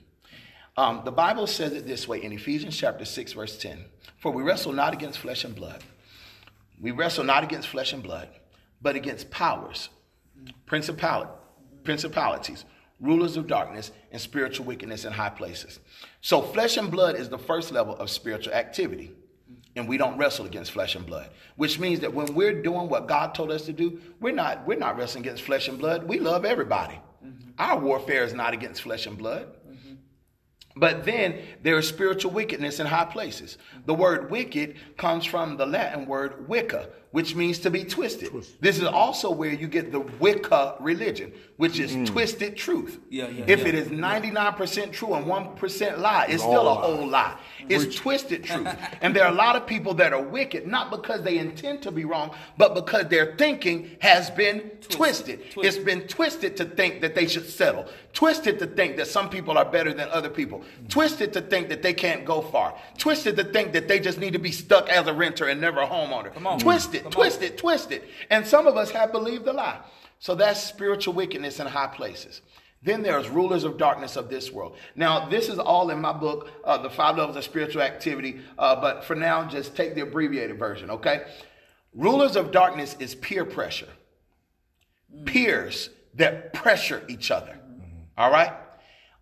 Um, 0.76 1.02
the 1.04 1.12
Bible 1.12 1.46
says 1.46 1.72
it 1.72 1.86
this 1.86 2.06
way 2.06 2.22
in 2.22 2.32
Ephesians 2.32 2.76
chapter 2.76 3.04
6, 3.04 3.32
verse 3.32 3.56
10 3.58 3.84
For 4.18 4.30
we 4.30 4.42
wrestle 4.42 4.72
not 4.72 4.92
against 4.92 5.18
flesh 5.18 5.44
and 5.44 5.54
blood. 5.54 5.82
We 6.80 6.90
wrestle 6.90 7.24
not 7.24 7.42
against 7.42 7.68
flesh 7.68 7.92
and 7.92 8.02
blood, 8.02 8.28
but 8.80 8.94
against 8.94 9.30
powers, 9.30 9.88
principality, 10.66 11.32
principalities, 11.88 12.66
rulers 13.00 13.38
of 13.38 13.46
darkness, 13.46 13.92
and 14.12 14.20
spiritual 14.20 14.66
wickedness 14.66 15.06
in 15.06 15.12
high 15.14 15.30
places. 15.30 15.80
So, 16.20 16.42
flesh 16.42 16.76
and 16.76 16.90
blood 16.90 17.16
is 17.16 17.30
the 17.30 17.38
first 17.38 17.72
level 17.72 17.96
of 17.96 18.10
spiritual 18.10 18.52
activity. 18.52 19.12
And 19.74 19.88
we 19.88 19.96
don't 19.96 20.18
wrestle 20.18 20.44
against 20.44 20.72
flesh 20.72 20.96
and 20.96 21.06
blood, 21.06 21.30
which 21.56 21.78
means 21.78 22.00
that 22.00 22.12
when 22.12 22.34
we're 22.34 22.60
doing 22.60 22.90
what 22.90 23.08
God 23.08 23.34
told 23.34 23.50
us 23.50 23.64
to 23.64 23.72
do, 23.72 23.98
we're 24.20 24.34
not, 24.34 24.66
we're 24.66 24.78
not 24.78 24.98
wrestling 24.98 25.24
against 25.24 25.44
flesh 25.44 25.66
and 25.68 25.78
blood. 25.78 26.06
We 26.06 26.18
love 26.18 26.44
everybody. 26.44 27.00
Mm-hmm. 27.24 27.52
Our 27.58 27.78
warfare 27.78 28.22
is 28.22 28.34
not 28.34 28.52
against 28.52 28.82
flesh 28.82 29.06
and 29.06 29.16
blood. 29.16 29.46
But 30.78 31.04
then 31.04 31.40
there 31.62 31.76
is 31.78 31.88
spiritual 31.88 32.30
wickedness 32.30 32.78
in 32.78 32.86
high 32.86 33.04
places. 33.04 33.58
The 33.86 33.94
word 33.94 34.30
wicked 34.30 34.76
comes 34.96 35.24
from 35.24 35.56
the 35.56 35.66
Latin 35.66 36.06
word 36.06 36.48
wicca, 36.48 36.88
which 37.10 37.34
means 37.34 37.58
to 37.60 37.70
be 37.70 37.84
twisted. 37.84 38.30
This 38.60 38.78
is 38.78 38.84
also 38.84 39.30
where 39.30 39.52
you 39.52 39.66
get 39.66 39.92
the 39.92 40.00
Wicca 40.00 40.76
religion, 40.78 41.32
which 41.56 41.78
is 41.78 41.92
mm. 41.92 42.06
twisted 42.06 42.56
truth. 42.56 43.00
Yeah, 43.08 43.28
yeah, 43.28 43.44
if 43.46 43.60
yeah. 43.60 43.68
it 43.68 43.74
is 43.74 43.88
99% 43.88 44.92
true 44.92 45.14
and 45.14 45.24
1% 45.24 45.98
lie, 45.98 46.26
it's 46.28 46.42
still 46.42 46.68
a 46.68 46.74
whole 46.74 47.06
lie. 47.06 47.38
It's 47.68 47.94
twisted 47.94 48.44
truth. 48.44 48.68
and 49.00 49.16
there 49.16 49.24
are 49.24 49.32
a 49.32 49.34
lot 49.34 49.56
of 49.56 49.66
people 49.66 49.94
that 49.94 50.12
are 50.12 50.20
wicked, 50.20 50.66
not 50.66 50.90
because 50.90 51.22
they 51.22 51.38
intend 51.38 51.82
to 51.82 51.90
be 51.90 52.04
wrong, 52.04 52.34
but 52.58 52.74
because 52.74 53.08
their 53.08 53.34
thinking 53.36 53.96
has 54.00 54.28
been 54.30 54.60
twisted. 54.60 54.90
twisted. 54.90 55.52
twisted. 55.52 55.64
It's 55.64 55.78
been 55.78 56.06
twisted 56.08 56.56
to 56.58 56.66
think 56.66 57.00
that 57.00 57.14
they 57.14 57.26
should 57.26 57.48
settle, 57.48 57.86
twisted 58.12 58.58
to 58.58 58.66
think 58.66 58.98
that 58.98 59.06
some 59.06 59.30
people 59.30 59.56
are 59.56 59.64
better 59.64 59.94
than 59.94 60.08
other 60.10 60.28
people, 60.28 60.62
twisted 60.88 61.32
to 61.32 61.40
think 61.40 61.68
that 61.68 61.82
they 61.82 61.94
can't 61.94 62.24
go 62.24 62.40
far, 62.40 62.78
twisted 62.96 63.36
to 63.36 63.44
think 63.44 63.72
that 63.72 63.88
they 63.88 64.00
just 64.00 64.18
need 64.18 64.32
to 64.32 64.38
be 64.38 64.52
stuck 64.52 64.88
as 64.88 65.06
a 65.06 65.12
renter 65.12 65.46
and 65.46 65.60
never 65.60 65.80
a 65.80 65.86
homeowner. 65.86 66.32
Come 66.32 66.46
on. 66.46 66.58
Twisted 66.58 67.06
it, 67.06 67.10
twist 67.10 67.42
it, 67.42 67.58
twist 67.58 67.92
it. 67.92 68.04
And 68.30 68.46
some 68.46 68.66
of 68.66 68.76
us 68.76 68.90
have 68.90 69.12
believed 69.12 69.44
the 69.44 69.52
lie. 69.52 69.80
So 70.18 70.34
that's 70.34 70.62
spiritual 70.62 71.14
wickedness 71.14 71.60
in 71.60 71.66
high 71.66 71.86
places. 71.86 72.42
Then 72.82 73.02
there's 73.02 73.28
rulers 73.28 73.64
of 73.64 73.76
darkness 73.76 74.16
of 74.16 74.28
this 74.28 74.52
world. 74.52 74.76
Now, 74.94 75.28
this 75.28 75.48
is 75.48 75.58
all 75.58 75.90
in 75.90 76.00
my 76.00 76.12
book, 76.12 76.50
uh, 76.64 76.78
The 76.78 76.90
Five 76.90 77.16
Levels 77.16 77.36
of 77.36 77.44
Spiritual 77.44 77.82
Activity. 77.82 78.40
Uh, 78.56 78.80
but 78.80 79.04
for 79.04 79.16
now, 79.16 79.44
just 79.48 79.74
take 79.74 79.94
the 79.94 80.02
abbreviated 80.02 80.58
version, 80.58 80.90
okay? 80.90 81.22
Rulers 81.94 82.36
of 82.36 82.52
darkness 82.52 82.94
is 83.00 83.14
peer 83.16 83.44
pressure, 83.44 83.88
peers 85.24 85.90
that 86.14 86.52
pressure 86.52 87.02
each 87.08 87.30
other, 87.30 87.58
all 88.16 88.30
right? 88.30 88.52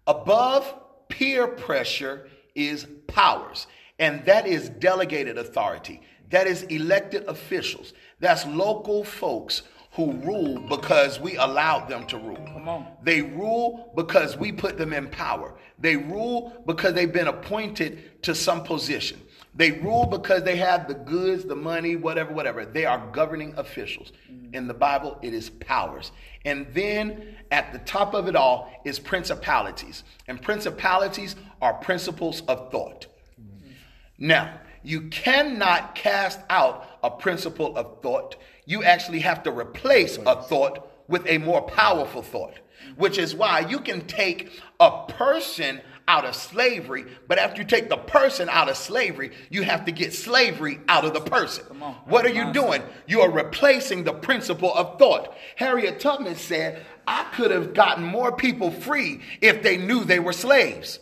Above 0.07 0.75
peer 1.09 1.47
pressure 1.47 2.29
is 2.55 2.87
powers, 3.07 3.67
and 3.99 4.25
that 4.25 4.47
is 4.47 4.69
delegated 4.69 5.39
authority. 5.39 6.01
That 6.31 6.47
is 6.47 6.63
elected 6.65 7.25
officials. 7.29 7.93
That's 8.21 8.47
local 8.47 9.05
folks 9.05 9.63
who 9.93 10.13
rule 10.13 10.59
because 10.69 11.19
we 11.19 11.37
allowed 11.37 11.89
them 11.89 12.07
to 12.07 12.19
rule. 12.19 12.37
Come 12.37 12.69
on. 12.69 12.87
They 13.03 13.23
rule 13.23 13.93
because 13.97 14.37
we 14.37 14.53
put 14.53 14.77
them 14.77 14.93
in 14.93 15.09
power. 15.09 15.57
They 15.79 15.97
rule 15.97 16.63
because 16.67 16.93
they've 16.93 17.13
been 17.13 17.29
appointed 17.29 18.23
to 18.23 18.35
some 18.35 18.63
position. 18.63 19.21
They 19.57 19.73
rule 19.73 20.05
because 20.05 20.43
they 20.43 20.57
have 20.57 20.87
the 20.87 20.95
goods, 20.95 21.45
the 21.45 21.57
money, 21.57 21.97
whatever, 21.97 22.33
whatever. 22.33 22.67
They 22.67 22.85
are 22.85 23.07
governing 23.13 23.55
officials. 23.57 24.13
Mm. 24.31 24.55
In 24.55 24.69
the 24.69 24.75
Bible, 24.75 25.19
it 25.23 25.33
is 25.33 25.49
powers. 25.49 26.13
And 26.45 26.67
then 26.75 27.37
at 27.51 27.73
the 27.73 27.79
top 27.81 28.13
of 28.13 28.29
it 28.29 28.37
all 28.37 28.71
is 28.85 28.99
principalities. 28.99 30.05
And 30.29 30.41
principalities 30.43 31.37
are 31.63 31.73
principles 31.75 32.43
of 32.43 32.71
thought. 32.71 33.07
Mm. 33.41 33.73
Now, 34.19 34.61
you 34.83 35.09
cannot 35.09 35.95
cast 35.95 36.39
out 36.51 36.87
a 37.03 37.11
principle 37.11 37.77
of 37.77 38.03
thought. 38.03 38.37
You 38.67 38.85
actually 38.85 39.21
have 39.21 39.43
to 39.45 39.51
replace 39.51 40.19
a 40.19 40.43
thought 40.43 40.87
with 41.09 41.27
a 41.27 41.39
more 41.39 41.63
powerful 41.63 42.23
thought, 42.23 42.59
which 42.97 43.17
is 43.17 43.35
why 43.35 43.61
you 43.61 43.81
can 43.81 44.07
take 44.07 44.51
a 44.81 45.07
person 45.09 45.81
out 46.09 46.25
of 46.25 46.35
slavery, 46.35 47.05
but 47.27 47.39
after 47.39 47.63
you 47.63 47.67
take 47.67 47.89
the 47.89 47.97
person 47.97 48.49
out 48.49 48.69
of 48.69 48.77
slavery, 48.77 49.33
you 49.51 49.63
have 49.63 49.85
to 49.87 49.93
get 49.93 50.13
slavery 50.13 50.81
out 50.89 51.05
of 51.05 51.13
the 51.13 51.21
person. 51.21 51.65
What 52.05 52.25
are 52.25 52.31
you 52.31 52.53
doing? 52.53 52.83
You 53.07 53.23
are 53.23 53.31
replacing 53.31 54.05
the 54.05 54.13
principle 54.13 54.73
of 54.75 54.99
thought. 54.99 55.37
Harriet 55.57 56.01
Tubman 56.01 56.37
said, 56.37 56.85
I 57.09 57.25
could 57.35 57.51
have 57.51 57.75
gotten 57.75 58.05
more 58.05 58.33
people 58.33 58.71
free 58.71 59.21
if 59.41 59.63
they 59.63 59.77
knew 59.77 60.05
they 60.05 60.19
were 60.19 60.33
slaves. 60.33 60.99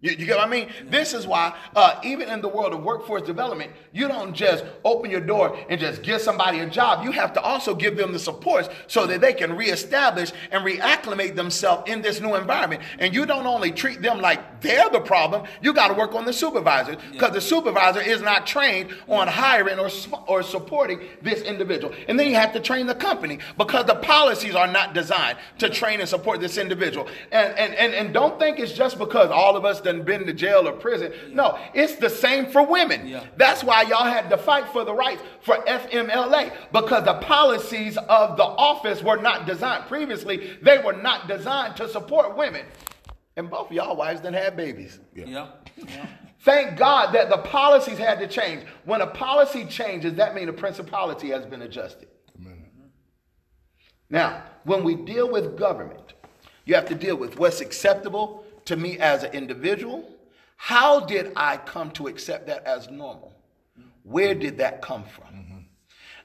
You, 0.00 0.12
you, 0.12 0.26
get 0.26 0.36
what 0.36 0.46
I 0.46 0.50
mean? 0.50 0.68
Yeah. 0.68 0.90
This 0.90 1.12
is 1.12 1.26
why, 1.26 1.56
uh, 1.74 2.00
even 2.04 2.28
in 2.28 2.40
the 2.40 2.48
world 2.48 2.72
of 2.72 2.84
workforce 2.84 3.22
development, 3.22 3.72
you 3.92 4.06
don't 4.06 4.32
just 4.32 4.64
open 4.84 5.10
your 5.10 5.20
door 5.20 5.58
and 5.68 5.80
just 5.80 6.04
give 6.04 6.20
somebody 6.20 6.60
a 6.60 6.66
job. 6.66 7.04
You 7.04 7.10
have 7.10 7.32
to 7.32 7.40
also 7.40 7.74
give 7.74 7.96
them 7.96 8.12
the 8.12 8.18
supports 8.20 8.68
so 8.86 9.08
that 9.08 9.20
they 9.20 9.32
can 9.32 9.56
reestablish 9.56 10.30
and 10.52 10.64
reacclimate 10.64 11.34
themselves 11.34 11.90
in 11.90 12.00
this 12.00 12.20
new 12.20 12.36
environment. 12.36 12.82
And 13.00 13.12
you 13.12 13.26
don't 13.26 13.44
only 13.44 13.72
treat 13.72 14.00
them 14.00 14.20
like 14.20 14.60
they're 14.60 14.88
the 14.88 15.00
problem, 15.00 15.46
you 15.62 15.72
got 15.72 15.88
to 15.88 15.94
work 15.94 16.14
on 16.14 16.24
the 16.24 16.32
supervisor 16.32 16.92
because 17.10 17.30
yeah. 17.30 17.30
the 17.30 17.40
supervisor 17.40 18.00
is 18.00 18.22
not 18.22 18.46
trained 18.46 18.90
on 19.08 19.26
hiring 19.26 19.80
or, 19.80 19.90
or 20.28 20.44
supporting 20.44 21.00
this 21.22 21.42
individual. 21.42 21.92
And 22.06 22.16
then 22.16 22.28
you 22.28 22.36
have 22.36 22.52
to 22.52 22.60
train 22.60 22.86
the 22.86 22.94
company 22.94 23.40
because 23.56 23.86
the 23.86 23.96
policies 23.96 24.54
are 24.54 24.68
not 24.68 24.94
designed 24.94 25.38
to 25.58 25.68
train 25.68 25.98
and 25.98 26.08
support 26.08 26.38
this 26.38 26.56
individual. 26.56 27.08
And, 27.32 27.58
and, 27.58 27.74
and, 27.74 27.94
and 27.94 28.14
don't 28.14 28.38
think 28.38 28.60
it's 28.60 28.72
just 28.72 28.96
because 28.96 29.30
all 29.30 29.56
of 29.56 29.64
us 29.64 29.80
done 29.92 30.04
been 30.04 30.26
to 30.26 30.32
jail 30.32 30.68
or 30.68 30.72
prison. 30.72 31.12
No, 31.32 31.58
it's 31.74 31.96
the 31.96 32.10
same 32.10 32.46
for 32.46 32.64
women. 32.64 33.06
Yeah. 33.06 33.24
That's 33.36 33.64
why 33.64 33.82
y'all 33.82 34.04
had 34.04 34.30
to 34.30 34.38
fight 34.38 34.68
for 34.68 34.84
the 34.84 34.94
rights 34.94 35.22
for 35.40 35.56
FMLA 35.56 36.52
because 36.72 37.04
the 37.04 37.14
policies 37.14 37.96
of 37.96 38.36
the 38.36 38.44
office 38.44 39.02
were 39.02 39.16
not 39.16 39.46
designed. 39.46 39.86
Previously, 39.86 40.58
they 40.62 40.78
were 40.78 40.92
not 40.92 41.28
designed 41.28 41.76
to 41.76 41.88
support 41.88 42.36
women. 42.36 42.64
And 43.36 43.48
both 43.48 43.68
of 43.68 43.72
y'all 43.72 43.96
wives 43.96 44.20
didn't 44.20 44.42
have 44.42 44.56
babies. 44.56 44.98
Yeah. 45.14 45.26
yeah. 45.26 45.48
yeah. 45.86 46.06
Thank 46.40 46.78
God 46.78 47.12
that 47.14 47.30
the 47.30 47.38
policies 47.38 47.98
had 47.98 48.18
to 48.20 48.26
change. 48.26 48.64
When 48.84 49.00
a 49.00 49.06
policy 49.06 49.64
changes, 49.64 50.14
that 50.14 50.34
means 50.34 50.48
a 50.48 50.52
principality 50.52 51.30
has 51.30 51.44
been 51.44 51.62
adjusted. 51.62 52.08
Amen. 52.40 52.64
Now, 54.08 54.44
when 54.64 54.84
we 54.84 54.94
deal 54.94 55.30
with 55.30 55.58
government, 55.58 56.14
you 56.64 56.74
have 56.74 56.86
to 56.86 56.94
deal 56.94 57.16
with 57.16 57.38
what's 57.38 57.60
acceptable 57.60 58.44
to 58.68 58.76
me 58.76 58.98
as 58.98 59.24
an 59.24 59.32
individual? 59.32 60.08
How 60.56 61.00
did 61.00 61.32
I 61.36 61.56
come 61.56 61.90
to 61.92 62.06
accept 62.06 62.46
that 62.46 62.64
as 62.64 62.90
normal? 62.90 63.34
Where 64.02 64.34
did 64.34 64.58
that 64.58 64.82
come 64.82 65.04
from? 65.04 65.26
Mm-hmm. 65.26 65.58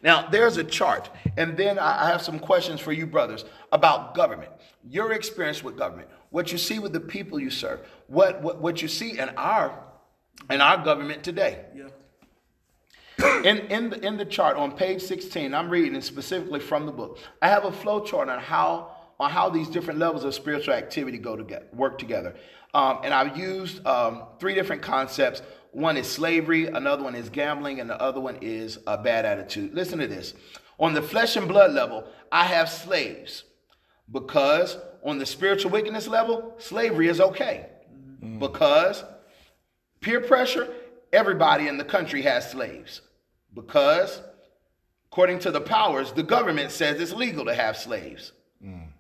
Now, 0.02 0.28
there's 0.28 0.58
a 0.58 0.64
chart, 0.64 1.10
and 1.38 1.56
then 1.56 1.80
I 1.80 2.10
have 2.10 2.22
some 2.22 2.40
questions 2.40 2.82
for 2.82 2.92
you, 2.92 3.06
brothers, 3.06 3.46
about 3.72 4.16
government. 4.16 4.52
Your 4.90 5.14
experience 5.14 5.64
with 5.64 5.78
government, 5.78 6.10
what 6.30 6.52
you 6.52 6.58
see 6.58 6.80
with 6.80 6.92
the 6.92 7.00
people 7.00 7.40
you 7.40 7.50
serve, 7.50 7.80
what, 8.08 8.42
what, 8.42 8.60
what 8.62 8.82
you 8.82 8.88
see 8.90 9.18
in 9.18 9.30
our, 9.38 9.80
in 10.50 10.60
our 10.60 10.84
government 10.84 11.24
today. 11.24 11.66
Yeah. 11.74 11.88
In, 13.46 13.60
in, 13.68 13.90
the, 13.92 14.06
in 14.06 14.18
the 14.18 14.26
chart 14.26 14.58
on 14.58 14.74
page 14.74 15.02
16, 15.02 15.54
I'm 15.54 15.70
reading 15.70 16.02
specifically 16.02 16.60
from 16.60 16.86
the 16.86 16.92
book. 16.92 17.20
I 17.42 17.48
have 17.48 17.64
a 17.64 17.72
flow 17.72 18.04
chart 18.04 18.28
on 18.28 18.40
how 18.40 18.93
on 19.24 19.32
how 19.32 19.50
these 19.50 19.70
different 19.70 20.00
levels 20.00 20.24
of 20.26 20.34
spiritual 20.36 20.74
activity 20.74 21.18
go 21.18 21.36
together, 21.36 21.66
work 21.74 21.98
together. 21.98 22.36
Um, 22.74 23.00
and 23.04 23.14
I've 23.14 23.38
used 23.38 23.86
um, 23.88 24.24
three 24.40 24.54
different 24.54 24.82
concepts. 24.82 25.42
One 25.72 25.96
is 25.96 26.10
slavery, 26.10 26.68
another 26.68 27.04
one 27.04 27.16
is 27.16 27.30
gambling, 27.30 27.80
and 27.80 27.90
the 27.90 28.00
other 28.02 28.20
one 28.20 28.38
is 28.42 28.80
a 28.86 28.98
bad 28.98 29.26
attitude. 29.26 29.74
Listen 29.74 30.00
to 30.00 30.08
this. 30.08 30.34
On 30.78 30.94
the 30.94 31.02
flesh 31.02 31.38
and 31.38 31.48
blood 31.48 31.72
level, 31.72 32.06
I 32.32 32.44
have 32.46 32.70
slaves 32.70 33.46
because 34.12 34.78
on 35.04 35.20
the 35.20 35.26
spiritual 35.26 35.72
wickedness 35.72 36.08
level, 36.08 36.56
slavery 36.58 37.08
is 37.08 37.22
okay. 37.22 37.68
Because 38.40 39.04
peer 40.02 40.20
pressure, 40.20 40.68
everybody 41.14 41.68
in 41.68 41.78
the 41.78 41.86
country 41.86 42.24
has 42.24 42.52
slaves. 42.52 43.02
Because 43.54 44.22
according 45.12 45.40
to 45.40 45.52
the 45.52 45.62
powers, 45.62 46.12
the 46.12 46.24
government 46.24 46.72
says 46.72 47.00
it's 47.00 47.14
legal 47.14 47.46
to 47.46 47.54
have 47.54 47.78
slaves. 47.78 48.34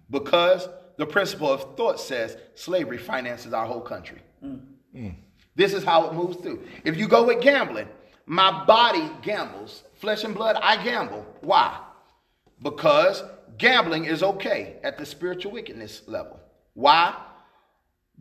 Because 0.10 0.68
the 0.97 1.06
principle 1.06 1.51
of 1.51 1.76
thought 1.76 1.99
says 1.99 2.38
slavery 2.56 2.97
finances 2.97 3.54
our 3.54 3.66
whole 3.66 3.82
country. 3.82 4.22
Mm. 4.43 5.16
This 5.56 5.74
is 5.74 5.84
how 5.84 6.08
it 6.08 6.14
moves 6.14 6.38
through. 6.38 6.64
If 6.84 6.97
you 6.97 7.08
go 7.08 7.26
with 7.26 7.41
gambling, 7.41 7.88
my 8.26 8.66
body 8.66 9.10
gambles, 9.22 9.84
flesh 9.95 10.24
and 10.24 10.34
blood, 10.34 10.58
I 10.62 10.84
gamble. 10.84 11.26
Why? 11.41 11.80
Because 12.62 13.24
gambling 13.58 14.06
is 14.06 14.24
okay 14.24 14.78
at 14.84 14.97
the 14.97 15.06
spiritual 15.06 15.51
wickedness 15.51 16.04
level. 16.08 16.39
Why? 16.74 17.16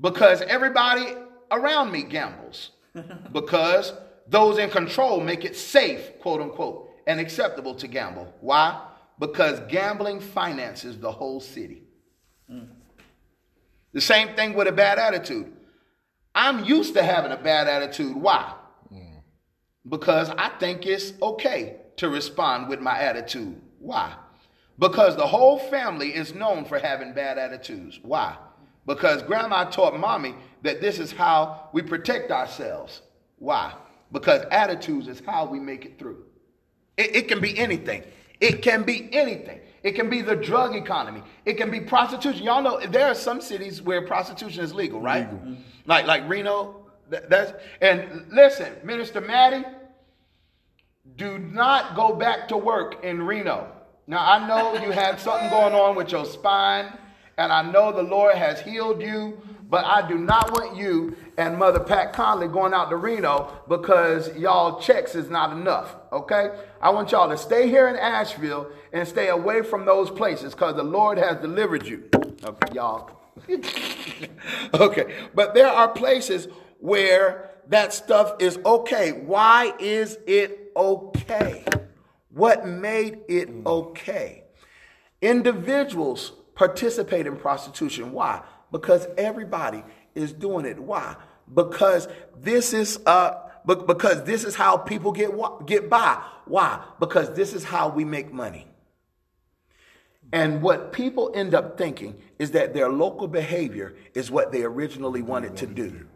Because 0.01 0.43
everybody 0.43 1.14
around 1.51 1.93
me 1.93 2.03
gambles. 2.03 2.70
because 3.33 3.93
those 4.28 4.59
in 4.59 4.70
control 4.70 5.20
make 5.20 5.45
it 5.45 5.57
safe, 5.57 6.18
quote 6.20 6.41
unquote, 6.41 6.91
and 7.07 7.20
acceptable 7.20 7.74
to 7.76 7.87
gamble. 7.87 8.33
Why? 8.41 8.80
Because 9.18 9.60
gambling 9.68 10.20
finances 10.20 10.98
the 10.98 11.12
whole 11.12 11.40
city. 11.40 11.82
The 13.92 14.00
same 14.00 14.34
thing 14.34 14.54
with 14.54 14.68
a 14.68 14.72
bad 14.72 14.98
attitude. 14.98 15.52
I'm 16.34 16.64
used 16.64 16.94
to 16.94 17.02
having 17.02 17.32
a 17.32 17.36
bad 17.36 17.68
attitude. 17.68 18.16
Why? 18.16 18.54
Because 19.88 20.30
I 20.30 20.48
think 20.60 20.86
it's 20.86 21.12
okay 21.20 21.76
to 21.96 22.08
respond 22.08 22.68
with 22.68 22.80
my 22.80 22.98
attitude. 22.98 23.60
Why? 23.78 24.14
Because 24.78 25.16
the 25.16 25.26
whole 25.26 25.58
family 25.58 26.14
is 26.14 26.34
known 26.34 26.64
for 26.64 26.78
having 26.78 27.12
bad 27.12 27.36
attitudes. 27.36 28.00
Why? 28.02 28.36
Because 28.86 29.22
grandma 29.22 29.64
taught 29.64 29.98
mommy 29.98 30.34
that 30.62 30.80
this 30.80 30.98
is 30.98 31.12
how 31.12 31.68
we 31.72 31.82
protect 31.82 32.30
ourselves. 32.30 33.02
Why? 33.38 33.74
Because 34.10 34.44
attitudes 34.50 35.08
is 35.08 35.20
how 35.24 35.46
we 35.46 35.60
make 35.60 35.84
it 35.84 35.98
through. 35.98 36.24
It, 36.96 37.16
it 37.16 37.28
can 37.28 37.40
be 37.40 37.58
anything. 37.58 38.04
It 38.43 38.61
can 38.61 38.82
be 38.82 39.09
anything. 39.14 39.61
It 39.84 39.93
can 39.93 40.11
be 40.11 40.20
the 40.20 40.34
drug 40.36 40.74
economy. 40.74 41.22
It 41.45 41.55
can 41.55 41.70
be 41.70 41.80
prostitution. 41.80 42.43
Y'all 42.43 42.61
know 42.62 42.80
there 42.86 43.07
are 43.07 43.14
some 43.14 43.40
cities 43.40 43.80
where 43.80 44.03
prostitution 44.07 44.62
is 44.64 44.74
legal, 44.74 45.01
right? 45.01 45.28
Like 45.86 46.07
like 46.07 46.28
Reno. 46.28 46.86
That- 47.11 47.30
That's 47.30 47.53
and 47.80 48.26
listen, 48.32 48.72
Minister 48.84 49.20
Maddie, 49.20 49.64
do 51.16 51.38
not 51.38 51.95
go 51.95 52.14
back 52.14 52.49
to 52.49 52.57
work 52.57 53.05
in 53.05 53.22
Reno. 53.22 53.70
Now 54.07 54.24
I 54.24 54.47
know 54.49 54.74
you 54.84 54.90
had 54.90 55.20
something 55.20 55.49
going 55.51 55.74
on 55.74 55.95
with 55.95 56.11
your 56.11 56.24
spine, 56.24 56.93
and 57.38 57.53
I 57.53 57.62
know 57.62 57.93
the 57.93 58.03
Lord 58.03 58.34
has 58.34 58.61
healed 58.61 59.01
you, 59.03 59.40
but 59.72 59.86
I 59.86 60.06
do 60.06 60.18
not 60.18 60.52
want 60.52 60.76
you 60.76 61.16
and 61.38 61.56
Mother 61.56 61.80
Pat 61.80 62.12
Conley 62.12 62.46
going 62.46 62.74
out 62.74 62.90
to 62.90 62.96
Reno 62.96 63.62
because 63.70 64.36
y'all 64.36 64.78
checks 64.78 65.14
is 65.14 65.30
not 65.30 65.50
enough. 65.50 65.96
Okay? 66.12 66.50
I 66.82 66.90
want 66.90 67.10
y'all 67.10 67.30
to 67.30 67.38
stay 67.38 67.68
here 67.68 67.88
in 67.88 67.96
Asheville 67.96 68.70
and 68.92 69.08
stay 69.08 69.28
away 69.28 69.62
from 69.62 69.86
those 69.86 70.10
places 70.10 70.52
because 70.52 70.76
the 70.76 70.82
Lord 70.82 71.16
has 71.16 71.38
delivered 71.38 71.86
you. 71.86 72.04
Okay, 72.44 72.74
y'all. 72.74 73.18
okay, 74.74 75.14
but 75.34 75.54
there 75.54 75.68
are 75.68 75.88
places 75.88 76.48
where 76.78 77.52
that 77.68 77.94
stuff 77.94 78.42
is 78.42 78.58
okay. 78.66 79.12
Why 79.12 79.72
is 79.78 80.18
it 80.26 80.70
okay? 80.76 81.64
What 82.28 82.66
made 82.66 83.20
it 83.26 83.48
okay? 83.64 84.44
Individuals 85.22 86.32
participate 86.54 87.26
in 87.26 87.36
prostitution. 87.36 88.12
Why? 88.12 88.42
Because 88.72 89.06
everybody 89.16 89.84
is 90.16 90.32
doing 90.32 90.66
it. 90.66 90.80
Why? 90.80 91.14
Because 91.54 92.08
this 92.36 92.72
is 92.72 92.98
uh 93.06 93.34
be- 93.66 93.76
because 93.76 94.24
this 94.24 94.42
is 94.42 94.56
how 94.56 94.76
people 94.76 95.12
get 95.12 95.30
get 95.66 95.88
by. 95.88 96.20
Why? 96.46 96.84
Because 96.98 97.32
this 97.34 97.52
is 97.52 97.62
how 97.62 97.88
we 97.88 98.04
make 98.04 98.32
money. 98.32 98.66
And 100.32 100.62
what 100.62 100.92
people 100.92 101.30
end 101.34 101.54
up 101.54 101.76
thinking 101.76 102.20
is 102.38 102.52
that 102.52 102.72
their 102.72 102.88
local 102.88 103.28
behavior 103.28 103.94
is 104.14 104.30
what 104.30 104.50
they 104.50 104.62
originally 104.62 105.20
wanted 105.20 105.56
to 105.58 105.66
do. 105.66 106.06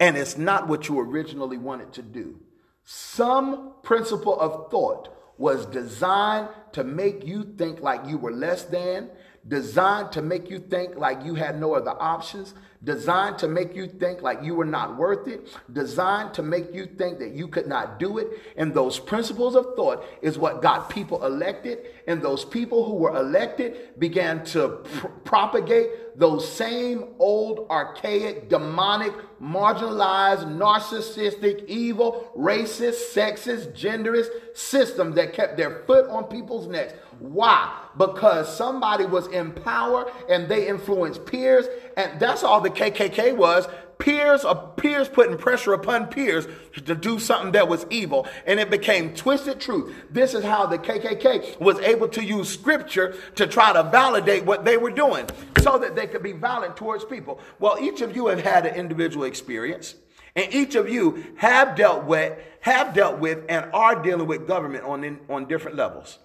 And 0.00 0.16
it's 0.16 0.36
not 0.36 0.66
what 0.66 0.88
you 0.88 0.98
originally 0.98 1.58
wanted 1.58 1.92
to 1.94 2.02
do. 2.02 2.40
Some 2.84 3.74
principle 3.82 4.38
of 4.40 4.70
thought 4.70 5.16
was 5.38 5.66
designed 5.66 6.48
to 6.72 6.82
make 6.84 7.24
you 7.26 7.44
think 7.56 7.80
like 7.80 8.06
you 8.06 8.18
were 8.18 8.32
less 8.32 8.64
than, 8.64 9.10
designed 9.48 10.12
to 10.12 10.22
make 10.22 10.50
you 10.50 10.58
think 10.58 10.96
like 10.96 11.24
you 11.24 11.34
had 11.34 11.58
no 11.58 11.74
other 11.74 11.94
options, 11.98 12.54
designed 12.84 13.38
to 13.38 13.48
make 13.48 13.74
you 13.74 13.86
think 13.86 14.22
like 14.22 14.42
you 14.42 14.54
were 14.54 14.64
not 14.64 14.96
worth 14.96 15.28
it, 15.28 15.48
designed 15.72 16.32
to 16.34 16.42
make 16.42 16.72
you 16.72 16.86
think 16.86 17.18
that 17.18 17.32
you 17.32 17.48
could 17.48 17.66
not 17.66 17.98
do 17.98 18.18
it. 18.18 18.28
And 18.56 18.72
those 18.72 18.98
principles 18.98 19.54
of 19.54 19.74
thought 19.76 20.04
is 20.22 20.38
what 20.38 20.62
got 20.62 20.90
people 20.90 21.24
elected. 21.24 21.78
And 22.06 22.22
those 22.22 22.44
people 22.44 22.84
who 22.84 22.94
were 22.94 23.16
elected 23.16 23.98
began 23.98 24.44
to 24.46 24.68
pr- 24.68 25.06
propagate 25.24 25.90
those 26.20 26.46
same 26.46 27.04
old, 27.18 27.66
archaic, 27.70 28.50
demonic, 28.50 29.12
marginalized, 29.42 30.44
narcissistic, 30.44 31.66
evil, 31.66 32.30
racist, 32.36 33.14
sexist, 33.14 33.72
genderist 33.72 34.28
systems 34.54 35.16
that 35.16 35.32
kept 35.32 35.56
their 35.56 35.82
foot 35.86 36.08
on 36.10 36.24
people's 36.24 36.66
necks. 36.66 36.92
Why? 37.20 37.74
Because 37.96 38.54
somebody 38.54 39.06
was 39.06 39.28
in 39.28 39.52
power 39.52 40.10
and 40.28 40.46
they 40.46 40.68
influenced 40.68 41.24
peers, 41.24 41.66
and 41.96 42.20
that's 42.20 42.44
all 42.44 42.60
the 42.60 42.70
KKK 42.70 43.34
was. 43.34 43.66
Peers 44.00 44.44
of 44.44 44.76
peers 44.76 45.08
putting 45.08 45.36
pressure 45.36 45.74
upon 45.74 46.06
peers 46.06 46.48
to 46.86 46.94
do 46.94 47.18
something 47.18 47.52
that 47.52 47.68
was 47.68 47.86
evil, 47.90 48.26
and 48.46 48.58
it 48.58 48.70
became 48.70 49.14
twisted 49.14 49.60
truth. 49.60 49.94
This 50.10 50.34
is 50.34 50.42
how 50.42 50.66
the 50.66 50.78
KKK 50.78 51.60
was 51.60 51.78
able 51.80 52.08
to 52.08 52.24
use 52.24 52.48
scripture 52.48 53.14
to 53.36 53.46
try 53.46 53.72
to 53.72 53.82
validate 53.84 54.44
what 54.44 54.64
they 54.64 54.76
were 54.76 54.90
doing, 54.90 55.26
so 55.60 55.78
that 55.78 55.94
they 55.94 56.06
could 56.06 56.22
be 56.22 56.32
violent 56.32 56.76
towards 56.76 57.04
people. 57.04 57.38
Well, 57.58 57.78
each 57.78 58.00
of 58.00 58.16
you 58.16 58.28
have 58.28 58.40
had 58.40 58.66
an 58.66 58.74
individual 58.74 59.24
experience. 59.24 59.94
And 60.36 60.52
each 60.54 60.74
of 60.76 60.88
you 60.88 61.34
have 61.36 61.76
dealt 61.76 62.04
with, 62.04 62.38
have 62.60 62.94
dealt 62.94 63.18
with, 63.18 63.44
and 63.48 63.70
are 63.72 64.00
dealing 64.00 64.26
with 64.26 64.46
government 64.46 64.84
on, 64.84 65.04
in, 65.04 65.20
on 65.28 65.46
different 65.46 65.76
levels. 65.76 66.18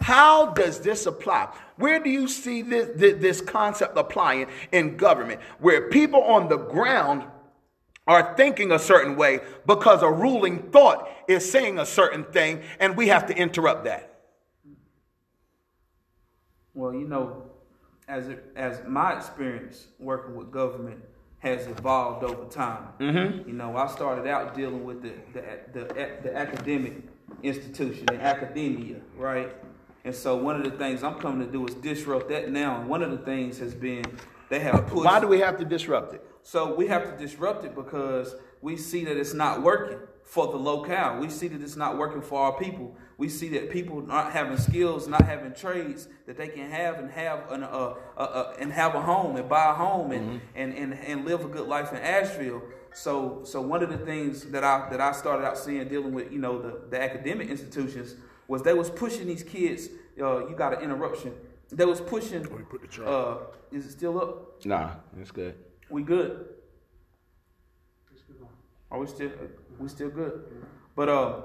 How 0.00 0.52
does 0.52 0.80
this 0.80 1.06
apply? 1.06 1.54
Where 1.76 2.02
do 2.02 2.08
you 2.10 2.26
see 2.26 2.62
this, 2.62 2.88
this, 2.96 3.20
this 3.20 3.40
concept 3.40 3.96
applying 3.96 4.48
in 4.72 4.96
government? 4.96 5.40
Where 5.58 5.88
people 5.90 6.22
on 6.22 6.48
the 6.48 6.56
ground 6.56 7.24
are 8.06 8.34
thinking 8.36 8.72
a 8.72 8.78
certain 8.78 9.16
way 9.16 9.40
because 9.66 10.02
a 10.02 10.10
ruling 10.10 10.70
thought 10.70 11.08
is 11.28 11.50
saying 11.50 11.78
a 11.78 11.86
certain 11.86 12.24
thing, 12.24 12.62
and 12.80 12.96
we 12.96 13.08
have 13.08 13.26
to 13.26 13.36
interrupt 13.36 13.84
that. 13.84 14.20
Well, 16.74 16.94
you 16.94 17.06
know, 17.06 17.44
as 18.08 18.28
it, 18.28 18.44
as 18.56 18.80
my 18.86 19.16
experience 19.16 19.88
working 19.98 20.34
with 20.34 20.50
government 20.50 21.04
has 21.38 21.66
evolved 21.66 22.24
over 22.24 22.44
time. 22.46 22.88
Mm-hmm. 22.98 23.48
You 23.48 23.54
know, 23.54 23.76
I 23.76 23.86
started 23.86 24.26
out 24.26 24.54
dealing 24.54 24.84
with 24.84 25.02
the 25.02 25.12
the, 25.32 25.84
the 25.84 26.10
the 26.22 26.36
academic 26.36 27.19
institution, 27.42 28.06
the 28.06 28.20
academia, 28.20 29.00
right? 29.16 29.54
And 30.04 30.14
so 30.14 30.36
one 30.36 30.56
of 30.56 30.64
the 30.64 30.76
things 30.78 31.02
I'm 31.02 31.18
coming 31.18 31.46
to 31.46 31.52
do 31.52 31.66
is 31.66 31.74
disrupt 31.74 32.28
that 32.30 32.50
now. 32.50 32.80
And 32.80 32.88
one 32.88 33.02
of 33.02 33.10
the 33.10 33.18
things 33.18 33.58
has 33.58 33.74
been 33.74 34.04
they 34.48 34.60
have 34.60 34.86
pushed. 34.88 35.04
Why 35.04 35.20
do 35.20 35.28
we 35.28 35.38
have 35.40 35.56
to 35.58 35.64
disrupt 35.64 36.14
it? 36.14 36.24
So 36.42 36.74
we 36.74 36.88
have 36.88 37.04
to 37.04 37.16
disrupt 37.16 37.64
it 37.64 37.74
because 37.74 38.34
we 38.60 38.76
see 38.76 39.04
that 39.04 39.16
it's 39.16 39.34
not 39.34 39.62
working 39.62 39.98
for 40.24 40.48
the 40.48 40.56
locale. 40.56 41.18
We 41.18 41.28
see 41.28 41.48
that 41.48 41.62
it's 41.62 41.76
not 41.76 41.98
working 41.98 42.22
for 42.22 42.40
our 42.40 42.58
people. 42.58 42.96
We 43.16 43.28
see 43.28 43.48
that 43.50 43.70
people 43.70 44.00
not 44.00 44.32
having 44.32 44.58
skills, 44.58 45.06
not 45.06 45.22
having 45.22 45.52
trades 45.52 46.08
that 46.26 46.36
they 46.36 46.48
can 46.48 46.70
have 46.70 46.98
and 46.98 47.10
have 47.10 47.50
an, 47.50 47.62
uh, 47.62 47.94
uh, 48.16 48.20
uh, 48.20 48.54
and 48.58 48.72
have 48.72 48.94
a 48.94 49.02
home 49.02 49.36
and 49.36 49.48
buy 49.48 49.70
a 49.70 49.74
home 49.74 50.10
and, 50.12 50.40
and, 50.54 50.74
and, 50.74 50.94
and 50.94 51.24
live 51.24 51.44
a 51.44 51.48
good 51.48 51.68
life 51.68 51.92
in 51.92 51.98
Asheville. 51.98 52.62
So 52.92 53.42
so 53.44 53.60
one 53.60 53.82
of 53.82 53.90
the 53.90 53.98
things 53.98 54.44
that 54.46 54.64
I 54.64 54.88
that 54.90 55.00
I 55.00 55.12
started 55.12 55.46
out 55.46 55.58
seeing 55.58 55.86
dealing 55.88 56.12
with 56.12 56.32
you 56.32 56.38
know 56.38 56.60
the, 56.60 56.80
the 56.90 57.00
academic 57.02 57.48
institutions 57.48 58.14
was 58.48 58.62
they 58.62 58.74
was 58.74 58.90
pushing 58.90 59.26
these 59.26 59.42
kids. 59.42 59.88
Uh, 60.20 60.46
you 60.48 60.54
got 60.56 60.74
an 60.74 60.80
interruption. 60.82 61.32
They 61.70 61.84
was 61.84 62.00
pushing. 62.00 62.44
put 62.44 62.82
the 62.82 62.88
chart. 62.88 63.08
Uh, 63.08 63.36
is 63.70 63.86
it 63.86 63.92
still 63.92 64.20
up? 64.20 64.64
Nah, 64.66 64.90
that's 65.16 65.30
good. 65.30 65.54
We 65.88 66.02
good. 66.02 66.46
Are 68.90 68.98
we 68.98 69.06
still 69.06 69.30
we 69.78 69.88
still 69.88 70.10
good? 70.10 70.44
But 70.96 71.08
uh, 71.08 71.42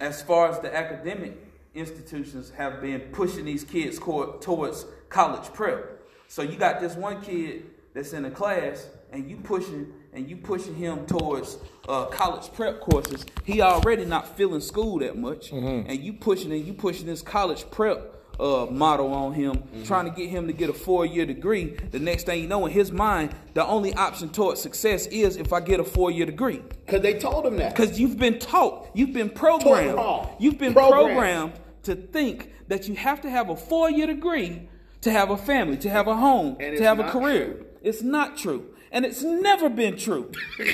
as 0.00 0.22
far 0.22 0.48
as 0.48 0.58
the 0.58 0.74
academic 0.74 1.38
institutions 1.72 2.50
have 2.56 2.80
been 2.80 3.00
pushing 3.12 3.44
these 3.44 3.62
kids 3.62 3.98
co- 3.98 4.38
towards 4.38 4.86
college 5.08 5.52
prep, 5.52 6.00
so 6.26 6.42
you 6.42 6.56
got 6.56 6.80
this 6.80 6.96
one 6.96 7.20
kid 7.22 7.66
that's 7.94 8.12
in 8.12 8.24
a 8.24 8.30
class 8.30 8.88
and 9.12 9.30
you 9.30 9.36
pushing 9.36 9.92
and 10.12 10.28
you 10.28 10.36
pushing 10.36 10.74
him 10.74 11.06
towards 11.06 11.58
uh, 11.88 12.06
college 12.06 12.52
prep 12.52 12.80
courses, 12.80 13.24
he 13.44 13.60
already 13.60 14.04
not 14.04 14.36
feeling 14.36 14.60
school 14.60 14.98
that 14.98 15.16
much, 15.16 15.50
and 15.52 15.98
you 16.00 16.12
pushing 16.12 16.52
and 16.52 16.64
you 16.66 16.72
pushing 16.72 17.06
this 17.06 17.22
college 17.22 17.68
prep 17.70 18.16
uh, 18.40 18.66
model 18.70 19.12
on 19.12 19.34
him, 19.34 19.62
trying 19.84 20.06
to 20.06 20.10
get 20.10 20.30
him 20.30 20.46
to 20.46 20.52
get 20.52 20.70
a 20.70 20.72
four 20.72 21.04
year 21.04 21.26
degree. 21.26 21.76
The 21.90 21.98
next 21.98 22.24
thing 22.24 22.40
you 22.40 22.48
know, 22.48 22.64
in 22.66 22.72
his 22.72 22.90
mind, 22.90 23.34
the 23.54 23.66
only 23.66 23.92
option 23.94 24.30
towards 24.30 24.60
success 24.60 25.06
is 25.06 25.36
if 25.36 25.52
I 25.52 25.60
get 25.60 25.78
a 25.78 25.84
four 25.84 26.10
year 26.10 26.26
degree. 26.26 26.62
Because 26.86 27.02
they 27.02 27.18
told 27.18 27.46
him 27.46 27.56
that. 27.58 27.74
Because 27.76 28.00
you've 28.00 28.18
been 28.18 28.38
taught, 28.38 28.88
you've 28.94 29.12
been 29.12 29.30
programmed, 29.30 29.98
you've 30.38 30.58
been 30.58 30.72
Programmed. 30.72 31.12
programmed 31.16 31.52
to 31.82 31.94
think 31.94 32.52
that 32.68 32.88
you 32.88 32.94
have 32.94 33.20
to 33.22 33.30
have 33.30 33.50
a 33.50 33.56
four 33.56 33.90
year 33.90 34.06
degree 34.06 34.68
to 35.02 35.10
have 35.10 35.30
a 35.30 35.36
family, 35.36 35.76
to 35.78 35.90
have 35.90 36.08
a 36.08 36.14
home, 36.16 36.56
to 36.58 36.82
have 36.82 36.98
a 36.98 37.10
career. 37.10 37.54
true. 37.54 37.66
It's 37.82 38.02
not 38.02 38.36
true. 38.36 38.74
And 38.92 39.04
it's 39.04 39.22
never 39.22 39.68
been 39.68 39.96
true. 39.96 40.30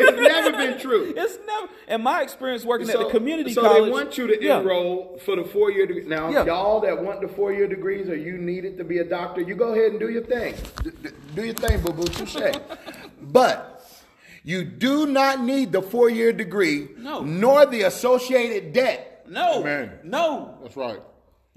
It's 0.00 0.20
never 0.20 0.52
been 0.52 0.78
true. 0.78 1.12
It's 1.16 1.38
never. 1.44 1.68
In 1.88 2.02
my 2.02 2.22
experience 2.22 2.64
working 2.64 2.88
at 2.88 2.98
the 2.98 3.06
community 3.10 3.52
so 3.52 3.62
college, 3.62 3.78
So 3.78 3.84
they 3.86 3.90
want 3.90 4.16
you 4.16 4.26
to 4.28 4.40
yeah. 4.40 4.60
enroll 4.60 5.18
for 5.24 5.34
the 5.34 5.42
four 5.42 5.72
year 5.72 5.86
degree. 5.86 6.04
Now, 6.04 6.30
Yeah. 6.30 6.44
y'all 6.44 6.80
that 6.82 7.02
want 7.02 7.20
the 7.20 7.26
four 7.26 7.52
year 7.52 7.66
degrees 7.66 8.08
or 8.08 8.14
you 8.14 8.38
need 8.38 8.64
it 8.64 8.76
to 8.78 8.84
be 8.84 8.98
a 8.98 9.04
doctor, 9.04 9.40
you 9.40 9.56
go 9.56 9.72
ahead 9.72 9.90
and 9.90 9.98
do 9.98 10.08
your 10.08 10.22
thing. 10.22 10.54
D- 10.84 10.90
d- 11.02 11.08
Do 11.34 11.44
your 11.44 11.54
thing, 11.54 11.80
boo 11.80 11.92
boo. 11.92 12.04
Touche. 12.04 12.36
but 13.20 13.82
you 14.44 14.62
do 14.64 15.06
not 15.06 15.40
need 15.42 15.72
the 15.72 15.82
four 15.82 16.08
year 16.08 16.32
degree, 16.32 16.88
No. 16.98 17.22
nor 17.22 17.66
the 17.66 17.82
associated 17.82 18.72
debt. 18.72 19.24
No, 19.28 19.60
Amen. 19.62 19.98
no, 20.04 20.58
That's 20.62 20.76
right. 20.76 21.00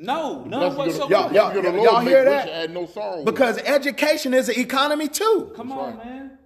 No, 0.01 0.43
none 0.43 0.59
That's 0.61 0.75
whatsoever. 0.75 1.11
Y'all- 1.11 1.33
y'all- 1.33 1.55
you 1.55 1.61
go 1.61 1.71
to 1.71 1.77
y'all 1.83 1.99
hear 1.99 2.25
that? 2.25 2.45
rich, 2.45 2.53
add 2.53 2.73
no 2.73 2.85
sorrow. 2.85 3.23
Because 3.23 3.57
education 3.59 4.33
is 4.33 4.49
an 4.49 4.57
economy 4.59 5.07
too. 5.07 5.51
Come 5.55 5.71
on, 5.71 5.97
man. 5.97 6.37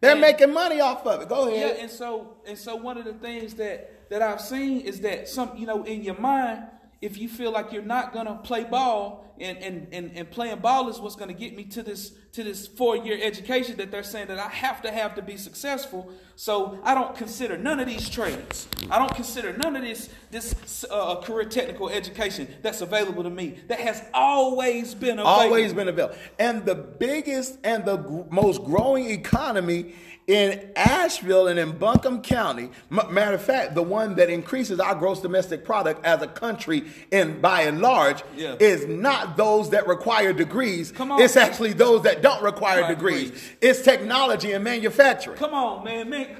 They're 0.00 0.12
And- 0.12 0.20
making 0.20 0.52
money 0.52 0.80
off 0.80 1.06
of 1.06 1.22
it. 1.22 1.28
Go 1.28 1.46
ahead. 1.48 1.58
Yeah, 1.58 1.66
ahead. 1.66 1.76
and 1.80 1.90
so 1.90 2.36
and 2.46 2.56
so 2.58 2.76
one 2.76 2.98
of 2.98 3.04
the 3.04 3.14
things 3.14 3.54
that 3.54 4.08
that 4.10 4.22
I've 4.22 4.40
seen 4.40 4.80
is 4.80 5.00
that 5.00 5.28
some 5.28 5.52
you 5.56 5.66
know 5.66 5.82
in 5.82 6.02
your 6.02 6.18
mind, 6.18 6.62
if 7.04 7.18
you 7.18 7.28
feel 7.28 7.52
like 7.52 7.70
you're 7.70 7.82
not 7.82 8.14
gonna 8.14 8.40
play 8.42 8.64
ball 8.64 9.20
and 9.38 9.58
and 9.58 9.88
and, 9.92 10.12
and 10.16 10.30
playing 10.30 10.58
ball 10.60 10.88
is 10.88 10.98
what's 11.00 11.16
gonna 11.16 11.34
get 11.34 11.54
me 11.54 11.64
to 11.64 11.82
this 11.82 12.12
to 12.32 12.42
this 12.42 12.66
four 12.66 12.96
year 12.96 13.18
education 13.22 13.76
that 13.76 13.90
they're 13.90 14.02
saying 14.02 14.28
that 14.28 14.38
I 14.38 14.48
have 14.48 14.80
to 14.82 14.90
have 14.90 15.14
to 15.16 15.22
be 15.22 15.36
successful. 15.36 16.10
So 16.36 16.80
I 16.82 16.94
don't 16.94 17.14
consider 17.14 17.58
none 17.58 17.78
of 17.78 17.86
these 17.86 18.08
trades. 18.08 18.66
I 18.90 18.98
don't 18.98 19.14
consider 19.14 19.56
none 19.56 19.76
of 19.76 19.82
this 19.82 20.08
this 20.30 20.84
uh, 20.90 21.16
career 21.16 21.44
technical 21.44 21.90
education 21.90 22.48
that's 22.62 22.80
available 22.80 23.22
to 23.22 23.30
me 23.30 23.58
that 23.68 23.80
has 23.80 24.02
always 24.14 24.94
been 24.94 25.18
available. 25.18 25.30
Always 25.30 25.74
been 25.74 25.88
available. 25.88 26.16
And 26.38 26.64
the 26.64 26.74
biggest 26.74 27.58
and 27.64 27.84
the 27.84 27.98
gr- 27.98 28.22
most 28.30 28.64
growing 28.64 29.10
economy 29.10 29.94
in 30.26 30.70
Asheville 30.74 31.48
and 31.48 31.58
in 31.58 31.72
Buncombe 31.72 32.22
County, 32.22 32.70
m- 32.90 33.12
matter 33.12 33.34
of 33.34 33.42
fact, 33.42 33.74
the 33.74 33.82
one 33.82 34.14
that 34.16 34.30
increases 34.30 34.80
our 34.80 34.94
gross 34.94 35.20
domestic 35.20 35.64
product 35.64 36.04
as 36.04 36.22
a 36.22 36.26
country 36.26 36.84
and 37.12 37.42
by 37.42 37.62
and 37.62 37.80
large 37.80 38.22
Yeah. 38.36 38.54
is 38.58 38.86
not 38.86 39.36
those 39.36 39.70
that 39.70 39.86
require 39.86 40.32
degrees. 40.32 40.92
Come 40.92 41.12
on. 41.12 41.20
It's 41.20 41.36
actually 41.36 41.74
those 41.74 42.02
that 42.04 42.22
don't 42.22 42.42
require 42.42 42.78
Require 42.78 42.94
degrees. 42.94 43.24
degrees. 43.30 43.50
It's 43.60 43.82
technology 43.82 44.52
and 44.52 44.64
manufacturing. 44.64 45.36
Come 45.36 45.52
on, 45.52 45.84
man, 45.84 46.08
man. 46.08 46.36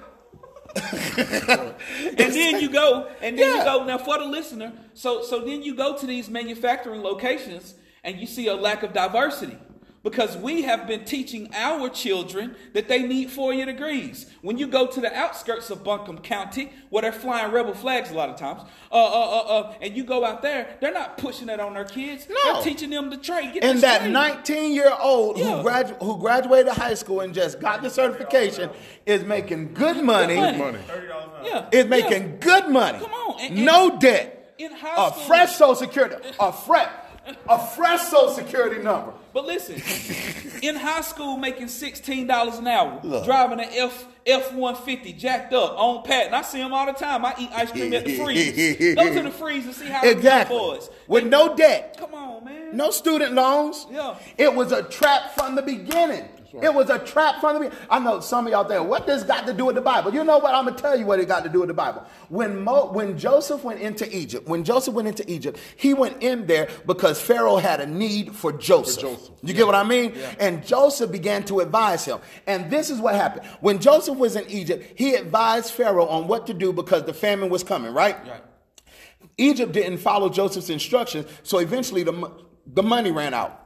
and 1.16 1.74
then 2.16 2.60
you 2.60 2.68
go, 2.70 3.08
and 3.22 3.38
then 3.38 3.48
Yeah. 3.48 3.58
you 3.58 3.64
go. 3.64 3.84
Now, 3.84 3.98
for 3.98 4.18
the 4.18 4.24
listener, 4.24 4.72
so 4.94 5.22
so 5.22 5.40
then 5.40 5.62
you 5.62 5.74
go 5.74 5.96
to 5.96 6.06
these 6.06 6.28
manufacturing 6.28 7.02
locations, 7.02 7.74
and 8.02 8.18
you 8.18 8.26
see 8.26 8.48
a 8.48 8.54
lack 8.54 8.82
of 8.82 8.92
diversity 8.92 9.56
because 10.04 10.36
we 10.36 10.62
have 10.62 10.86
been 10.86 11.04
teaching 11.04 11.48
our 11.54 11.88
children 11.88 12.54
that 12.74 12.86
they 12.86 13.02
need 13.02 13.30
four-year 13.30 13.66
degrees. 13.66 14.26
When 14.42 14.58
you 14.58 14.68
go 14.68 14.86
to 14.86 15.00
the 15.00 15.12
outskirts 15.16 15.70
of 15.70 15.82
Buncombe 15.82 16.18
County, 16.18 16.70
where 16.90 17.02
they're 17.02 17.10
flying 17.12 17.50
rebel 17.50 17.74
flags 17.74 18.10
a 18.10 18.14
lot 18.14 18.28
of 18.28 18.36
times, 18.36 18.60
uh, 18.92 18.94
uh, 18.94 19.08
uh, 19.08 19.38
uh, 19.60 19.74
and 19.80 19.96
you 19.96 20.04
go 20.04 20.24
out 20.24 20.42
there, 20.42 20.76
they're 20.80 20.92
not 20.92 21.18
pushing 21.18 21.46
that 21.48 21.58
on 21.58 21.74
their 21.74 21.84
kids. 21.86 22.28
No. 22.28 22.52
They're 22.54 22.62
teaching 22.62 22.90
them 22.90 23.10
the 23.10 23.16
trade. 23.16 23.54
Get 23.54 23.64
And 23.64 23.80
that 23.80 24.08
19 24.08 24.72
year 24.72 24.92
old 25.00 25.38
Yeah. 25.38 25.56
who, 25.62 25.68
gradu- 25.68 25.98
who 26.02 26.18
graduated 26.18 26.72
high 26.74 26.94
school 26.94 27.20
and 27.20 27.32
just 27.34 27.58
got 27.58 27.82
the 27.82 27.88
certification 27.90 28.70
is 29.06 29.24
making 29.24 29.72
good 29.74 30.04
money. 30.04 30.36
money. 30.36 30.58
money. 30.58 30.78
Thirty 30.86 31.08
dollars 31.08 31.24
an 31.40 31.46
hour. 31.54 31.66
yeah, 31.72 31.78
is 31.80 31.86
making 31.86 32.22
yeah. 32.24 32.36
good 32.40 32.68
money. 32.68 32.98
Come 32.98 33.12
on, 33.14 33.40
and- 33.40 33.56
and- 33.56 33.64
no 33.66 33.98
debt. 33.98 34.54
in 34.58 34.70
high 34.70 35.06
a 35.08 35.10
school- 35.10 35.22
fresh 35.24 35.52
social 35.56 35.74
security, 35.74 36.14
a 36.38 36.52
fresh, 36.52 36.88
a 37.48 37.58
fresh 37.58 38.00
social 38.02 38.28
security 38.30 38.82
number. 38.82 39.12
But 39.32 39.46
listen, 39.46 39.74
in 40.62 40.76
high 40.76 41.00
school, 41.00 41.36
making 41.36 41.68
sixteen 41.68 42.26
dollars 42.26 42.56
an 42.58 42.66
hour, 42.66 43.00
Look. 43.02 43.24
driving 43.24 43.60
an 43.60 43.68
F 43.72 44.06
F 44.26 44.52
one 44.52 44.74
fifty 44.76 45.12
jacked 45.12 45.52
up 45.52 45.72
on 45.78 46.02
pat, 46.04 46.26
and 46.26 46.34
I 46.36 46.42
see 46.42 46.58
them 46.58 46.72
all 46.72 46.86
the 46.86 46.92
time. 46.92 47.24
I 47.24 47.34
eat 47.38 47.50
ice 47.52 47.70
cream 47.72 47.92
at 47.94 48.04
the 48.04 48.16
freeze. 48.16 48.94
Go 48.94 49.12
to 49.14 49.22
the 49.22 49.30
freeze 49.30 49.64
and 49.66 49.74
see 49.74 49.86
how 49.86 50.02
Exactly. 50.06 50.56
it 50.56 50.58
boys. 50.58 50.90
With 51.08 51.26
no 51.26 51.54
debt, 51.56 51.96
Come 51.98 52.14
on, 52.14 52.44
man. 52.44 52.76
no 52.76 52.90
student 52.90 53.32
loans. 53.34 53.86
Yeah. 53.90 54.16
It 54.38 54.54
was 54.54 54.72
a 54.72 54.82
trap 54.84 55.34
from 55.34 55.54
the 55.56 55.62
beginning. 55.62 56.28
It 56.62 56.72
was 56.72 56.90
a 56.90 56.98
trap 56.98 57.40
from 57.40 57.54
the 57.54 57.60
beginning. 57.60 57.78
I 57.90 57.98
know 57.98 58.20
some 58.20 58.46
of 58.46 58.52
y'all 58.52 58.64
think, 58.64 58.88
what 58.88 59.06
this 59.06 59.22
got 59.22 59.46
to 59.46 59.52
do 59.52 59.64
with 59.64 59.74
the 59.74 59.80
Bible? 59.80 60.14
You 60.14 60.24
know 60.24 60.38
what? 60.38 60.54
I'm 60.54 60.66
gonna 60.66 60.76
tell 60.76 60.98
you 60.98 61.06
what 61.06 61.18
it 61.20 61.26
got 61.26 61.42
to 61.44 61.48
do 61.48 61.60
with 61.60 61.68
the 61.68 61.74
Bible. 61.74 62.04
When 62.28 62.62
Mo, 62.62 62.92
when 62.92 63.18
Joseph 63.18 63.64
went 63.64 63.80
into 63.80 64.08
Egypt, 64.16 64.46
when 64.46 64.64
Joseph 64.64 64.94
went 64.94 65.08
into 65.08 65.28
Egypt, 65.30 65.58
he 65.76 65.94
went 65.94 66.22
in 66.22 66.46
there 66.46 66.68
because 66.86 67.20
Pharaoh 67.20 67.56
had 67.56 67.80
a 67.80 67.86
need 67.86 68.34
for 68.34 68.52
Joseph. 68.52 69.02
Joseph. 69.02 69.34
You 69.42 69.54
get 69.54 69.66
what 69.66 69.74
I 69.74 69.84
mean? 69.84 70.14
And 70.38 70.64
Joseph 70.64 71.10
began 71.10 71.44
to 71.44 71.60
advise 71.60 72.04
him. 72.04 72.18
And 72.46 72.70
this 72.70 72.90
is 72.90 73.00
what 73.00 73.14
happened. 73.14 73.46
When 73.60 73.80
Joseph 73.80 74.16
was 74.16 74.36
in 74.36 74.48
Egypt, 74.48 74.92
he 74.96 75.14
advised 75.14 75.72
Pharaoh 75.72 76.06
on 76.06 76.28
what 76.28 76.46
to 76.46 76.54
do 76.54 76.72
because 76.72 77.04
the 77.04 77.14
famine 77.14 77.50
was 77.50 77.64
coming, 77.64 77.92
right? 77.92 78.16
Right. 78.26 78.42
Egypt 79.36 79.72
didn't 79.72 79.98
follow 79.98 80.28
Joseph's 80.28 80.70
instructions, 80.70 81.26
so 81.42 81.58
eventually 81.58 82.04
the, 82.04 82.30
the 82.66 82.82
money 82.82 83.10
ran 83.10 83.34
out. 83.34 83.63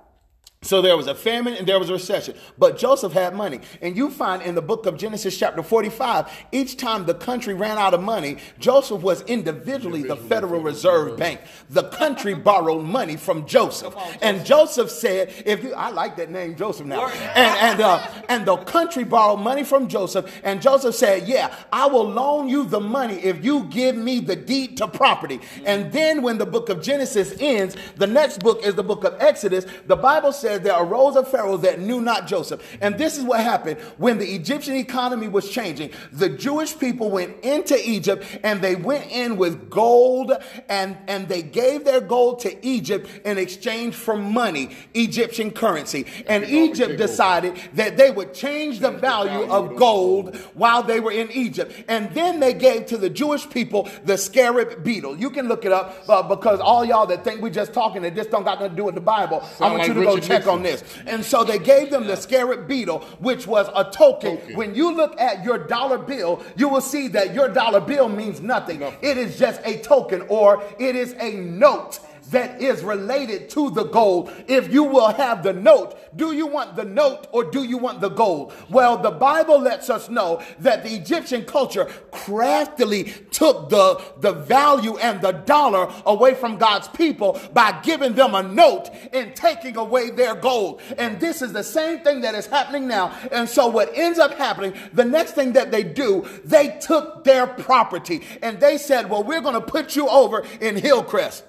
So 0.62 0.82
there 0.82 0.96
was 0.96 1.06
a 1.06 1.14
famine 1.14 1.54
and 1.54 1.68
there 1.68 1.78
was 1.78 1.88
a 1.88 1.92
recession. 1.92 2.34
But 2.58 2.78
Joseph 2.78 3.12
had 3.12 3.32
money. 3.32 3.60
And 3.80 3.96
you 3.96 4.10
find 4.10 4.42
in 4.42 4.56
the 4.56 4.62
book 4.62 4.86
of 4.86 4.96
Genesis, 4.98 5.38
chapter 5.38 5.62
45, 5.62 6.28
each 6.50 6.76
time 6.76 7.06
the 7.06 7.14
country 7.14 7.54
ran 7.54 7.78
out 7.78 7.94
of 7.94 8.02
money, 8.02 8.38
Joseph 8.58 9.00
was 9.00 9.22
individually 9.22 10.02
the 10.02 10.16
Federal 10.16 10.60
Reserve 10.60 11.16
Bank. 11.16 11.40
The 11.70 11.84
country 11.84 12.34
borrowed 12.34 12.84
money 12.84 13.16
from 13.16 13.46
Joseph. 13.46 13.94
Come 13.94 14.02
on, 14.02 14.08
Joseph. 14.08 14.22
And 14.22 14.44
Joseph 14.44 14.90
said, 14.90 15.32
if 15.46 15.62
you, 15.62 15.74
I 15.74 15.90
like 15.90 16.16
that 16.16 16.32
name, 16.32 16.56
Joseph 16.56 16.86
now. 16.86 17.06
And, 17.06 17.36
and, 17.36 17.80
uh, 17.80 18.04
and 18.28 18.44
the 18.44 18.56
country 18.56 19.04
borrowed 19.04 19.38
money 19.38 19.62
from 19.62 19.86
Joseph. 19.86 20.40
And 20.42 20.60
Joseph 20.60 20.96
said, 20.96 21.28
yeah, 21.28 21.54
I 21.72 21.86
will 21.86 22.08
loan 22.08 22.48
you 22.48 22.64
the 22.64 22.80
money 22.80 23.14
if 23.14 23.44
you 23.44 23.62
give 23.66 23.94
me 23.94 24.18
the 24.18 24.34
deed 24.34 24.76
to 24.78 24.88
property. 24.88 25.40
And 25.64 25.92
then 25.92 26.20
when 26.20 26.36
the 26.36 26.46
book 26.46 26.68
of 26.68 26.82
Genesis 26.82 27.32
ends, 27.38 27.76
the 27.94 28.08
next 28.08 28.40
book 28.40 28.64
is 28.64 28.74
the 28.74 28.82
book 28.82 29.04
of 29.04 29.14
Exodus. 29.20 29.64
The 29.86 29.94
Bible 29.96 30.32
says 30.32 30.47
there 30.56 30.80
arose 30.80 31.16
a 31.16 31.24
Pharaoh 31.24 31.56
that 31.58 31.80
knew 31.80 32.00
not 32.00 32.28
Joseph. 32.28 32.62
And 32.80 32.96
this 32.96 33.18
is 33.18 33.24
what 33.24 33.40
happened 33.40 33.80
when 33.96 34.18
the 34.18 34.34
Egyptian 34.34 34.76
economy 34.76 35.26
was 35.26 35.50
changing. 35.50 35.90
The 36.12 36.28
Jewish 36.28 36.78
people 36.78 37.10
went 37.10 37.44
into 37.44 37.76
Egypt 37.88 38.24
and 38.44 38.62
they 38.62 38.76
went 38.76 39.10
in 39.10 39.36
with 39.36 39.68
gold 39.68 40.32
and, 40.68 40.96
and 41.08 41.28
they 41.28 41.42
gave 41.42 41.84
their 41.84 42.00
gold 42.00 42.38
to 42.40 42.66
Egypt 42.66 43.10
in 43.24 43.38
exchange 43.38 43.96
for 43.96 44.16
money, 44.16 44.70
Egyptian 44.94 45.50
currency. 45.50 46.06
And 46.28 46.44
Egypt 46.44 46.96
decided 46.98 47.56
that 47.74 47.96
they 47.96 48.10
would 48.10 48.32
change 48.32 48.78
the 48.78 48.90
value 48.90 49.50
of 49.50 49.76
gold 49.76 50.36
while 50.54 50.82
they 50.82 51.00
were 51.00 51.12
in 51.12 51.30
Egypt. 51.32 51.72
And 51.88 52.12
then 52.14 52.38
they 52.38 52.54
gave 52.54 52.86
to 52.86 52.96
the 52.96 53.10
Jewish 53.10 53.48
people 53.50 53.88
the 54.04 54.16
scarab 54.16 54.84
beetle. 54.84 55.16
You 55.18 55.30
can 55.30 55.48
look 55.48 55.64
it 55.64 55.72
up 55.72 56.04
uh, 56.08 56.22
because 56.22 56.60
all 56.60 56.84
y'all 56.84 57.06
that 57.06 57.24
think 57.24 57.40
we're 57.40 57.50
just 57.50 57.72
talking 57.72 58.04
and 58.04 58.16
this 58.16 58.26
don't 58.26 58.44
got 58.44 58.60
nothing 58.60 58.70
to 58.70 58.76
do 58.76 58.84
with 58.84 58.94
the 58.94 59.00
Bible, 59.00 59.42
I 59.60 59.64
want 59.64 59.78
like 59.78 59.88
you 59.88 59.94
to 59.94 60.02
go 60.02 60.14
Richard 60.14 60.37
check 60.38 60.48
on 60.48 60.62
this. 60.62 60.84
And 61.06 61.24
so 61.24 61.44
they 61.44 61.58
gave 61.58 61.90
them 61.90 62.06
the 62.06 62.16
scarab 62.16 62.68
beetle, 62.68 63.00
which 63.20 63.46
was 63.46 63.68
a 63.74 63.84
token. 63.90 64.38
Token. 64.38 64.56
When 64.56 64.74
you 64.74 64.94
look 64.94 65.18
at 65.20 65.44
your 65.44 65.58
dollar 65.58 65.98
bill, 65.98 66.42
you 66.56 66.68
will 66.68 66.80
see 66.80 67.08
that 67.08 67.34
your 67.34 67.48
dollar 67.48 67.80
bill 67.80 68.08
means 68.08 68.40
nothing. 68.40 68.80
Nothing. 68.80 68.98
It 69.02 69.18
is 69.18 69.38
just 69.38 69.60
a 69.64 69.78
token 69.78 70.22
or 70.28 70.62
it 70.78 70.96
is 70.96 71.14
a 71.20 71.32
note 71.32 72.00
that 72.30 72.60
is 72.60 72.82
related 72.82 73.50
to 73.50 73.70
the 73.70 73.84
gold. 73.84 74.30
If 74.46 74.72
you 74.72 74.84
will 74.84 75.08
have 75.08 75.42
the 75.42 75.52
note, 75.52 75.98
do 76.16 76.32
you 76.32 76.46
want 76.46 76.76
the 76.76 76.84
note 76.84 77.26
or 77.32 77.44
do 77.44 77.64
you 77.64 77.78
want 77.78 78.00
the 78.00 78.08
gold? 78.08 78.52
Well, 78.68 78.98
the 78.98 79.10
Bible 79.10 79.60
lets 79.60 79.90
us 79.90 80.08
know 80.08 80.42
that 80.60 80.82
the 80.82 80.94
Egyptian 80.94 81.44
culture 81.44 81.86
craftily 82.10 83.04
took 83.30 83.68
the, 83.68 84.02
the 84.18 84.32
value 84.32 84.96
and 84.98 85.20
the 85.20 85.32
dollar 85.32 85.92
away 86.06 86.34
from 86.34 86.58
God's 86.58 86.88
people 86.88 87.40
by 87.52 87.80
giving 87.82 88.14
them 88.14 88.34
a 88.34 88.42
note 88.42 88.90
and 89.12 89.34
taking 89.34 89.76
away 89.76 90.10
their 90.10 90.34
gold. 90.34 90.80
And 90.96 91.20
this 91.20 91.42
is 91.42 91.52
the 91.52 91.64
same 91.64 92.00
thing 92.00 92.22
that 92.22 92.34
is 92.34 92.46
happening 92.46 92.88
now. 92.88 93.16
And 93.32 93.48
so 93.48 93.68
what 93.68 93.90
ends 93.94 94.18
up 94.18 94.34
happening, 94.34 94.74
the 94.92 95.04
next 95.04 95.32
thing 95.32 95.52
that 95.52 95.70
they 95.70 95.82
do, 95.82 96.26
they 96.44 96.78
took 96.80 97.24
their 97.24 97.46
property 97.46 98.22
and 98.42 98.60
they 98.60 98.78
said, 98.78 99.08
well, 99.10 99.22
we're 99.22 99.40
going 99.40 99.54
to 99.54 99.60
put 99.60 99.96
you 99.96 100.08
over 100.08 100.44
in 100.60 100.76
Hillcrest. 100.76 101.44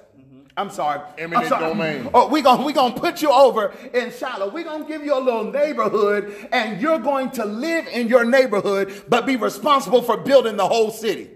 I'm 0.59 0.69
sorry. 0.69 0.99
Eminent 1.17 1.43
I'm 1.43 1.49
sorry. 1.49 1.69
domain. 1.69 2.09
Oh, 2.13 2.27
we 2.27 2.41
gonna 2.41 2.65
we 2.65 2.73
gonna 2.73 2.93
put 2.93 3.21
you 3.21 3.31
over 3.31 3.73
in 3.93 4.11
Shiloh. 4.11 4.49
We're 4.49 4.65
gonna 4.65 4.85
give 4.85 5.05
you 5.05 5.17
a 5.17 5.23
little 5.23 5.45
neighborhood, 5.45 6.49
and 6.51 6.81
you're 6.81 6.99
going 6.99 7.31
to 7.31 7.45
live 7.45 7.87
in 7.87 8.09
your 8.09 8.25
neighborhood, 8.25 9.05
but 9.07 9.25
be 9.25 9.37
responsible 9.37 10.01
for 10.01 10.17
building 10.17 10.57
the 10.57 10.67
whole 10.67 10.91
city. 10.91 11.29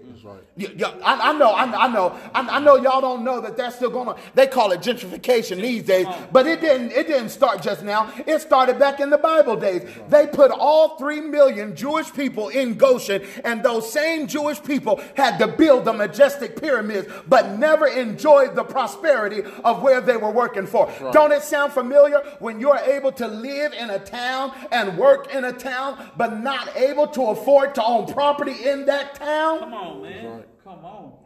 That's. 0.56 0.72
Yeah, 0.74 0.88
yeah, 0.90 0.94
I, 1.04 1.32
I 1.32 1.34
know, 1.34 1.50
I, 1.52 1.64
I 1.64 1.88
know, 1.88 2.20
I, 2.34 2.42
I 2.42 2.60
know. 2.60 2.76
Y'all 2.76 3.02
don't 3.02 3.24
know 3.24 3.42
that 3.42 3.58
that's 3.58 3.76
still 3.78 3.90
going 3.90 4.08
on. 4.08 4.20
They 4.36 4.46
call 4.48 4.72
it 4.72 4.82
gentrification 4.82 5.62
these 5.62 5.84
days, 5.84 6.06
but 6.32 6.46
it 6.46 6.62
didn't. 6.62 6.92
It 6.92 7.08
didn't 7.08 7.30
start 7.30 7.62
just 7.62 7.84
now. 7.84 8.14
It 8.28 8.40
started 8.40 8.78
back 8.78 9.00
in 9.00 9.10
the 9.10 9.18
Bible 9.18 9.56
days. 9.56 9.90
They 10.10 10.28
put 10.28 10.52
all 10.52 10.98
three 10.98 11.22
million 11.22 11.76
Jewish 11.76 12.14
people 12.14 12.50
in 12.50 12.76
Goshen, 12.76 13.24
and 13.44 13.64
those 13.64 13.92
same 13.92 14.28
Jewish 14.28 14.62
people 14.62 15.02
had 15.16 15.38
to 15.40 15.48
build 15.48 15.86
the 15.86 15.94
majestic 15.94 16.60
pyramids, 16.60 17.08
but 17.28 17.58
never 17.58 17.88
enjoyed 17.88 18.56
the 18.56 18.64
prosperity 18.64 19.42
of 19.64 19.82
where 19.82 20.02
they 20.02 20.18
were 20.18 20.32
working 20.32 20.68
for. 20.68 20.92
Don't 21.12 21.32
it 21.32 21.42
sound 21.42 21.74
familiar 21.74 22.20
when 22.40 22.60
you're 22.60 22.78
able 22.78 23.12
to 23.14 23.28
live 23.28 23.74
in 23.74 23.90
a 23.90 24.00
town 24.00 24.52
and 24.72 24.98
work 24.98 25.34
in 25.34 25.46
a 25.46 25.54
town, 25.54 26.12
but 26.16 26.40
not 26.40 26.76
able 26.78 27.08
to 27.08 27.24
afford 27.28 27.74
to 27.76 27.84
own 27.84 28.06
property 28.14 28.68
in 28.68 28.86
that 28.86 29.16
town? 29.16 29.60
Come 29.60 29.74
on, 29.74 30.02
man. 30.04 30.22
Come 30.24 30.32
on. 30.32 30.43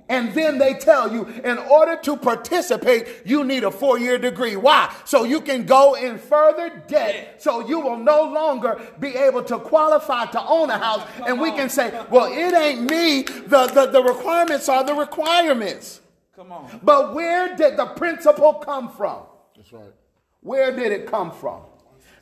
And 0.09 0.33
then 0.33 0.57
they 0.57 0.73
tell 0.73 1.11
you, 1.11 1.25
in 1.25 1.57
order 1.57 1.97
to 2.03 2.15
participate, 2.15 3.07
you 3.25 3.43
need 3.43 3.63
a 3.63 3.71
four 3.71 3.99
year 3.99 4.17
degree. 4.17 4.55
Why? 4.55 4.93
So 5.03 5.25
you 5.25 5.41
can 5.41 5.65
go 5.65 5.95
in 5.95 6.17
further 6.17 6.81
debt, 6.87 7.41
so 7.41 7.67
you 7.67 7.79
will 7.79 7.97
no 7.97 8.23
longer 8.23 8.79
be 8.99 9.15
able 9.15 9.43
to 9.43 9.59
qualify 9.59 10.25
to 10.27 10.41
own 10.41 10.69
a 10.69 10.77
house. 10.77 11.05
And 11.25 11.41
we 11.41 11.51
can 11.51 11.69
say, 11.69 11.91
well, 12.09 12.31
it 12.31 12.53
ain't 12.53 12.89
me. 12.89 13.23
The, 13.23 13.67
the, 13.67 13.87
the 13.87 14.01
requirements 14.01 14.69
are 14.69 14.83
the 14.83 14.93
requirements. 14.93 16.01
Come 16.35 16.51
on. 16.51 16.79
But 16.83 17.13
where 17.13 17.55
did 17.55 17.77
the 17.77 17.87
principle 17.87 18.53
come 18.53 18.89
from? 18.89 19.23
That's 19.55 19.73
right. 19.73 19.93
Where 20.41 20.73
did 20.73 20.91
it 20.91 21.07
come 21.07 21.31
from? 21.31 21.63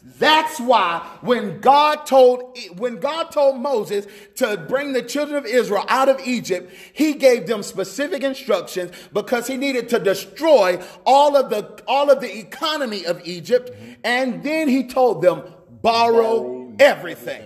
That's 0.05 0.59
why 0.59 0.99
when 1.21 1.59
God 1.61 2.05
told 2.05 2.57
when 2.77 2.97
God 2.97 3.31
told 3.31 3.59
Moses 3.59 4.05
to 4.35 4.55
bring 4.55 4.93
the 4.93 5.01
children 5.01 5.35
of 5.35 5.45
Israel 5.45 5.83
out 5.87 6.09
of 6.09 6.19
Egypt, 6.25 6.71
he 6.93 7.15
gave 7.15 7.47
them 7.47 7.63
specific 7.63 8.23
instructions 8.23 8.91
because 9.13 9.47
he 9.47 9.57
needed 9.57 9.89
to 9.89 9.99
destroy 9.99 10.81
all 11.05 11.35
of 11.35 11.49
the 11.49 11.81
all 11.87 12.11
of 12.11 12.21
the 12.21 12.37
economy 12.37 13.05
of 13.05 13.19
Egypt 13.27 13.71
and 14.03 14.43
then 14.43 14.69
he 14.69 14.87
told 14.87 15.21
them 15.21 15.43
borrow 15.81 16.15
Borrow 16.15 16.73
everything. 16.79 17.43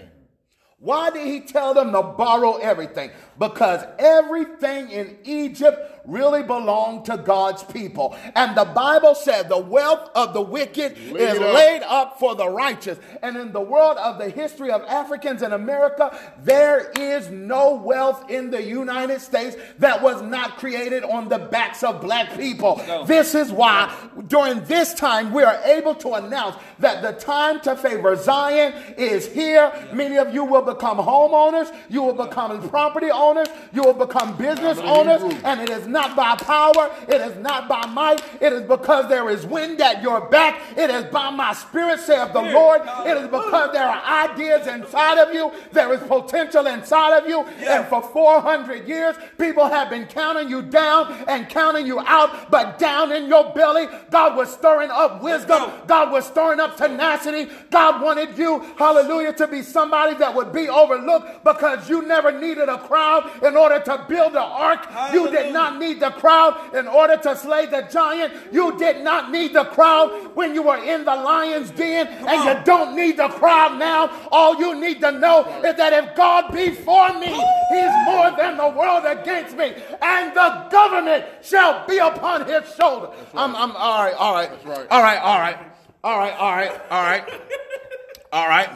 Why 0.79 1.09
did 1.09 1.27
he 1.27 1.41
tell 1.41 1.73
them 1.73 1.91
to 1.91 2.01
borrow 2.01 2.53
everything? 2.53 3.11
Because 3.39 3.83
everything 3.97 4.91
in 4.91 5.17
Egypt 5.23 5.99
really 6.05 6.43
belonged 6.43 7.05
to 7.05 7.17
God's 7.17 7.63
people. 7.63 8.17
And 8.35 8.55
the 8.57 8.65
Bible 8.65 9.15
said 9.15 9.47
the 9.47 9.57
wealth 9.57 10.09
of 10.15 10.33
the 10.33 10.41
wicked 10.41 10.97
Laid 11.11 11.21
is 11.21 11.39
up. 11.39 11.53
laid 11.53 11.83
up 11.83 12.19
for 12.19 12.35
the 12.35 12.49
righteous. 12.49 12.99
And 13.21 13.37
in 13.37 13.51
the 13.51 13.61
world 13.61 13.97
of 13.97 14.17
the 14.17 14.29
history 14.29 14.71
of 14.71 14.81
Africans 14.83 15.41
in 15.41 15.53
America, 15.53 16.17
there 16.39 16.91
is 16.97 17.29
no 17.29 17.75
wealth 17.75 18.29
in 18.29 18.49
the 18.49 18.61
United 18.61 19.21
States 19.21 19.55
that 19.77 20.01
was 20.01 20.21
not 20.21 20.57
created 20.57 21.03
on 21.03 21.29
the 21.29 21.39
backs 21.39 21.83
of 21.83 22.01
black 22.01 22.35
people. 22.35 22.81
No. 22.87 23.05
This 23.05 23.35
is 23.35 23.51
why 23.51 23.93
during 24.27 24.63
this 24.65 24.93
time 24.93 25.31
we 25.31 25.43
are 25.43 25.61
able 25.63 25.95
to 25.95 26.13
announce 26.13 26.55
that 26.79 27.01
the 27.01 27.11
time 27.19 27.59
to 27.61 27.75
favor 27.75 28.15
Zion 28.15 28.73
is 28.97 29.27
here. 29.27 29.71
Many 29.93 30.17
of 30.17 30.33
you 30.33 30.43
will 30.43 30.61
become 30.61 30.97
homeowners, 30.97 31.73
you 31.89 32.01
will 32.01 32.13
become 32.13 32.67
property 32.69 33.11
owners, 33.11 33.28
you 33.73 33.83
will 33.83 33.93
become 33.93 34.35
business 34.37 34.77
owners, 34.79 35.21
and 35.43 35.61
it 35.61 35.69
is 35.69 35.87
not 35.87 36.15
by 36.15 36.35
power, 36.35 36.91
it 37.07 37.21
is 37.21 37.35
not 37.37 37.67
by 37.67 37.85
might, 37.87 38.21
it 38.41 38.53
is 38.53 38.61
because 38.63 39.07
there 39.09 39.29
is 39.29 39.45
wind 39.45 39.81
at 39.81 40.01
your 40.01 40.21
back, 40.29 40.61
it 40.77 40.89
is 40.89 41.05
by 41.05 41.29
my 41.29 41.53
spirit, 41.53 41.99
saith 41.99 42.33
the 42.33 42.41
Lord. 42.41 42.81
It 43.05 43.17
is 43.17 43.27
because 43.27 43.71
there 43.73 43.87
are 43.87 44.29
ideas 44.29 44.67
inside 44.67 45.17
of 45.19 45.33
you, 45.33 45.51
there 45.71 45.93
is 45.93 46.01
potential 46.01 46.67
inside 46.67 47.17
of 47.19 47.27
you, 47.27 47.43
and 47.67 47.85
for 47.87 48.01
400 48.01 48.87
years, 48.87 49.15
people 49.37 49.67
have 49.67 49.89
been 49.89 50.05
counting 50.05 50.49
you 50.49 50.61
down 50.61 51.11
and 51.27 51.49
counting 51.49 51.85
you 51.85 51.99
out, 51.99 52.49
but 52.51 52.79
down 52.79 53.11
in 53.11 53.27
your 53.27 53.53
belly, 53.53 53.87
God 54.09 54.35
was 54.35 54.51
stirring 54.51 54.89
up 54.91 55.21
wisdom, 55.21 55.71
God 55.87 56.11
was 56.11 56.25
stirring 56.25 56.59
up 56.59 56.77
tenacity, 56.77 57.49
God 57.69 58.01
wanted 58.01 58.37
you, 58.37 58.59
hallelujah, 58.77 59.33
to 59.33 59.47
be 59.47 59.61
somebody 59.61 60.15
that 60.15 60.33
would 60.33 60.51
be 60.51 60.69
overlooked 60.69 61.43
because 61.43 61.89
you 61.89 62.01
never 62.01 62.31
needed 62.31 62.69
a 62.69 62.77
crowd 62.77 63.18
in 63.43 63.55
order 63.55 63.79
to 63.79 64.05
build 64.07 64.33
the 64.33 64.41
ark. 64.41 64.87
You 65.13 65.29
did 65.31 65.53
not 65.53 65.79
need 65.79 65.99
the 65.99 66.11
crowd 66.11 66.75
in 66.75 66.87
order 66.87 67.17
to 67.17 67.35
slay 67.35 67.65
the 67.65 67.81
giant. 67.91 68.33
You 68.51 68.77
did 68.77 69.03
not 69.03 69.31
need 69.31 69.53
the 69.53 69.65
crowd 69.65 70.35
when 70.35 70.53
you 70.53 70.63
were 70.63 70.77
in 70.83 71.05
the 71.05 71.15
lion's 71.15 71.71
den, 71.71 72.07
and 72.07 72.43
you 72.43 72.63
don't 72.65 72.95
need 72.95 73.17
the 73.17 73.29
crowd 73.29 73.77
now. 73.79 74.09
All 74.31 74.59
you 74.59 74.79
need 74.79 75.01
to 75.01 75.11
know 75.11 75.45
is 75.63 75.75
that 75.75 75.93
if 75.93 76.15
God 76.15 76.51
be 76.51 76.71
for 76.71 77.09
me, 77.19 77.27
He's 77.69 77.93
more 78.05 78.31
than 78.37 78.57
the 78.57 78.69
world 78.69 79.05
against 79.05 79.55
me, 79.57 79.73
and 80.01 80.35
the 80.35 80.67
government 80.71 81.25
shall 81.41 81.85
be 81.87 81.97
upon 81.97 82.45
His 82.47 82.75
shoulder. 82.75 83.11
I'm, 83.33 83.55
I'm 83.55 83.75
all 83.75 84.03
right, 84.03 84.15
all 84.15 84.33
right, 84.33 84.51
right. 84.65 84.87
all 84.89 85.01
right, 85.01 85.19
all 85.19 85.39
right, 85.39 85.57
all 86.03 86.17
right, 86.19 86.33
all 86.33 86.55
right, 86.55 86.81
all 86.91 87.03
right, 87.03 87.29
all 88.33 88.47
right, 88.47 88.69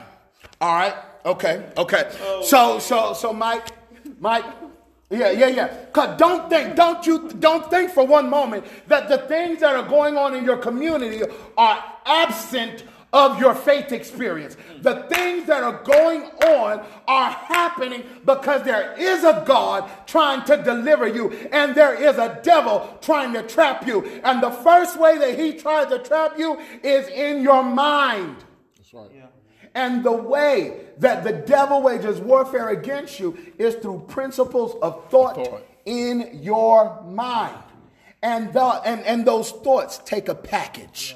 all 0.62 0.76
right. 0.76 0.96
Okay, 1.26 1.64
okay. 1.78 2.12
So, 2.44 2.80
so, 2.80 3.14
so, 3.14 3.32
Mike, 3.32 3.68
Mike. 4.24 4.46
Yeah, 5.10 5.32
yeah, 5.32 5.48
yeah. 5.48 5.68
Cause 5.92 6.18
don't 6.18 6.50
think, 6.50 6.76
don't 6.76 7.06
you, 7.06 7.30
don't 7.40 7.70
think 7.70 7.92
for 7.92 8.08
one 8.08 8.30
moment 8.30 8.64
that 8.88 9.10
the 9.10 9.18
things 9.18 9.60
that 9.60 9.76
are 9.76 9.88
going 9.88 10.18
on 10.18 10.34
in 10.34 10.46
your 10.46 10.56
community 10.56 11.22
are 11.58 11.84
absent 12.06 12.86
of 13.12 13.38
your 13.38 13.54
faith 13.54 13.92
experience. 13.92 14.56
The 14.82 15.04
things 15.10 15.46
that 15.48 15.62
are 15.62 15.84
going 15.84 16.22
on 16.22 16.86
are 17.06 17.32
happening 17.32 18.06
because 18.26 18.64
there 18.64 18.96
is 18.98 19.26
a 19.26 19.44
God 19.46 19.92
trying 20.08 20.46
to 20.46 20.56
deliver 20.64 21.06
you, 21.06 21.32
and 21.52 21.76
there 21.76 21.94
is 21.94 22.18
a 22.18 22.40
devil 22.42 22.98
trying 23.02 23.34
to 23.34 23.44
trap 23.44 23.86
you. 23.86 24.06
And 24.24 24.42
the 24.42 24.52
first 24.52 24.98
way 24.98 25.18
that 25.18 25.38
he 25.38 25.54
tries 25.54 25.88
to 25.88 26.00
trap 26.00 26.40
you 26.40 26.60
is 26.82 27.10
in 27.10 27.44
your 27.44 27.62
mind. 27.62 28.38
That's 28.78 28.94
right. 28.94 29.23
And 29.76 30.04
the 30.04 30.12
way 30.12 30.82
that 31.00 31.24
the 31.24 31.34
devil 31.34 31.82
wages 31.82 32.20
warfare 32.20 32.70
against 32.70 33.20
you 33.20 33.38
is 33.58 33.76
through 33.76 34.06
principles 34.08 34.76
of 34.82 35.10
thought, 35.10 35.36
Thought. 35.36 35.64
in 35.86 36.40
your 36.42 37.02
mind. 37.04 37.58
And, 38.22 38.54
the, 38.54 38.64
and, 38.86 39.02
and 39.02 39.26
those 39.26 39.52
thoughts 39.52 40.00
take 40.06 40.30
a 40.30 40.36
package. 40.36 41.16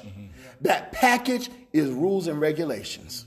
That 0.60 0.92
package 0.92 1.50
is 1.72 1.88
rules 1.90 2.26
and 2.26 2.40
regulations. 2.40 3.24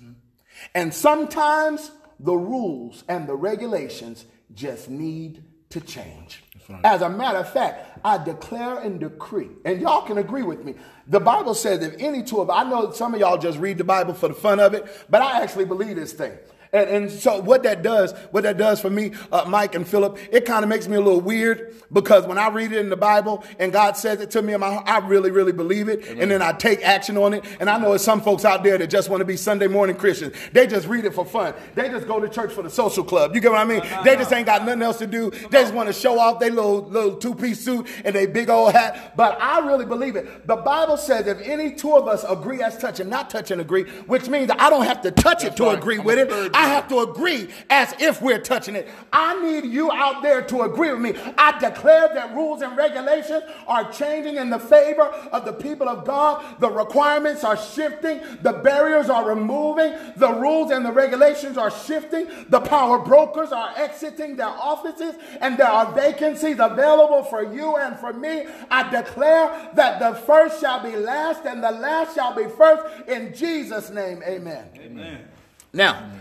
And 0.75 0.93
sometimes 0.93 1.91
the 2.19 2.35
rules 2.35 3.03
and 3.07 3.27
the 3.27 3.35
regulations 3.35 4.25
just 4.53 4.89
need 4.89 5.43
to 5.69 5.79
change. 5.81 6.43
As 6.83 7.01
a 7.01 7.09
matter 7.09 7.39
of 7.39 7.51
fact, 7.51 7.90
I 8.03 8.23
declare 8.23 8.79
and 8.79 8.99
decree, 8.99 9.49
and 9.65 9.81
y'all 9.81 10.01
can 10.01 10.17
agree 10.17 10.43
with 10.43 10.63
me. 10.63 10.75
The 11.07 11.19
Bible 11.19 11.53
says 11.53 11.83
if 11.83 11.95
any 11.99 12.23
two 12.23 12.39
of 12.39 12.49
I 12.49 12.63
know 12.63 12.91
some 12.91 13.13
of 13.13 13.19
y'all 13.19 13.37
just 13.37 13.59
read 13.59 13.77
the 13.77 13.83
Bible 13.83 14.13
for 14.13 14.27
the 14.27 14.33
fun 14.33 14.59
of 14.59 14.73
it, 14.73 14.85
but 15.09 15.21
I 15.21 15.41
actually 15.41 15.65
believe 15.65 15.95
this 15.95 16.13
thing. 16.13 16.33
And, 16.73 16.89
and 16.89 17.11
so 17.11 17.39
what 17.39 17.63
that 17.63 17.83
does, 17.83 18.13
what 18.31 18.43
that 18.43 18.57
does 18.57 18.79
for 18.79 18.89
me, 18.89 19.11
uh, 19.31 19.45
Mike 19.47 19.75
and 19.75 19.85
Philip, 19.85 20.17
it 20.31 20.45
kind 20.45 20.63
of 20.63 20.69
makes 20.69 20.87
me 20.87 20.95
a 20.95 21.01
little 21.01 21.19
weird 21.19 21.75
because 21.91 22.25
when 22.25 22.37
I 22.37 22.49
read 22.49 22.71
it 22.71 22.79
in 22.79 22.89
the 22.89 22.95
Bible 22.95 23.43
and 23.59 23.73
God 23.73 23.97
says 23.97 24.21
it 24.21 24.31
to 24.31 24.41
me 24.41 24.53
in 24.53 24.61
my 24.61 24.73
heart, 24.73 24.87
I 24.87 24.99
really, 24.99 25.31
really 25.31 25.51
believe 25.51 25.89
it. 25.89 26.07
And 26.07 26.31
then 26.31 26.41
I 26.41 26.53
take 26.53 26.81
action 26.81 27.17
on 27.17 27.33
it. 27.33 27.43
And 27.59 27.69
I 27.69 27.77
know 27.77 27.89
there's 27.89 28.03
some 28.03 28.21
folks 28.21 28.45
out 28.45 28.63
there 28.63 28.77
that 28.77 28.87
just 28.87 29.09
want 29.09 29.19
to 29.19 29.25
be 29.25 29.35
Sunday 29.35 29.67
morning 29.67 29.95
Christians. 29.97 30.33
They 30.53 30.65
just 30.65 30.87
read 30.87 31.03
it 31.03 31.13
for 31.13 31.25
fun. 31.25 31.53
They 31.75 31.89
just 31.89 32.07
go 32.07 32.19
to 32.19 32.29
church 32.29 32.53
for 32.53 32.61
the 32.61 32.69
social 32.69 33.03
club. 33.03 33.35
You 33.35 33.41
get 33.41 33.51
what 33.51 33.59
I 33.59 33.65
mean? 33.65 33.81
They 34.05 34.15
just 34.15 34.31
ain't 34.31 34.45
got 34.45 34.65
nothing 34.65 34.81
else 34.81 34.99
to 34.99 35.07
do. 35.07 35.31
They 35.31 35.61
just 35.61 35.73
want 35.73 35.87
to 35.87 35.93
show 35.93 36.19
off 36.19 36.39
their 36.39 36.51
little, 36.51 36.83
little 36.83 37.17
two-piece 37.17 37.59
suit 37.59 37.87
and 38.05 38.15
their 38.15 38.27
big 38.27 38.49
old 38.49 38.71
hat. 38.71 39.17
But 39.17 39.41
I 39.41 39.59
really 39.59 39.85
believe 39.85 40.15
it. 40.15 40.47
The 40.47 40.55
Bible 40.55 40.95
says 40.95 41.27
if 41.27 41.41
any 41.41 41.75
two 41.75 41.95
of 41.95 42.07
us 42.07 42.23
agree 42.29 42.61
as 42.61 42.77
touch 42.77 43.01
and 43.01 43.09
not 43.09 43.29
touch 43.29 43.51
and 43.51 43.59
agree, 43.59 43.83
which 44.07 44.29
means 44.29 44.51
I 44.57 44.69
don't 44.69 44.85
have 44.85 45.01
to 45.01 45.11
touch 45.11 45.43
it 45.43 45.57
to 45.57 45.65
right. 45.65 45.77
agree 45.77 45.97
I'm 45.97 46.05
with 46.05 46.19
it. 46.19 46.31
Third 46.61 46.71
I 46.71 46.73
have 46.75 46.87
to 46.89 46.99
agree 46.99 47.49
as 47.69 47.93
if 47.99 48.21
we're 48.21 48.39
touching 48.39 48.75
it. 48.75 48.87
I 49.11 49.39
need 49.41 49.65
you 49.65 49.91
out 49.91 50.21
there 50.21 50.41
to 50.43 50.61
agree 50.61 50.91
with 50.91 51.01
me. 51.01 51.13
I 51.37 51.57
declare 51.59 52.09
that 52.13 52.35
rules 52.35 52.61
and 52.61 52.77
regulations 52.77 53.43
are 53.67 53.91
changing 53.91 54.37
in 54.37 54.49
the 54.49 54.59
favor 54.59 55.03
of 55.31 55.45
the 55.45 55.53
people 55.53 55.89
of 55.89 56.05
God. 56.05 56.43
The 56.59 56.69
requirements 56.69 57.43
are 57.43 57.57
shifting. 57.57 58.21
The 58.41 58.53
barriers 58.53 59.09
are 59.09 59.27
removing. 59.27 59.93
The 60.17 60.31
rules 60.33 60.71
and 60.71 60.85
the 60.85 60.91
regulations 60.91 61.57
are 61.57 61.71
shifting. 61.71 62.27
The 62.49 62.61
power 62.61 62.99
brokers 62.99 63.51
are 63.51 63.73
exiting 63.75 64.35
their 64.35 64.47
offices 64.47 65.15
and 65.39 65.57
there 65.57 65.67
are 65.67 65.91
vacancies 65.93 66.57
available 66.59 67.23
for 67.23 67.43
you 67.43 67.77
and 67.77 67.97
for 67.97 68.13
me. 68.13 68.45
I 68.69 68.89
declare 68.89 69.71
that 69.75 69.99
the 69.99 70.13
first 70.21 70.61
shall 70.61 70.81
be 70.81 70.95
last 70.95 71.45
and 71.45 71.63
the 71.63 71.71
last 71.71 72.15
shall 72.15 72.35
be 72.35 72.47
first 72.47 73.09
in 73.09 73.33
Jesus' 73.33 73.89
name. 73.89 74.21
Amen. 74.23 74.69
Amen. 74.77 75.27
Now, 75.73 76.11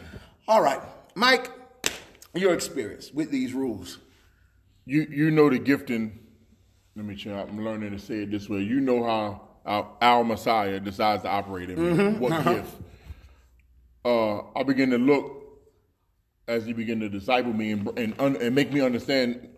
all 0.51 0.61
right, 0.61 0.81
Mike, 1.15 1.49
your 2.35 2.53
experience 2.53 3.13
with 3.13 3.31
these 3.31 3.55
rules. 3.55 3.99
You 4.85 5.07
you 5.09 5.31
know 5.31 5.49
the 5.49 5.61
gifting 5.61 6.19
let 6.97 7.05
me 7.05 7.15
try. 7.15 7.41
I'm 7.41 7.65
learning 7.65 7.93
to 7.93 7.99
say 7.99 8.25
it 8.25 8.33
this 8.33 8.49
way. 8.49 8.59
You 8.59 8.81
know 8.81 9.05
how 9.05 9.49
our, 9.65 9.89
our 10.03 10.25
Messiah 10.25 10.81
decides 10.81 11.23
to 11.23 11.29
operate 11.29 11.71
in 11.71 11.97
me. 11.97 12.19
What 12.19 12.45
gift? 12.45 12.75
Uh, 14.05 14.41
I 14.57 14.65
begin 14.65 14.91
to 14.91 14.99
look 14.99 15.45
as 16.49 16.67
he 16.67 16.73
begin 16.73 16.99
to 17.01 17.09
disciple 17.09 17.53
me 17.53 17.71
and 17.71 17.89
and, 17.97 18.15
un, 18.19 18.37
and 18.41 18.55
make 18.55 18.73
me 18.73 18.81
understand. 18.81 19.49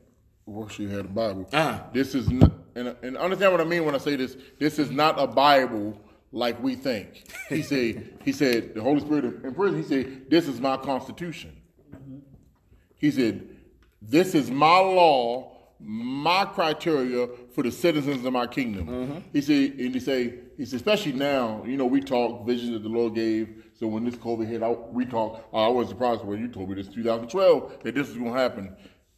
What 0.45 0.72
she 0.72 0.90
had 0.90 1.05
the 1.05 1.09
Bible. 1.09 1.49
Uh-huh. 1.53 1.84
This 1.93 2.16
is 2.16 2.28
not, 2.28 2.51
and, 2.74 2.97
and 3.03 3.16
understand 3.16 3.53
what 3.53 3.61
I 3.61 3.64
mean 3.64 3.84
when 3.84 3.95
I 3.95 3.99
say 3.99 4.16
this. 4.16 4.36
This 4.59 4.80
is 4.80 4.90
not 4.90 5.14
a 5.18 5.26
Bible 5.28 5.97
like 6.33 6.61
we 6.62 6.74
think. 6.74 7.24
He 7.49 7.62
said. 7.72 8.18
he 8.24 8.33
said 8.33 8.74
the 8.74 8.83
Holy 8.83 9.01
Spirit 9.01 9.24
in 9.45 9.55
prison. 9.55 9.83
He 9.83 9.89
said, 9.89 10.30
"This 10.30 10.49
is 10.49 10.61
my 10.61 10.76
constitution." 10.76 11.62
He 13.03 13.11
said, 13.11 13.49
This 14.01 14.35
is 14.35 14.51
my 14.51 14.78
law, 14.78 15.57
my 15.80 16.45
criteria 16.45 17.28
for 17.53 17.64
the 17.64 17.72
citizens 17.72 18.24
of 18.24 18.33
my 18.33 18.47
kingdom. 18.47 18.87
Mm-hmm. 18.87 19.18
He 19.33 19.41
said, 19.41 19.72
and 19.72 19.95
he 19.95 20.01
say, 20.01 20.35
he 20.57 20.64
said, 20.64 20.76
especially 20.76 21.12
now, 21.12 21.64
you 21.66 21.76
know, 21.76 21.85
we 21.85 22.01
talk 22.01 22.47
visions 22.47 22.70
that 22.70 22.85
the 22.85 22.89
Lord 22.89 23.16
gave. 23.16 23.64
So 23.74 23.89
when 23.89 24.05
this 24.05 24.14
COVID 24.14 24.47
hit, 24.47 24.62
I, 24.62 24.70
we 24.70 25.05
talk. 25.05 25.45
I 25.53 25.66
was 25.66 25.89
surprised 25.89 26.22
when 26.22 26.39
you 26.39 26.47
told 26.47 26.68
me 26.68 26.76
this 26.76 26.87
2012 26.87 27.83
that 27.83 27.95
this 27.97 28.09
was 28.09 28.16
going 28.16 28.33
to 28.33 28.39
happen. 28.39 28.76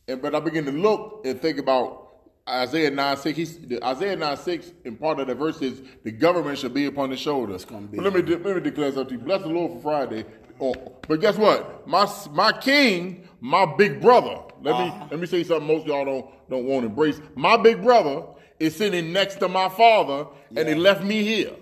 And 0.08 0.22
but 0.22 0.34
I 0.34 0.40
began 0.40 0.64
to 0.64 0.72
look 0.72 1.26
and 1.26 1.40
think 1.40 1.58
about 1.58 2.03
Isaiah 2.49 2.90
9 2.90 3.16
6. 3.16 3.36
He's, 3.36 3.59
Isaiah 3.82 4.16
9 4.16 4.36
6, 4.36 4.72
and 4.84 5.01
part 5.01 5.18
of 5.18 5.28
the 5.28 5.34
verse 5.34 5.62
is 5.62 5.82
the 6.03 6.11
government 6.11 6.59
should 6.59 6.74
be 6.74 6.86
upon 6.86 7.11
his 7.11 7.24
gonna 7.24 7.86
be. 7.86 7.97
But 7.97 8.05
let 8.05 8.14
me 8.14 8.22
de- 8.22 8.38
let 8.38 8.57
me 8.57 8.61
declare 8.61 8.92
something. 8.92 9.16
to 9.16 9.20
you. 9.20 9.26
Bless 9.26 9.42
the 9.42 9.49
Lord 9.49 9.72
for 9.72 9.80
Friday. 9.80 10.26
Oh, 10.61 10.74
but 11.09 11.20
guess 11.20 11.38
what? 11.38 11.86
My 11.88 12.07
my 12.32 12.53
king, 12.53 13.26
my 13.40 13.64
big 13.76 14.01
brother. 14.01 14.42
Let 14.62 14.78
me 14.78 14.92
ah. 14.92 15.09
let 15.11 15.20
me 15.20 15.26
say 15.26 15.42
something 15.42 15.66
most 15.66 15.82
of 15.82 15.88
y'all 15.88 16.05
don't 16.05 16.51
don't 16.51 16.66
want 16.66 16.82
to 16.82 16.88
embrace. 16.88 17.18
My 17.34 17.57
big 17.57 17.82
brother 17.82 18.24
is 18.61 18.76
sitting 18.76 19.12
next 19.12 19.36
to 19.36 19.49
my 19.49 19.70
father, 19.70 20.26
and 20.55 20.68
he 20.68 20.74
left 20.74 21.03
me 21.03 21.22
here. 21.22 21.53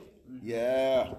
Yeah. 0.42 1.14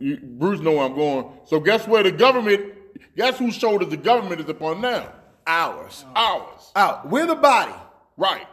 You, 0.00 0.18
Bruce 0.18 0.60
know 0.60 0.72
where 0.72 0.84
I'm 0.84 0.94
going. 0.94 1.26
So 1.46 1.60
guess 1.60 1.86
where 1.86 2.02
the 2.02 2.12
government? 2.12 2.74
Guess 3.16 3.38
whose 3.38 3.54
shoulders 3.54 3.88
the 3.88 3.96
government 3.96 4.40
is 4.40 4.48
upon 4.48 4.80
now? 4.80 5.12
Ours. 5.46 6.04
Ours. 6.16 6.72
Out. 6.74 7.08
We're 7.08 7.26
the 7.26 7.36
body. 7.36 7.72
Right. 8.16 8.46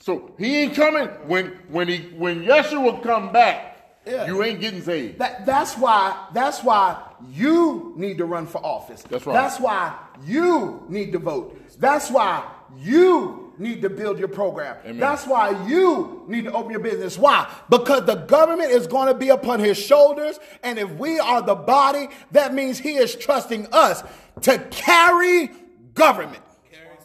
So 0.00 0.34
he 0.38 0.56
ain't 0.58 0.74
coming 0.74 1.08
when 1.26 1.46
when 1.68 1.88
he 1.88 1.98
when 2.16 2.44
Yeshua 2.44 3.02
come 3.02 3.32
back. 3.32 3.76
Yeah. 4.06 4.26
You 4.26 4.42
ain't 4.42 4.60
getting 4.60 4.80
saved. 4.80 5.18
That, 5.18 5.44
that's 5.44 5.76
why. 5.76 6.28
That's 6.32 6.62
why 6.62 7.02
you 7.30 7.92
need 7.96 8.16
to 8.18 8.24
run 8.24 8.46
for 8.46 8.64
office. 8.64 9.02
That's 9.02 9.26
right. 9.26 9.34
That's 9.34 9.60
why 9.60 9.98
you 10.24 10.84
need 10.88 11.12
to 11.12 11.18
vote. 11.18 11.60
That's 11.78 12.10
why 12.10 12.48
you 12.78 13.52
need 13.58 13.82
to 13.82 13.90
build 13.90 14.18
your 14.18 14.28
program. 14.28 14.76
Amen. 14.84 14.98
That's 14.98 15.26
why 15.26 15.66
you 15.66 16.24
need 16.28 16.44
to 16.44 16.52
open 16.52 16.70
your 16.70 16.80
business. 16.80 17.18
Why? 17.18 17.52
Because 17.68 18.06
the 18.06 18.14
government 18.14 18.70
is 18.70 18.86
going 18.86 19.08
to 19.08 19.14
be 19.14 19.28
upon 19.28 19.60
his 19.60 19.76
shoulders, 19.76 20.38
and 20.62 20.78
if 20.78 20.90
we 20.92 21.18
are 21.18 21.42
the 21.42 21.56
body, 21.56 22.08
that 22.32 22.54
means 22.54 22.78
he 22.78 22.96
is 22.96 23.14
trusting 23.14 23.66
us 23.72 24.02
to 24.42 24.58
carry 24.70 25.50
government. 25.94 26.42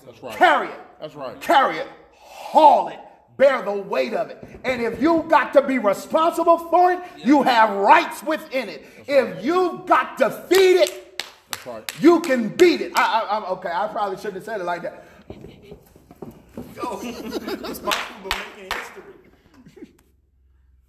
That's 0.05 0.21
right. 0.21 0.35
Carry 0.37 0.67
it. 0.67 0.79
That's 1.03 1.15
right. 1.15 1.39
Carry 1.41 1.79
it. 1.79 1.87
Haul 2.13 2.87
it. 2.87 2.99
Bear 3.35 3.61
the 3.61 3.73
weight 3.73 4.13
of 4.13 4.29
it. 4.29 4.41
And 4.63 4.81
if 4.81 5.01
you 5.01 5.25
got 5.27 5.51
to 5.51 5.61
be 5.61 5.77
responsible 5.77 6.57
for 6.57 6.93
it, 6.93 6.99
you 7.17 7.43
have 7.43 7.71
rights 7.71 8.23
within 8.23 8.69
it. 8.69 8.85
if 9.05 9.43
you've 9.43 9.85
got 9.85 10.17
to 10.19 10.29
feed 10.29 10.77
it, 10.77 11.21
That's 11.51 11.67
right. 11.67 11.91
you 11.99 12.21
can 12.21 12.47
beat 12.47 12.79
it. 12.79 12.93
I, 12.95 13.19
I, 13.19 13.35
I'm 13.35 13.43
okay. 13.57 13.69
I 13.69 13.89
probably 13.89 14.15
shouldn't 14.15 14.35
have 14.35 14.45
said 14.45 14.61
it 14.61 14.63
like 14.63 14.83
that. 14.83 15.03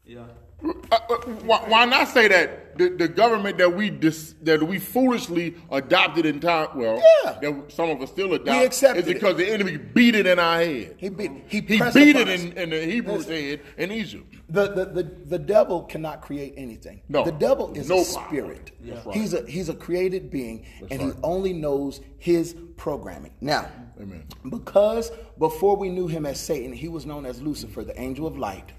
Yeah. 0.06 0.26
Uh, 0.64 0.96
uh, 1.10 1.16
why, 1.44 1.58
why 1.66 1.84
not 1.84 2.08
say 2.08 2.28
that 2.28 2.78
the, 2.78 2.88
the 2.88 3.08
government 3.08 3.58
that 3.58 3.74
we 3.74 3.90
dis, 3.90 4.34
that 4.42 4.62
we 4.62 4.78
foolishly 4.78 5.54
adopted 5.70 6.26
in 6.26 6.40
time? 6.40 6.68
Well, 6.74 7.02
Yeah. 7.24 7.38
that 7.40 7.72
some 7.72 7.90
of 7.90 8.00
us 8.00 8.10
still 8.10 8.32
adopt. 8.34 8.82
is 8.82 9.04
because 9.04 9.36
the 9.36 9.48
enemy 9.48 9.76
beat 9.76 10.14
it 10.14 10.26
in 10.26 10.38
our 10.38 10.58
head. 10.58 10.94
He 10.98 11.08
beat. 11.08 11.30
He, 11.46 11.60
He 11.60 11.80
beat 11.92 12.16
it 12.16 12.28
in, 12.28 12.52
in 12.52 12.70
the 12.70 12.84
Hebrews' 12.84 13.26
head 13.26 13.60
in 13.76 13.92
Egypt. 13.92 14.34
The, 14.48 14.68
the, 14.68 14.84
the, 14.86 15.02
the 15.02 15.38
devil 15.38 15.82
cannot 15.82 16.22
create 16.22 16.54
anything. 16.56 17.02
No. 17.08 17.24
The 17.24 17.32
devil 17.32 17.72
is 17.74 17.88
No 17.88 18.00
a 18.00 18.04
spirit. 18.04 18.72
That's 18.80 19.06
right. 19.06 19.16
He's 19.16 19.34
a 19.34 19.46
he's 19.46 19.68
a 19.68 19.74
created 19.74 20.30
being 20.30 20.66
and 20.90 21.00
right. 21.02 21.14
he 21.14 21.20
only 21.22 21.52
knows 21.52 22.00
his 22.18 22.54
programming. 22.76 23.32
Now, 23.40 23.70
Amen. 24.00 24.24
because 24.50 25.10
before 25.38 25.76
we 25.76 25.88
knew 25.88 26.06
him 26.06 26.26
as 26.26 26.38
Satan, 26.40 26.72
he 26.72 26.88
was 26.88 27.06
known 27.06 27.24
as 27.26 27.40
Lucifer, 27.40 27.84
the 27.84 27.98
angel 28.00 28.26
of 28.26 28.36
light. 28.36 28.72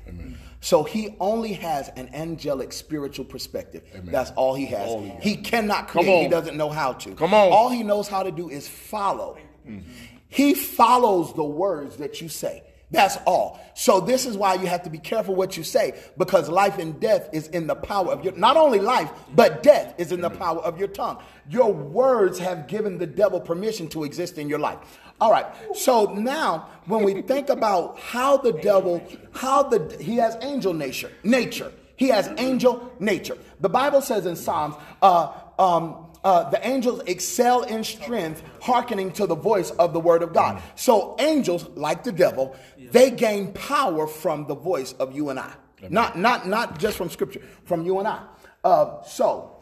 So 0.65 0.81
he 0.81 1.15
only 1.19 1.53
has 1.53 1.89
an 1.89 2.09
angelic 2.15 2.73
spiritual 2.73 3.23
perspective. 3.23 3.83
That's 4.05 4.31
all 4.31 4.55
he 4.55 4.65
has. 4.65 4.89
All 4.89 5.03
he 5.03 5.09
has. 5.09 5.23
he 5.23 5.35
cannot 5.35 5.87
create. 5.87 6.23
He 6.23 6.27
doesn't 6.27 6.57
know 6.57 6.69
how 6.69 6.93
to. 6.93 7.13
Come 7.13 7.35
on. 7.35 7.51
All 7.51 7.69
he 7.69 7.83
knows 7.83 8.07
how 8.07 8.23
to 8.23 8.31
do 8.31 8.49
is 8.49 8.67
follow. 8.67 9.37
Mm-hmm. 9.67 9.87
He 10.27 10.55
follows 10.55 11.35
the 11.35 11.43
words 11.43 11.97
that 11.97 12.19
you 12.19 12.29
say. 12.29 12.63
That's 12.89 13.17
all. 13.27 13.59
So 13.75 13.99
this 13.99 14.25
is 14.25 14.37
why 14.37 14.55
you 14.55 14.65
have 14.65 14.81
to 14.83 14.89
be 14.89 14.97
careful 14.97 15.35
what 15.35 15.55
you 15.55 15.63
say 15.63 15.99
because 16.17 16.49
life 16.49 16.79
and 16.79 16.99
death 16.99 17.29
is 17.31 17.47
in 17.49 17.67
the 17.67 17.75
power 17.75 18.11
of 18.11 18.23
your 18.23 18.33
not 18.35 18.57
only 18.57 18.79
life 18.79 19.11
but 19.35 19.63
death 19.63 19.93
is 19.97 20.11
in 20.11 20.21
the 20.21 20.29
power 20.29 20.59
of 20.59 20.79
your 20.79 20.87
tongue. 20.87 21.21
Your 21.49 21.71
words 21.71 22.39
have 22.39 22.67
given 22.67 22.97
the 22.97 23.07
devil 23.07 23.39
permission 23.39 23.87
to 23.89 24.03
exist 24.03 24.37
in 24.37 24.49
your 24.49 24.59
life. 24.59 24.79
All 25.19 25.31
right. 25.31 25.45
So 25.75 26.13
now 26.13 26.69
when 26.85 27.03
we 27.03 27.21
think 27.21 27.49
about 27.49 27.99
how 27.99 28.37
the 28.37 28.53
devil 28.53 29.05
how 29.33 29.63
the 29.63 29.97
he 29.99 30.17
has 30.17 30.37
angel 30.41 30.73
nature, 30.73 31.11
nature. 31.23 31.71
He 31.97 32.09
has 32.09 32.29
angel 32.37 32.91
nature. 32.99 33.37
The 33.61 33.69
Bible 33.69 34.01
says 34.01 34.25
in 34.25 34.35
Psalms 34.35 34.75
uh 35.01 35.31
um 35.57 36.05
uh, 36.25 36.49
the 36.49 36.67
angels 36.67 37.01
excel 37.05 37.61
in 37.61 37.83
strength, 37.83 38.41
hearkening 38.59 39.11
to 39.11 39.27
the 39.27 39.35
voice 39.35 39.69
of 39.69 39.93
the 39.93 39.99
word 39.99 40.23
of 40.23 40.33
God. 40.33 40.59
So 40.73 41.15
angels, 41.19 41.67
like 41.75 42.03
the 42.03 42.11
devil, 42.11 42.55
they 42.79 43.11
gain 43.11 43.53
power 43.53 44.07
from 44.07 44.47
the 44.47 44.55
voice 44.55 44.93
of 44.93 45.15
you 45.15 45.29
and 45.29 45.39
I. 45.39 45.53
Not, 45.87 46.17
not, 46.17 46.47
not 46.47 46.79
just 46.79 46.97
from 46.97 47.11
scripture, 47.11 47.41
from 47.65 47.85
you 47.85 47.99
and 47.99 48.07
I. 48.07 48.23
Uh, 48.63 49.03
so 49.03 49.54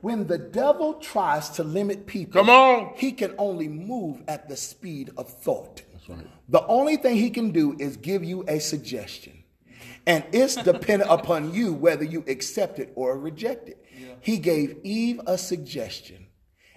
when 0.00 0.26
the 0.26 0.38
devil 0.38 0.94
tries 0.94 1.50
to 1.50 1.64
limit 1.64 2.06
people, 2.06 2.40
Come 2.40 2.50
on. 2.50 2.92
he 2.96 3.12
can 3.12 3.34
only 3.38 3.68
move 3.68 4.22
at 4.28 4.48
the 4.48 4.56
speed 4.56 5.10
of 5.16 5.28
thought. 5.28 5.82
right. 6.08 6.26
The 6.48 6.64
only 6.66 6.96
thing 6.96 7.16
he 7.16 7.30
can 7.30 7.50
do 7.50 7.76
is 7.78 7.96
give 7.96 8.24
you 8.24 8.44
a 8.48 8.58
suggestion. 8.60 9.44
And 10.06 10.24
it's 10.32 10.56
dependent 10.56 11.10
upon 11.10 11.52
you 11.54 11.72
whether 11.72 12.04
you 12.04 12.24
accept 12.26 12.78
it 12.78 12.90
or 12.94 13.18
reject 13.18 13.68
it. 13.68 13.84
He 14.20 14.38
gave 14.38 14.78
Eve 14.82 15.20
a 15.26 15.36
suggestion 15.38 16.26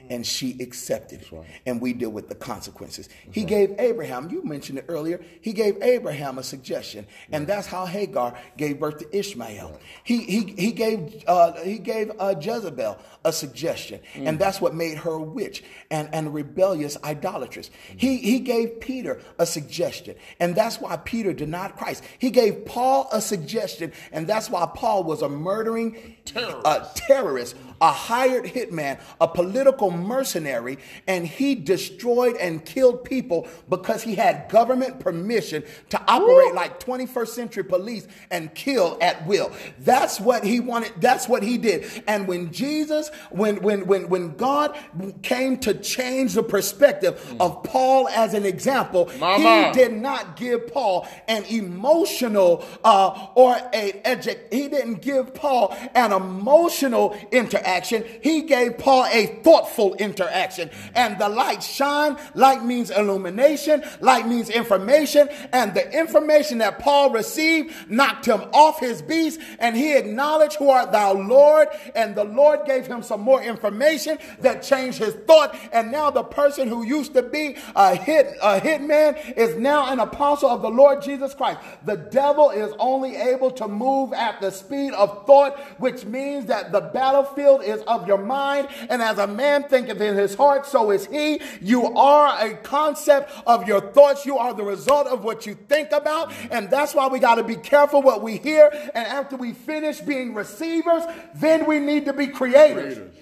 and 0.10 0.26
she 0.26 0.58
accepted 0.60 1.22
it. 1.22 1.46
And 1.66 1.82
we 1.82 1.94
deal 1.94 2.10
with 2.10 2.30
the 2.30 2.36
consequences. 2.36 3.10
He 3.32 3.44
gave 3.44 3.76
Abraham, 3.80 4.30
you 4.30 4.44
mentioned 4.44 4.80
it 4.80 4.86
earlier, 4.88 5.24
he 5.42 5.54
gave 5.54 5.82
Abraham 5.82 6.38
a 6.38 6.44
suggestion. 6.44 7.06
And 7.32 7.48
that's 7.48 7.68
how 7.68 7.86
Hagar 7.86 8.38
gave 8.58 8.80
birth 8.80 9.00
to 9.00 9.18
Ishmael. 9.18 9.80
He, 10.04 10.20
he, 10.24 10.54
he 10.58 10.72
gave, 10.72 11.24
uh, 11.28 11.54
he 11.62 11.78
gave 11.80 12.12
uh, 12.20 12.36
Jezebel 12.40 12.98
a 13.26 13.34
suggestion. 13.34 14.00
And 14.16 14.38
that's 14.38 14.60
what 14.60 14.74
made 14.74 14.98
her 15.00 15.14
a 15.14 15.24
witch 15.24 15.64
and, 15.90 16.10
and 16.14 16.34
rebellious 16.34 16.98
idolatress. 17.04 17.70
He, 17.96 18.18
he 18.18 18.40
gave 18.40 18.80
Peter 18.80 19.22
a 19.40 19.46
suggestion. 19.46 20.16
And 20.40 20.56
that's 20.56 20.80
why 20.80 20.98
Peter 20.98 21.34
denied 21.34 21.76
Christ. 21.76 22.04
He 22.20 22.30
gave 22.30 22.66
Paul 22.66 23.10
a 23.12 23.22
suggestion. 23.22 23.94
And 24.12 24.28
that's 24.28 24.50
why 24.50 24.70
Paul 24.74 25.04
was 25.04 25.22
a 25.22 25.30
murdering 25.30 26.16
a 26.36 26.88
terrorist, 26.96 27.56
a 27.82 27.92
hired 27.92 28.46
hitman, 28.46 29.00
a 29.20 29.28
political 29.28 29.92
mercenary, 29.92 30.78
and 31.08 31.28
he 31.28 31.56
destroyed 31.56 32.36
and 32.38 32.64
killed 32.66 33.04
people 33.04 33.48
because 33.70 34.04
he 34.04 34.16
had 34.16 34.50
government 34.50 35.00
permission 35.00 35.64
to 35.90 36.02
operate 36.08 36.54
like 36.54 36.80
21st 36.80 37.28
century 37.28 37.64
police 37.64 38.08
and 38.32 38.54
kill 38.54 38.98
at 39.02 39.26
will. 39.26 39.52
That's 39.80 40.20
what 40.20 40.44
he 40.44 40.60
wanted. 40.60 40.94
That's 41.00 41.28
what 41.28 41.44
he 41.44 41.58
did. 41.58 41.86
And 42.08 42.28
when 42.28 42.52
Jesus, 42.52 43.10
when 43.30 43.62
when 43.62 43.86
when 43.88 44.10
when 44.10 44.36
God 44.36 44.78
came 45.22 45.58
to 45.60 45.74
change 45.74 46.34
the 46.34 46.44
perspective 46.44 47.36
of 47.40 47.64
Paul 47.64 48.08
as 48.10 48.34
an 48.34 48.46
example, 48.46 49.12
Mama. 49.20 49.68
he 49.68 49.74
did 49.74 49.94
not 49.94 50.36
give 50.36 50.68
Paul 50.74 51.08
an 51.28 51.44
emotional 51.46 52.66
uh, 52.84 53.28
or 53.36 53.56
a 53.74 54.02
edu- 54.06 54.40
he 54.52 54.68
didn't 54.68 55.02
give 55.02 55.34
Paul 55.34 55.76
an 55.96 56.12
emotional 56.12 57.18
inter 57.32 57.60
interaction. 57.64 58.04
He 58.22 58.44
gave 58.44 58.78
Paul 58.78 59.06
a 59.12 59.28
thoughtful 59.44 59.96
interaction. 59.96 60.70
And 60.96 61.18
the 61.20 61.30
light 61.30 61.64
shine. 61.64 62.18
Light 62.34 62.64
means 62.64 62.92
illumination. 62.92 63.84
Light 64.02 64.28
means 64.28 64.50
information. 64.50 65.30
And 65.52 65.74
the 65.74 65.90
information 65.98 66.60
that 66.60 66.80
Paul 66.80 67.12
received 67.12 67.90
knocked 67.90 68.26
him 68.26 68.42
off 68.54 68.80
his 68.80 69.02
beast. 69.02 69.40
And 69.60 69.76
he 69.76 69.98
acknowledged, 69.98 70.58
Who 70.58 70.70
art 70.70 70.92
thou, 70.92 71.14
Lord? 71.14 71.70
And 71.96 72.16
the 72.16 72.24
Lord 72.24 72.66
gave 72.66 72.88
him 72.88 73.02
some 73.02 73.22
more 73.22 73.42
information 73.42 74.18
that 74.40 74.64
changed 74.64 75.00
his 75.00 75.14
thought. 75.28 75.56
And 75.72 75.92
now 75.92 76.12
the 76.12 76.24
person 76.24 76.68
who 76.68 76.84
used 76.84 77.14
to 77.14 77.24
be 77.24 77.58
a 77.76 77.96
hit, 77.96 78.36
a 78.42 78.60
hitman 78.60 79.38
is 79.38 79.56
now 79.58 79.92
an 79.92 80.00
apostle 80.00 80.50
of 80.50 80.62
the 80.62 80.70
Lord 80.70 81.02
Jesus 81.02 81.34
Christ. 81.34 81.60
The 81.86 81.98
devil 81.98 82.50
is 82.50 82.74
only 82.80 83.16
able 83.16 83.52
to 83.52 83.68
move 83.68 84.14
at 84.14 84.42
the 84.42 84.52
speed 84.52 84.94
of 84.94 85.26
thought, 85.26 85.60
which 85.80 86.06
means 86.06 86.46
that 86.46 86.72
the 86.72 86.82
battlefield 86.82 87.53
is 87.62 87.82
of 87.84 88.08
your 88.08 88.18
mind. 88.18 88.68
And 88.90 89.02
as 89.02 89.18
a 89.18 89.28
man 89.28 89.64
thinketh 89.64 90.00
in 90.02 90.16
his 90.16 90.36
heart, 90.36 90.66
so 90.66 90.92
is 90.92 91.06
he. 91.08 91.42
You 91.62 91.94
are 91.96 92.46
a 92.46 92.56
concept 92.56 93.32
of 93.46 93.68
your 93.68 93.82
thoughts. 93.82 94.26
You 94.26 94.38
are 94.38 94.54
the 94.54 94.64
result 94.64 95.08
of 95.08 95.24
what 95.24 95.46
you 95.46 95.56
think 95.56 95.92
about. 95.92 96.34
And 96.52 96.70
that's 96.70 96.94
why 96.96 97.08
we 97.08 97.20
got 97.20 97.36
to 97.36 97.44
be 97.44 97.56
careful 97.56 98.02
what 98.02 98.22
we 98.22 98.38
hear. 98.38 98.70
And 98.96 99.08
after 99.08 99.36
we 99.36 99.54
finish 99.54 100.00
being 100.00 100.34
receivers, 100.34 101.04
then 101.36 101.66
we 101.66 101.80
need 101.80 102.06
to 102.06 102.14
be 102.14 102.28
creators. 102.28 102.96
Creators. 102.96 103.18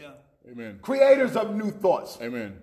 Amen. 0.51 0.79
Creators 0.81 1.35
of 1.37 1.55
new 1.55 1.71
thoughts, 1.71 2.17
Amen. 2.21 2.61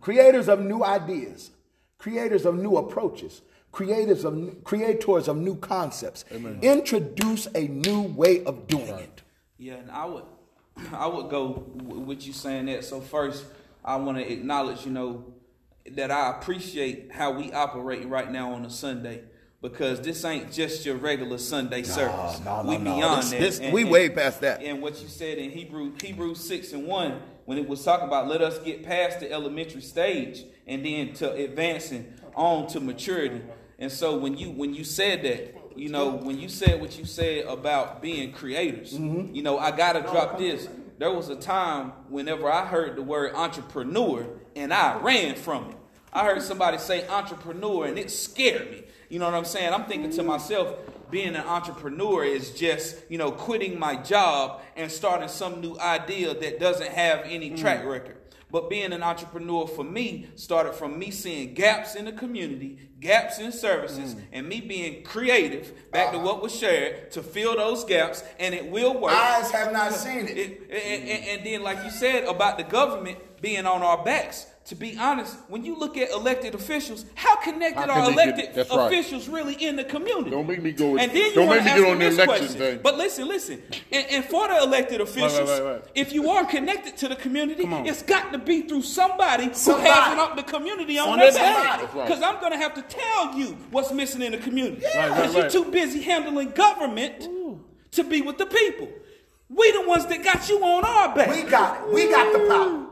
creators 0.00 0.48
of 0.48 0.60
new 0.60 0.84
ideas, 0.84 1.50
creators 1.98 2.46
of 2.46 2.54
new 2.54 2.76
approaches, 2.76 3.42
creators 3.72 4.24
of 4.24 4.62
creators 4.62 5.26
of 5.26 5.36
new 5.36 5.56
concepts. 5.56 6.24
Introduce 6.62 7.48
a 7.54 7.66
new 7.66 8.02
way 8.02 8.44
of 8.44 8.68
doing 8.68 8.94
it. 8.94 9.22
Yeah, 9.58 9.74
and 9.74 9.90
I 9.90 10.04
would, 10.04 10.22
I 10.92 11.06
would 11.06 11.30
go 11.30 11.64
with 11.74 12.26
you 12.26 12.32
saying 12.32 12.66
that. 12.66 12.84
So 12.84 13.00
first, 13.00 13.44
I 13.84 13.96
want 13.96 14.18
to 14.18 14.32
acknowledge, 14.32 14.84
you 14.84 14.92
know, 14.92 15.24
that 15.92 16.10
I 16.10 16.30
appreciate 16.30 17.12
how 17.12 17.30
we 17.32 17.52
operate 17.52 18.06
right 18.08 18.30
now 18.30 18.52
on 18.52 18.64
a 18.64 18.70
Sunday 18.70 19.22
because 19.62 20.00
this 20.00 20.24
ain't 20.24 20.52
just 20.52 20.84
your 20.84 20.96
regular 20.96 21.38
Sunday 21.38 21.82
service. 21.82 22.40
no, 22.44 22.62
no, 22.62 22.68
we 22.70 22.76
beyond 22.78 23.22
This- 23.22 23.30
that. 23.30 23.40
this- 23.40 23.72
we 23.72 23.84
way 23.84 24.08
past 24.10 24.40
that. 24.40 24.62
And 24.62 24.82
what 24.82 25.00
you 25.00 25.08
said 25.08 25.38
in 25.38 25.50
Hebrew, 25.50 25.92
Hebrews 26.02 26.40
six 26.40 26.72
and 26.72 26.86
one, 26.86 27.20
when 27.46 27.56
it 27.58 27.68
was 27.68 27.82
talking 27.84 28.06
about 28.08 28.28
let 28.28 28.42
us 28.42 28.58
get 28.58 28.82
past 28.84 29.20
the 29.20 29.30
elementary 29.32 29.80
stage 29.80 30.44
and 30.66 30.84
then 30.84 31.12
to 31.14 31.32
advancing 31.32 32.12
on 32.34 32.66
to 32.68 32.80
maturity. 32.80 33.40
And 33.78 33.90
so 33.90 34.16
when 34.16 34.36
you 34.36 34.50
when 34.50 34.74
you 34.74 34.84
said 34.84 35.22
that, 35.22 35.55
you 35.76 35.88
know, 35.88 36.10
when 36.10 36.38
you 36.38 36.48
said 36.48 36.80
what 36.80 36.98
you 36.98 37.04
said 37.04 37.44
about 37.46 38.00
being 38.02 38.32
creators, 38.32 38.94
Mm-hmm. 38.94 39.34
you 39.34 39.42
know, 39.42 39.58
I 39.58 39.70
gotta 39.70 40.00
drop 40.02 40.38
this. 40.38 40.68
There 40.98 41.10
was 41.12 41.28
a 41.28 41.36
time 41.36 41.92
whenever 42.08 42.50
I 42.50 42.64
heard 42.64 42.96
the 42.96 43.02
word 43.02 43.34
entrepreneur 43.34 44.26
and 44.54 44.72
I 44.72 44.98
ran 44.98 45.34
from 45.34 45.70
it. 45.70 45.76
I 46.12 46.24
heard 46.24 46.40
somebody 46.42 46.78
say 46.78 47.06
entrepreneur 47.08 47.86
and 47.86 47.98
it 47.98 48.10
scared 48.10 48.70
me. 48.70 48.84
You 49.10 49.18
know 49.18 49.26
what 49.26 49.34
I'm 49.34 49.44
saying? 49.44 49.72
I'm 49.74 49.84
thinking 49.84 50.10
to 50.12 50.22
myself, 50.22 50.74
being 51.10 51.36
an 51.36 51.46
entrepreneur 51.46 52.24
is 52.24 52.50
just, 52.52 52.96
you 53.08 53.18
know, 53.18 53.30
quitting 53.30 53.78
my 53.78 53.96
job 53.96 54.62
and 54.74 54.90
starting 54.90 55.28
some 55.28 55.60
new 55.60 55.78
idea 55.78 56.34
that 56.34 56.58
doesn't 56.58 56.90
have 56.90 57.20
any 57.26 57.50
track 57.50 57.84
record. 57.84 58.16
But 58.50 58.70
being 58.70 58.92
an 58.92 59.02
entrepreneur 59.02 59.66
for 59.66 59.82
me 59.84 60.28
started 60.36 60.74
from 60.74 60.98
me 60.98 61.10
seeing 61.10 61.54
gaps 61.54 61.96
in 61.96 62.04
the 62.04 62.12
community, 62.12 62.78
gaps 63.00 63.40
in 63.40 63.50
services, 63.50 64.14
mm. 64.14 64.20
and 64.32 64.48
me 64.48 64.60
being 64.60 65.02
creative, 65.02 65.72
back 65.90 66.12
to 66.12 66.18
ah. 66.18 66.22
what 66.24 66.42
was 66.42 66.54
shared, 66.54 67.10
to 67.12 67.22
fill 67.22 67.56
those 67.56 67.84
gaps, 67.84 68.22
and 68.38 68.54
it 68.54 68.70
will 68.70 68.98
work. 69.00 69.12
Eyes 69.12 69.50
have 69.50 69.72
not 69.72 69.92
seen 69.92 70.28
it. 70.28 70.38
It- 70.38 70.60
and, 70.70 71.08
and- 71.08 71.24
and 71.26 71.46
then, 71.46 71.62
like 71.62 71.84
you 71.84 71.90
said 71.90 72.24
about 72.24 72.56
the 72.56 72.64
government 72.64 73.18
being 73.42 73.66
on 73.66 73.82
our 73.82 74.04
backs, 74.04 74.46
to 74.66 74.74
be 74.74 74.96
honest, 74.98 75.36
when 75.48 75.64
you 75.64 75.76
look 75.78 75.96
at 75.96 76.10
elected 76.10 76.54
officials, 76.54 77.06
how 77.14 77.36
connected 77.36 77.88
How 77.88 78.00
are 78.00 78.06
can 78.06 78.16
they 78.16 78.24
get- 78.26 78.34
elected 78.56 78.66
right. 78.70 78.86
officials 78.86 79.28
really 79.28 79.54
in 79.54 79.76
the 79.76 79.84
community? 79.84 80.30
Don't 80.30 80.46
make 80.48 80.60
me 80.62 80.72
go- 80.72 80.96
And 80.98 81.10
then 81.12 81.16
you 81.16 81.34
don't 81.34 81.46
wanna 81.46 81.60
make 81.60 81.64
me 81.66 81.70
ask 81.70 81.80
get 81.82 81.90
on 81.92 81.98
the 82.00 82.04
this 82.04 82.14
election 82.16 82.46
question. 82.46 82.58
thing. 82.60 82.80
But 82.82 82.98
listen, 82.98 83.28
listen, 83.28 83.62
and, 83.92 84.06
and 84.10 84.24
for 84.24 84.48
the 84.48 84.60
elected 84.62 85.00
officials, 85.00 85.48
right, 85.48 85.62
right. 85.62 85.82
if 85.94 86.12
you 86.12 86.30
are 86.30 86.44
connected 86.44 86.96
to 86.96 87.08
the 87.08 87.14
community, 87.16 87.62
it's 87.64 88.02
got 88.02 88.32
to 88.32 88.38
be 88.38 88.62
through 88.62 88.82
somebody, 88.82 89.50
Somebody. 89.52 89.88
who 89.88 89.94
has 89.94 90.18
up 90.18 90.36
the 90.36 90.42
community 90.42 90.98
on 90.98 91.10
On 91.10 91.18
their 91.18 91.30
their 91.30 91.42
back. 91.42 91.80
side. 91.80 91.94
Right. 91.94 92.06
Because 92.08 92.22
I'm 92.22 92.40
going 92.40 92.52
to 92.52 92.58
have 92.58 92.74
to 92.74 92.82
tell 92.82 93.34
you 93.38 93.56
what's 93.70 93.92
missing 93.92 94.22
in 94.22 94.32
the 94.32 94.38
community. 94.38 94.82
Right, 94.84 95.10
right, 95.10 95.30
Because 95.32 95.34
you're 95.54 95.64
too 95.64 95.70
busy 95.70 96.02
handling 96.02 96.50
government 96.50 97.28
to 97.92 98.02
be 98.04 98.20
with 98.20 98.38
the 98.38 98.46
people. 98.46 98.88
We 99.48 99.70
the 99.70 99.82
ones 99.86 100.06
that 100.06 100.24
got 100.24 100.48
you 100.48 100.58
on 100.64 100.84
our 100.84 101.14
back. 101.14 101.28
We 101.30 101.42
got 101.48 101.86
it. 101.88 101.94
We 101.94 102.10
got 102.10 102.32
the 102.32 102.48
power. 102.48 102.85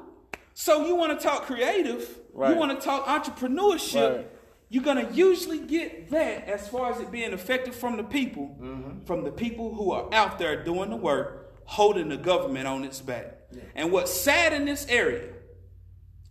So 0.54 0.86
you 0.86 0.94
want 0.94 1.18
to 1.18 1.24
talk 1.26 1.42
creative, 1.42 2.08
Right. 2.32 2.50
you 2.52 2.56
want 2.58 2.78
to 2.78 2.84
talk 2.84 3.06
entrepreneurship, 3.06 4.16
Right. 4.16 4.30
you're 4.68 4.84
going 4.84 5.04
to 5.06 5.12
usually 5.12 5.58
get 5.58 6.10
that 6.10 6.48
as 6.48 6.68
far 6.68 6.92
as 6.92 7.00
it 7.00 7.10
being 7.10 7.32
effective 7.32 7.74
from 7.74 7.96
the 7.96 8.04
people, 8.04 8.56
Mm-hmm. 8.60 9.04
from 9.04 9.24
the 9.24 9.32
people 9.32 9.74
who 9.74 9.92
are 9.92 10.08
out 10.14 10.38
there 10.38 10.62
doing 10.64 10.90
the 10.90 10.96
work, 10.96 11.52
holding 11.64 12.08
the 12.08 12.16
government 12.16 12.66
on 12.68 12.84
its 12.84 13.00
back. 13.00 13.38
And 13.74 13.90
what's 13.92 14.12
sad 14.12 14.52
in 14.52 14.64
this 14.64 14.86
area, 14.88 15.32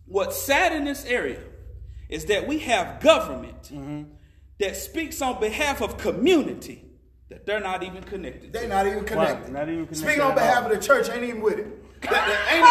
what's 0.06 0.40
sad 0.40 0.72
in 0.72 0.84
this 0.84 1.04
area 1.06 1.40
is 2.08 2.26
that 2.26 2.46
we 2.46 2.58
have 2.60 3.00
government 3.00 3.62
Mm-hmm. 3.72 4.02
that 4.60 4.76
speaks 4.76 5.20
on 5.22 5.40
behalf 5.40 5.80
of 5.82 5.96
community 5.98 6.84
that 7.30 7.44
they're 7.46 7.60
not 7.60 7.82
even 7.82 8.02
connected 8.02 8.52
to. 8.52 8.58
They 8.60 8.68
not 8.68 8.86
even 8.86 9.04
connected. 9.04 9.52
not 9.52 9.68
even 9.68 9.86
connected 9.86 9.96
Speaking 9.96 10.20
on 10.20 10.34
behalf 10.34 10.64
all. 10.64 10.70
of 10.72 10.78
the 10.80 10.86
church, 10.86 11.08
ain't 11.10 11.24
even 11.24 11.40
with 11.42 11.58
it. 11.58 11.66
They- 12.04 12.10
they 12.10 12.58
ain't, 12.58 12.66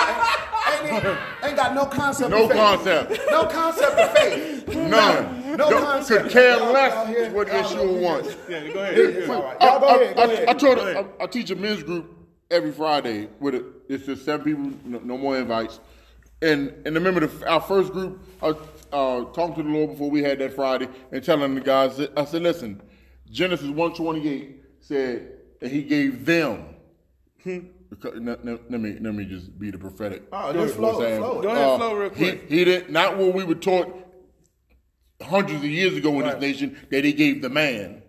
ain't, 0.82 1.06
ain't, 1.06 1.18
ain't 1.44 1.56
got 1.56 1.74
no 1.76 1.86
concept. 1.86 2.30
No 2.32 2.44
of 2.46 2.50
faith. 2.50 2.58
No 2.58 2.66
concept. 2.66 3.22
No 3.32 3.46
concept 3.46 4.00
of 4.00 4.12
faith. 4.18 4.68
None. 4.76 5.52
No 5.52 5.70
Don't- 5.70 5.84
concept. 5.84 6.24
Could 6.24 6.32
care 6.32 6.50
Y'all- 6.58 6.60
y'all 6.66 6.74
less 6.74 7.34
what 7.34 7.48
y'all 7.48 7.64
Yeshua 7.64 8.02
wants. 8.02 8.36
Yeah, 8.50 8.68
go 8.70 8.80
ahead. 8.80 9.30
All 9.30 9.44
right. 9.44 9.58
I, 9.62 9.66
Y'all 9.68 9.80
go 9.80 9.88
ahead. 10.02 10.16
Go 10.16 10.24
ahead. 10.24 10.48
I 10.50 10.54
told 10.54 10.80
I, 10.80 11.06
I 11.22 11.28
teach 11.28 11.52
a 11.52 11.56
men's 11.56 11.84
group 11.84 12.12
every 12.50 12.72
Friday 12.72 13.30
with 13.40 13.56
it. 13.56 13.66
It's 13.90 14.06
just 14.06 14.26
seven 14.26 14.44
people, 14.46 14.72
no, 14.86 15.00
no 15.00 15.18
more 15.18 15.38
invites. 15.38 15.80
And 16.42 16.74
and 16.86 16.96
remember 16.96 17.28
the, 17.28 17.50
our 17.50 17.62
first 17.62 17.94
group, 17.94 18.22
I 18.42 18.48
was 18.48 18.58
uh, 18.92 19.24
talking 19.34 19.56
to 19.56 19.64
the 19.64 19.70
Lord 19.70 19.92
before 19.92 20.10
we 20.12 20.22
had 20.24 20.40
that 20.40 20.54
Friday 20.54 20.88
and 21.12 21.24
telling 21.24 21.56
the 21.56 21.62
guys, 21.62 22.00
I 22.18 22.26
said, 22.26 22.42
listen, 22.42 22.82
Genesis 23.30 23.68
one 23.70 23.94
twenty 23.94 24.28
eight 24.28 24.64
said 24.80 25.32
that 25.62 25.72
He 25.72 25.84
gave 25.84 26.26
them. 26.26 26.66
Because, 27.38 27.64
let, 28.16 28.46
let- 28.46 28.72
let 28.72 28.82
me 28.82 28.98
let 29.00 29.14
me 29.14 29.26
just 29.26 29.58
be 29.60 29.72
the 29.72 29.78
prophetic. 29.78 30.24
Oh, 30.32 30.54
just 30.54 30.76
flow, 30.76 30.94
flow. 30.94 31.42
Go 31.42 31.50
ahead, 31.50 31.64
uh, 31.64 31.78
flow 31.78 31.96
real 31.96 32.10
he- 32.10 32.16
quick. 32.16 32.50
He, 32.50 32.66
didn't 32.66 32.94
what 33.18 33.34
we 33.34 33.44
were 33.44 33.56
taught 33.56 34.00
hundreds 35.22 35.60
of 35.60 35.66
years 35.66 35.96
ago 35.96 36.20
in 36.20 36.28
this 36.28 36.42
nation 36.42 36.78
that 36.92 37.04
He 37.04 37.14
gave 37.14 37.42
the 37.42 37.50
man 37.50 38.04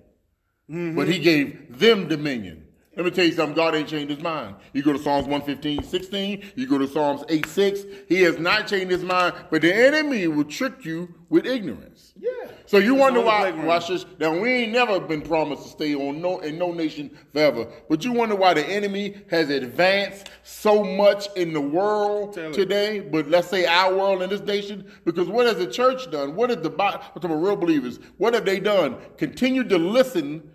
mm-hmm. 0.71 0.97
but 0.97 1.09
he 1.09 1.19
gave 1.19 1.79
them 1.79 2.09
dominion. 2.09 2.64
Let 2.97 3.05
me 3.05 3.11
tell 3.11 3.25
you 3.25 3.33
something, 3.33 3.57
God 3.57 3.75
ain't 3.75 3.89
changed 3.89 4.11
his 4.15 4.23
mind. 4.23 4.55
You 4.73 4.83
go 4.83 4.93
to 4.93 4.99
Psalms 4.99 5.27
115, 5.27 5.83
16, 5.83 6.53
you 6.55 6.67
go 6.67 6.79
to 6.79 6.87
Psalms 6.87 7.25
8, 7.29 7.45
6. 7.45 7.81
He 8.09 8.23
has 8.23 8.39
not 8.39 8.69
changed 8.69 8.91
his 8.91 9.03
mind, 9.03 9.35
but 9.51 9.63
the 9.63 9.75
enemy 9.75 10.29
will 10.29 10.45
trick 10.45 10.85
you 10.85 11.13
with 11.29 11.47
ignorance. 11.47 12.13
Yeah. 12.17 12.31
So 12.67 12.79
you 12.79 12.95
wonder 12.95 13.21
why, 13.21 13.51
watch 13.51 13.89
this. 13.89 14.07
Now 14.21 14.39
we 14.39 14.49
ain't 14.53 14.73
never 14.73 15.01
been 15.01 15.23
promised 15.23 15.65
to 15.65 15.69
stay 15.71 15.95
on 15.95 16.23
no 16.23 16.39
in 16.39 16.57
no 16.57 16.73
nation 16.73 17.11
forever. 17.33 17.67
But 17.89 18.05
you 18.05 18.13
wonder 18.13 18.37
why 18.37 18.55
the 18.55 18.65
enemy 18.65 19.17
has 19.31 19.51
advanced 19.51 20.31
so 20.45 20.85
much 20.85 21.29
in 21.35 21.53
the 21.53 21.61
world 21.61 22.35
Tell 22.35 22.51
it. 22.51 22.55
today, 22.55 23.01
but 23.01 23.29
let's 23.29 23.49
say 23.49 23.67
our 23.67 23.93
world 23.93 24.23
in 24.23 24.31
this 24.31 24.43
nation, 24.43 24.91
because 25.05 25.29
what 25.29 25.47
has 25.47 25.57
the 25.57 25.67
church 25.67 26.09
done? 26.13 26.37
What 26.37 26.51
has 26.51 26.61
the 26.61 26.71
I'm 26.71 27.01
talking 27.01 27.25
about 27.25 27.43
real 27.43 27.57
believers? 27.57 27.99
What 28.19 28.35
have 28.35 28.45
they 28.45 28.61
done? 28.61 28.97
Continue 29.17 29.65
to 29.65 29.79
listen 29.79 30.49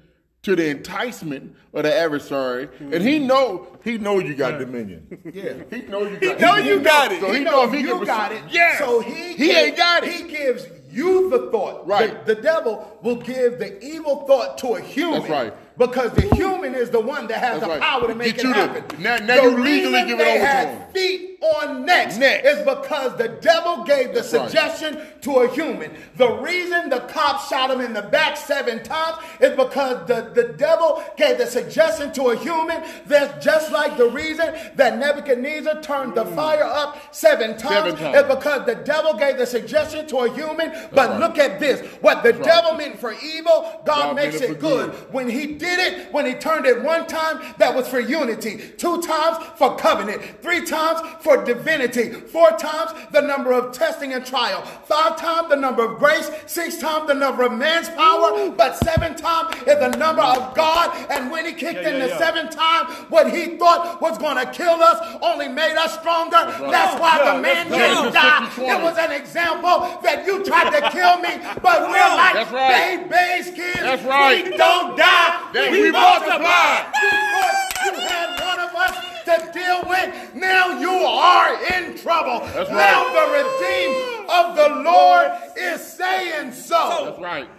to 0.44 0.56
the 0.56 0.70
enticement 0.70 1.54
of 1.74 1.84
the 1.84 1.94
adversary, 1.94 2.70
and 2.80 3.04
he 3.04 3.20
know 3.20 3.68
he 3.84 3.98
know 3.98 4.20
you 4.20 4.34
got 4.36 4.58
dominion. 4.60 5.06
Yeah. 5.34 5.54
He 5.70 5.82
know 5.84 6.04
you 6.04 6.18
got. 6.18 6.38
he 6.40 6.42
know 6.46 6.56
you 6.58 6.80
got 6.80 7.12
it. 7.12 7.20
So 7.22 7.32
he, 7.32 7.38
He 7.40 7.44
know 7.44 7.52
know 7.52 7.64
if 7.66 7.72
he 7.74 7.80
you 7.82 8.06
got 8.06 8.32
it. 8.32 8.42
Yeah. 8.50 8.78
So 8.78 9.02
he 9.02 9.34
he 9.34 9.48
gives- 9.48 9.58
ain't 9.60 9.78
got 9.78 10.04
it. 10.06 10.14
He 10.14 10.24
gives 10.30 10.66
you 10.90 11.30
the 11.30 11.52
thought. 11.52 11.86
Right. 11.86 12.26
The, 12.26 12.36
the 12.36 12.42
devil 12.42 12.98
will 13.04 13.18
give 13.18 13.60
the 13.60 13.84
evil 13.84 14.26
thought 14.28 14.58
to 14.60 14.76
a 14.76 14.82
human. 14.82 15.20
That's 15.20 15.30
right. 15.32 15.54
Because 15.78 16.12
the 16.14 16.24
human 16.36 16.74
is 16.76 16.90
the 16.90 17.00
one 17.00 17.28
that 17.28 17.38
has 17.38 17.60
That's 17.60 17.64
the 17.64 17.70
right. 17.70 17.82
power 17.82 18.08
to 18.08 18.16
make 18.16 18.36
Get 18.36 18.46
it 18.46 18.48
you 18.48 18.54
to- 18.54 18.60
happen. 18.60 19.02
now- 19.04 19.18
now 19.18 19.42
you 19.44 19.58
legally 19.64 20.04
give 20.06 20.20
it 20.20 20.24
they 20.24 20.38
over 20.38 20.46
to 20.46 20.68
him. 20.84 20.92
feet 20.94 21.39
on 21.42 21.86
next, 21.86 22.18
Next. 22.18 22.46
is 22.46 22.60
because 22.66 23.18
the 23.18 23.30
devil 23.42 23.84
gave 23.84 24.10
the 24.10 24.16
That's 24.16 24.34
right. 24.34 24.50
suggestion 24.50 25.02
to 25.22 25.32
a 25.40 25.50
human. 25.50 25.92
The 26.18 26.30
reason 26.30 26.90
the 26.90 27.00
cops 27.02 27.48
shot 27.48 27.72
him 27.72 27.82
in 27.82 27.94
the 27.94 28.02
back 28.02 28.36
seven 28.38 28.84
times 28.84 29.18
is 29.40 29.56
because 29.56 30.08
the, 30.08 30.32
the 30.34 30.54
devil 30.54 31.04
gave 31.18 31.38
the 31.38 31.48
suggestion 31.48 32.12
to 32.14 32.30
a 32.30 32.38
human. 32.38 32.84
That's 33.06 33.44
just 33.44 33.72
like 33.72 33.98
the 33.98 34.10
reason 34.10 34.54
that 34.76 34.98
Nebuchadnezzar 34.98 35.82
turned 35.82 36.16
the 36.16 36.26
mm. 36.26 36.36
fire 36.36 36.64
up 36.64 37.16
seven 37.16 37.52
times, 37.58 37.70
Seven 37.70 37.96
times. 37.96 38.18
is 38.18 38.36
because 38.36 38.66
the 38.66 38.76
devil 38.76 39.14
gave 39.14 39.38
the 39.38 39.46
suggestion 39.46 40.08
to 40.08 40.18
a 40.20 40.34
human. 40.34 40.72
But 40.92 41.12
right. 41.12 41.20
look 41.20 41.38
at 41.38 41.60
this 41.60 41.82
what 42.02 42.24
the 42.24 42.34
right. 42.34 42.44
devil 42.44 42.74
meant 42.74 43.00
for 43.00 43.14
evil, 43.14 43.82
God, 43.86 43.86
God 43.86 44.16
makes 44.16 44.36
it 44.36 44.52
it 44.52 44.60
good. 44.60 44.92
good. 44.92 45.14
When 45.14 45.30
he 45.30 45.48
did 45.56 45.80
it, 45.80 46.12
when 46.12 46.26
he 46.26 46.34
turned 46.34 46.66
it 46.66 46.82
one 46.84 47.08
time, 47.08 47.40
that 47.58 47.74
was 47.74 47.88
for 47.88 48.00
unity, 48.00 48.58
two 48.78 49.02
times 49.02 49.38
for 49.58 49.76
covenant, 49.78 50.42
three 50.42 50.66
times 50.66 51.00
for 51.22 51.29
divinity, 51.38 52.12
four 52.12 52.52
times 52.52 52.92
the 53.12 53.22
number 53.22 53.52
of 53.54 53.72
testing 53.74 54.14
and 54.14 54.26
trial, 54.26 54.62
five 54.86 55.18
times 55.18 55.50
the 55.50 55.56
number 55.56 55.84
of 55.86 56.00
grace, 56.00 56.30
six 56.48 56.78
times 56.78 57.08
the 57.08 57.14
number 57.14 57.44
of 57.44 57.54
man's 57.54 57.90
power, 57.90 58.50
but 58.52 58.76
seven 58.78 59.16
times 59.16 59.56
is 59.64 59.80
the 59.80 59.90
number 59.98 60.22
of 60.22 60.54
God. 60.56 60.96
And 61.10 61.32
when 61.32 61.46
he 61.46 61.54
kicked 61.54 61.82
Yeah, 61.82 61.90
in 61.90 61.96
yeah, 61.96 62.06
the 62.06 62.08
yeah. 62.10 62.18
seventh 62.18 62.52
time, 62.56 62.86
what 63.10 63.32
he 63.32 63.58
thought 63.58 64.02
was 64.02 64.18
going 64.18 64.38
to 64.44 64.52
kill 64.52 64.82
us 64.82 64.98
only 65.22 65.48
made 65.48 65.76
us 65.78 65.98
stronger. 66.00 66.38
That's 66.72 67.00
why 67.00 67.34
the 67.34 67.42
man 67.42 67.70
didn't 67.70 68.14
die. 68.14 68.50
50-20. 68.56 68.80
It 68.80 68.84
was 68.84 68.98
an 68.98 69.12
example 69.12 70.00
that 70.04 70.26
you 70.26 70.44
tried 70.44 70.70
to 70.80 70.90
kill 70.92 71.18
me, 71.20 71.38
but 71.62 71.82
we're 71.90 72.14
like 72.16 72.34
That's 72.36 72.52
right. 72.52 73.10
babies, 73.10 73.54
kids. 73.56 73.80
That's 73.80 74.04
right. 74.04 74.44
We 74.44 74.58
don't 74.58 74.98
die. 74.98 75.50
That 75.54 75.72
we 75.72 75.92
multiply. 75.92 76.86
You 77.02 77.12
thought 77.32 77.56
you 77.86 77.94
had 78.08 78.30
of 78.42 78.49
us 78.80 78.96
to 79.26 79.52
deal 79.54 79.84
with. 79.88 80.36
Now 80.36 80.80
you 80.80 80.90
are 80.92 81.54
in 81.76 81.98
trouble. 81.98 82.40
That's 82.54 82.70
now 82.70 83.04
right. 83.06 83.14
the 83.16 83.26
redeemed 83.38 84.30
of 84.30 84.56
the 84.56 84.84
Lord 84.90 85.32
is 85.58 85.82
saying 85.86 86.54
so. 86.54 87.06
That's 87.06 87.20
right. 87.20 87.50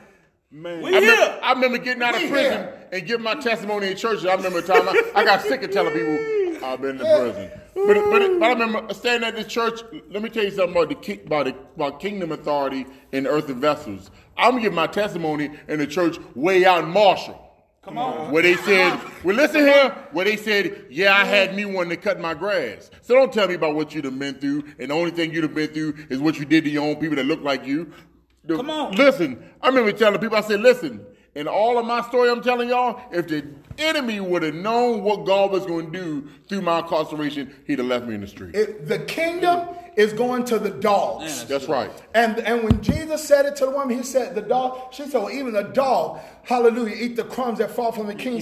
Man. 0.52 0.82
We 0.82 0.88
I 0.96 1.00
here. 1.00 1.12
remember, 1.12 1.44
I 1.44 1.52
remember 1.52 1.78
getting 1.78 2.02
out 2.02 2.14
of 2.16 2.22
We 2.22 2.28
prison 2.28 2.52
here. 2.52 2.88
and 2.92 3.06
giving 3.06 3.22
my 3.22 3.34
testimony 3.36 3.90
in 3.92 3.96
church. 3.96 4.24
I 4.24 4.34
remember 4.34 4.58
a 4.58 4.62
time 4.62 4.88
I, 4.88 5.12
I 5.14 5.24
got 5.24 5.42
sick 5.42 5.62
of 5.62 5.70
telling 5.70 5.92
people 5.92 6.66
I've 6.66 6.80
been 6.82 7.00
in 7.00 7.06
prison. 7.06 7.50
But, 7.72 7.94
but, 8.10 8.40
but 8.40 8.42
I 8.42 8.52
remember 8.52 8.92
standing 8.92 9.28
at 9.28 9.36
this 9.36 9.46
church. 9.46 9.80
Let 10.10 10.22
me 10.22 10.28
tell 10.28 10.42
you 10.42 10.50
something 10.50 10.72
about 10.76 10.88
the 10.88 10.96
ki- 10.96 11.20
about, 11.24 11.44
the, 11.46 11.54
about 11.76 12.00
kingdom 12.00 12.32
authority 12.32 12.84
in 13.12 13.28
earthen 13.28 13.60
vessels. 13.60 14.10
I'm 14.36 14.50
gonna 14.52 14.62
give 14.62 14.72
my 14.72 14.88
testimony 14.88 15.50
in 15.68 15.78
the 15.78 15.86
church 15.86 16.18
way 16.34 16.64
out 16.66 16.82
in 16.82 16.90
Marshall. 16.90 17.49
Come 17.82 17.96
on. 17.96 18.30
Where 18.30 18.42
they 18.42 18.56
said, 18.56 19.00
well, 19.24 19.34
listen 19.36 19.60
here, 19.62 19.88
where 20.12 20.26
they 20.26 20.36
said, 20.36 20.86
yeah, 20.90 21.14
I 21.16 21.24
had 21.24 21.54
me 21.56 21.64
one 21.64 21.88
to 21.88 21.96
cut 21.96 22.20
my 22.20 22.34
grass. 22.34 22.90
So 23.00 23.14
don't 23.14 23.32
tell 23.32 23.48
me 23.48 23.54
about 23.54 23.74
what 23.74 23.94
you'd 23.94 24.04
have 24.04 24.18
been 24.18 24.34
through, 24.34 24.64
and 24.78 24.90
the 24.90 24.94
only 24.94 25.10
thing 25.12 25.32
you'd 25.32 25.44
have 25.44 25.54
been 25.54 25.72
through 25.72 25.94
is 26.10 26.18
what 26.20 26.38
you 26.38 26.44
did 26.44 26.64
to 26.64 26.70
your 26.70 26.86
own 26.86 26.96
people 26.96 27.16
that 27.16 27.24
look 27.24 27.40
like 27.42 27.66
you. 27.66 27.90
The- 28.44 28.56
Come 28.56 28.68
on. 28.68 28.92
Listen, 28.92 29.42
I 29.62 29.68
remember 29.68 29.92
telling 29.92 30.20
people, 30.20 30.36
I 30.36 30.42
said, 30.42 30.60
listen, 30.60 31.06
in 31.41 31.49
all 31.49 31.78
of 31.78 31.86
my 31.86 32.03
story 32.03 32.30
I'm 32.30 32.43
telling 32.43 32.68
y'all, 32.68 33.01
if 33.11 33.26
the 33.26 33.45
enemy 33.78 34.20
would 34.20 34.43
have 34.43 34.55
known 34.55 35.03
what 35.03 35.24
God 35.24 35.51
was 35.51 35.64
going 35.64 35.91
to 35.91 35.99
do 35.99 36.28
through 36.49 36.61
my 36.61 36.80
incarceration, 36.80 37.53
he'd 37.66 37.78
have 37.78 37.88
left 37.88 38.07
me 38.07 38.14
in 38.14 38.20
the 38.20 38.26
street. 38.26 38.55
It- 38.55 38.86
the 38.86 38.99
kingdom 38.99 39.68
is 39.97 40.12
going 40.12 40.45
to 40.45 40.59
the 40.59 40.70
dogs. 40.70 41.45
That's 41.47 41.66
right. 41.68 41.91
And 42.14 42.38
and 42.41 42.62
when 42.62 42.80
Jesus 42.80 43.24
said 43.26 43.45
it 43.47 43.57
to 43.57 43.64
the 43.66 43.72
woman, 43.72 43.97
he 43.97 44.05
said, 44.05 44.34
the 44.34 44.43
dog, 44.43 44.93
she 44.95 45.05
said, 45.05 45.20
well, 45.22 45.30
even 45.30 45.57
a 45.57 45.64
dog, 45.64 46.20
hallelujah, 46.45 46.95
eat 46.95 47.16
the 47.16 47.24
crumbs 47.24 47.59
that 47.59 47.70
fall 47.72 47.91
from 47.91 48.07
the 48.07 48.14
king's 48.14 48.38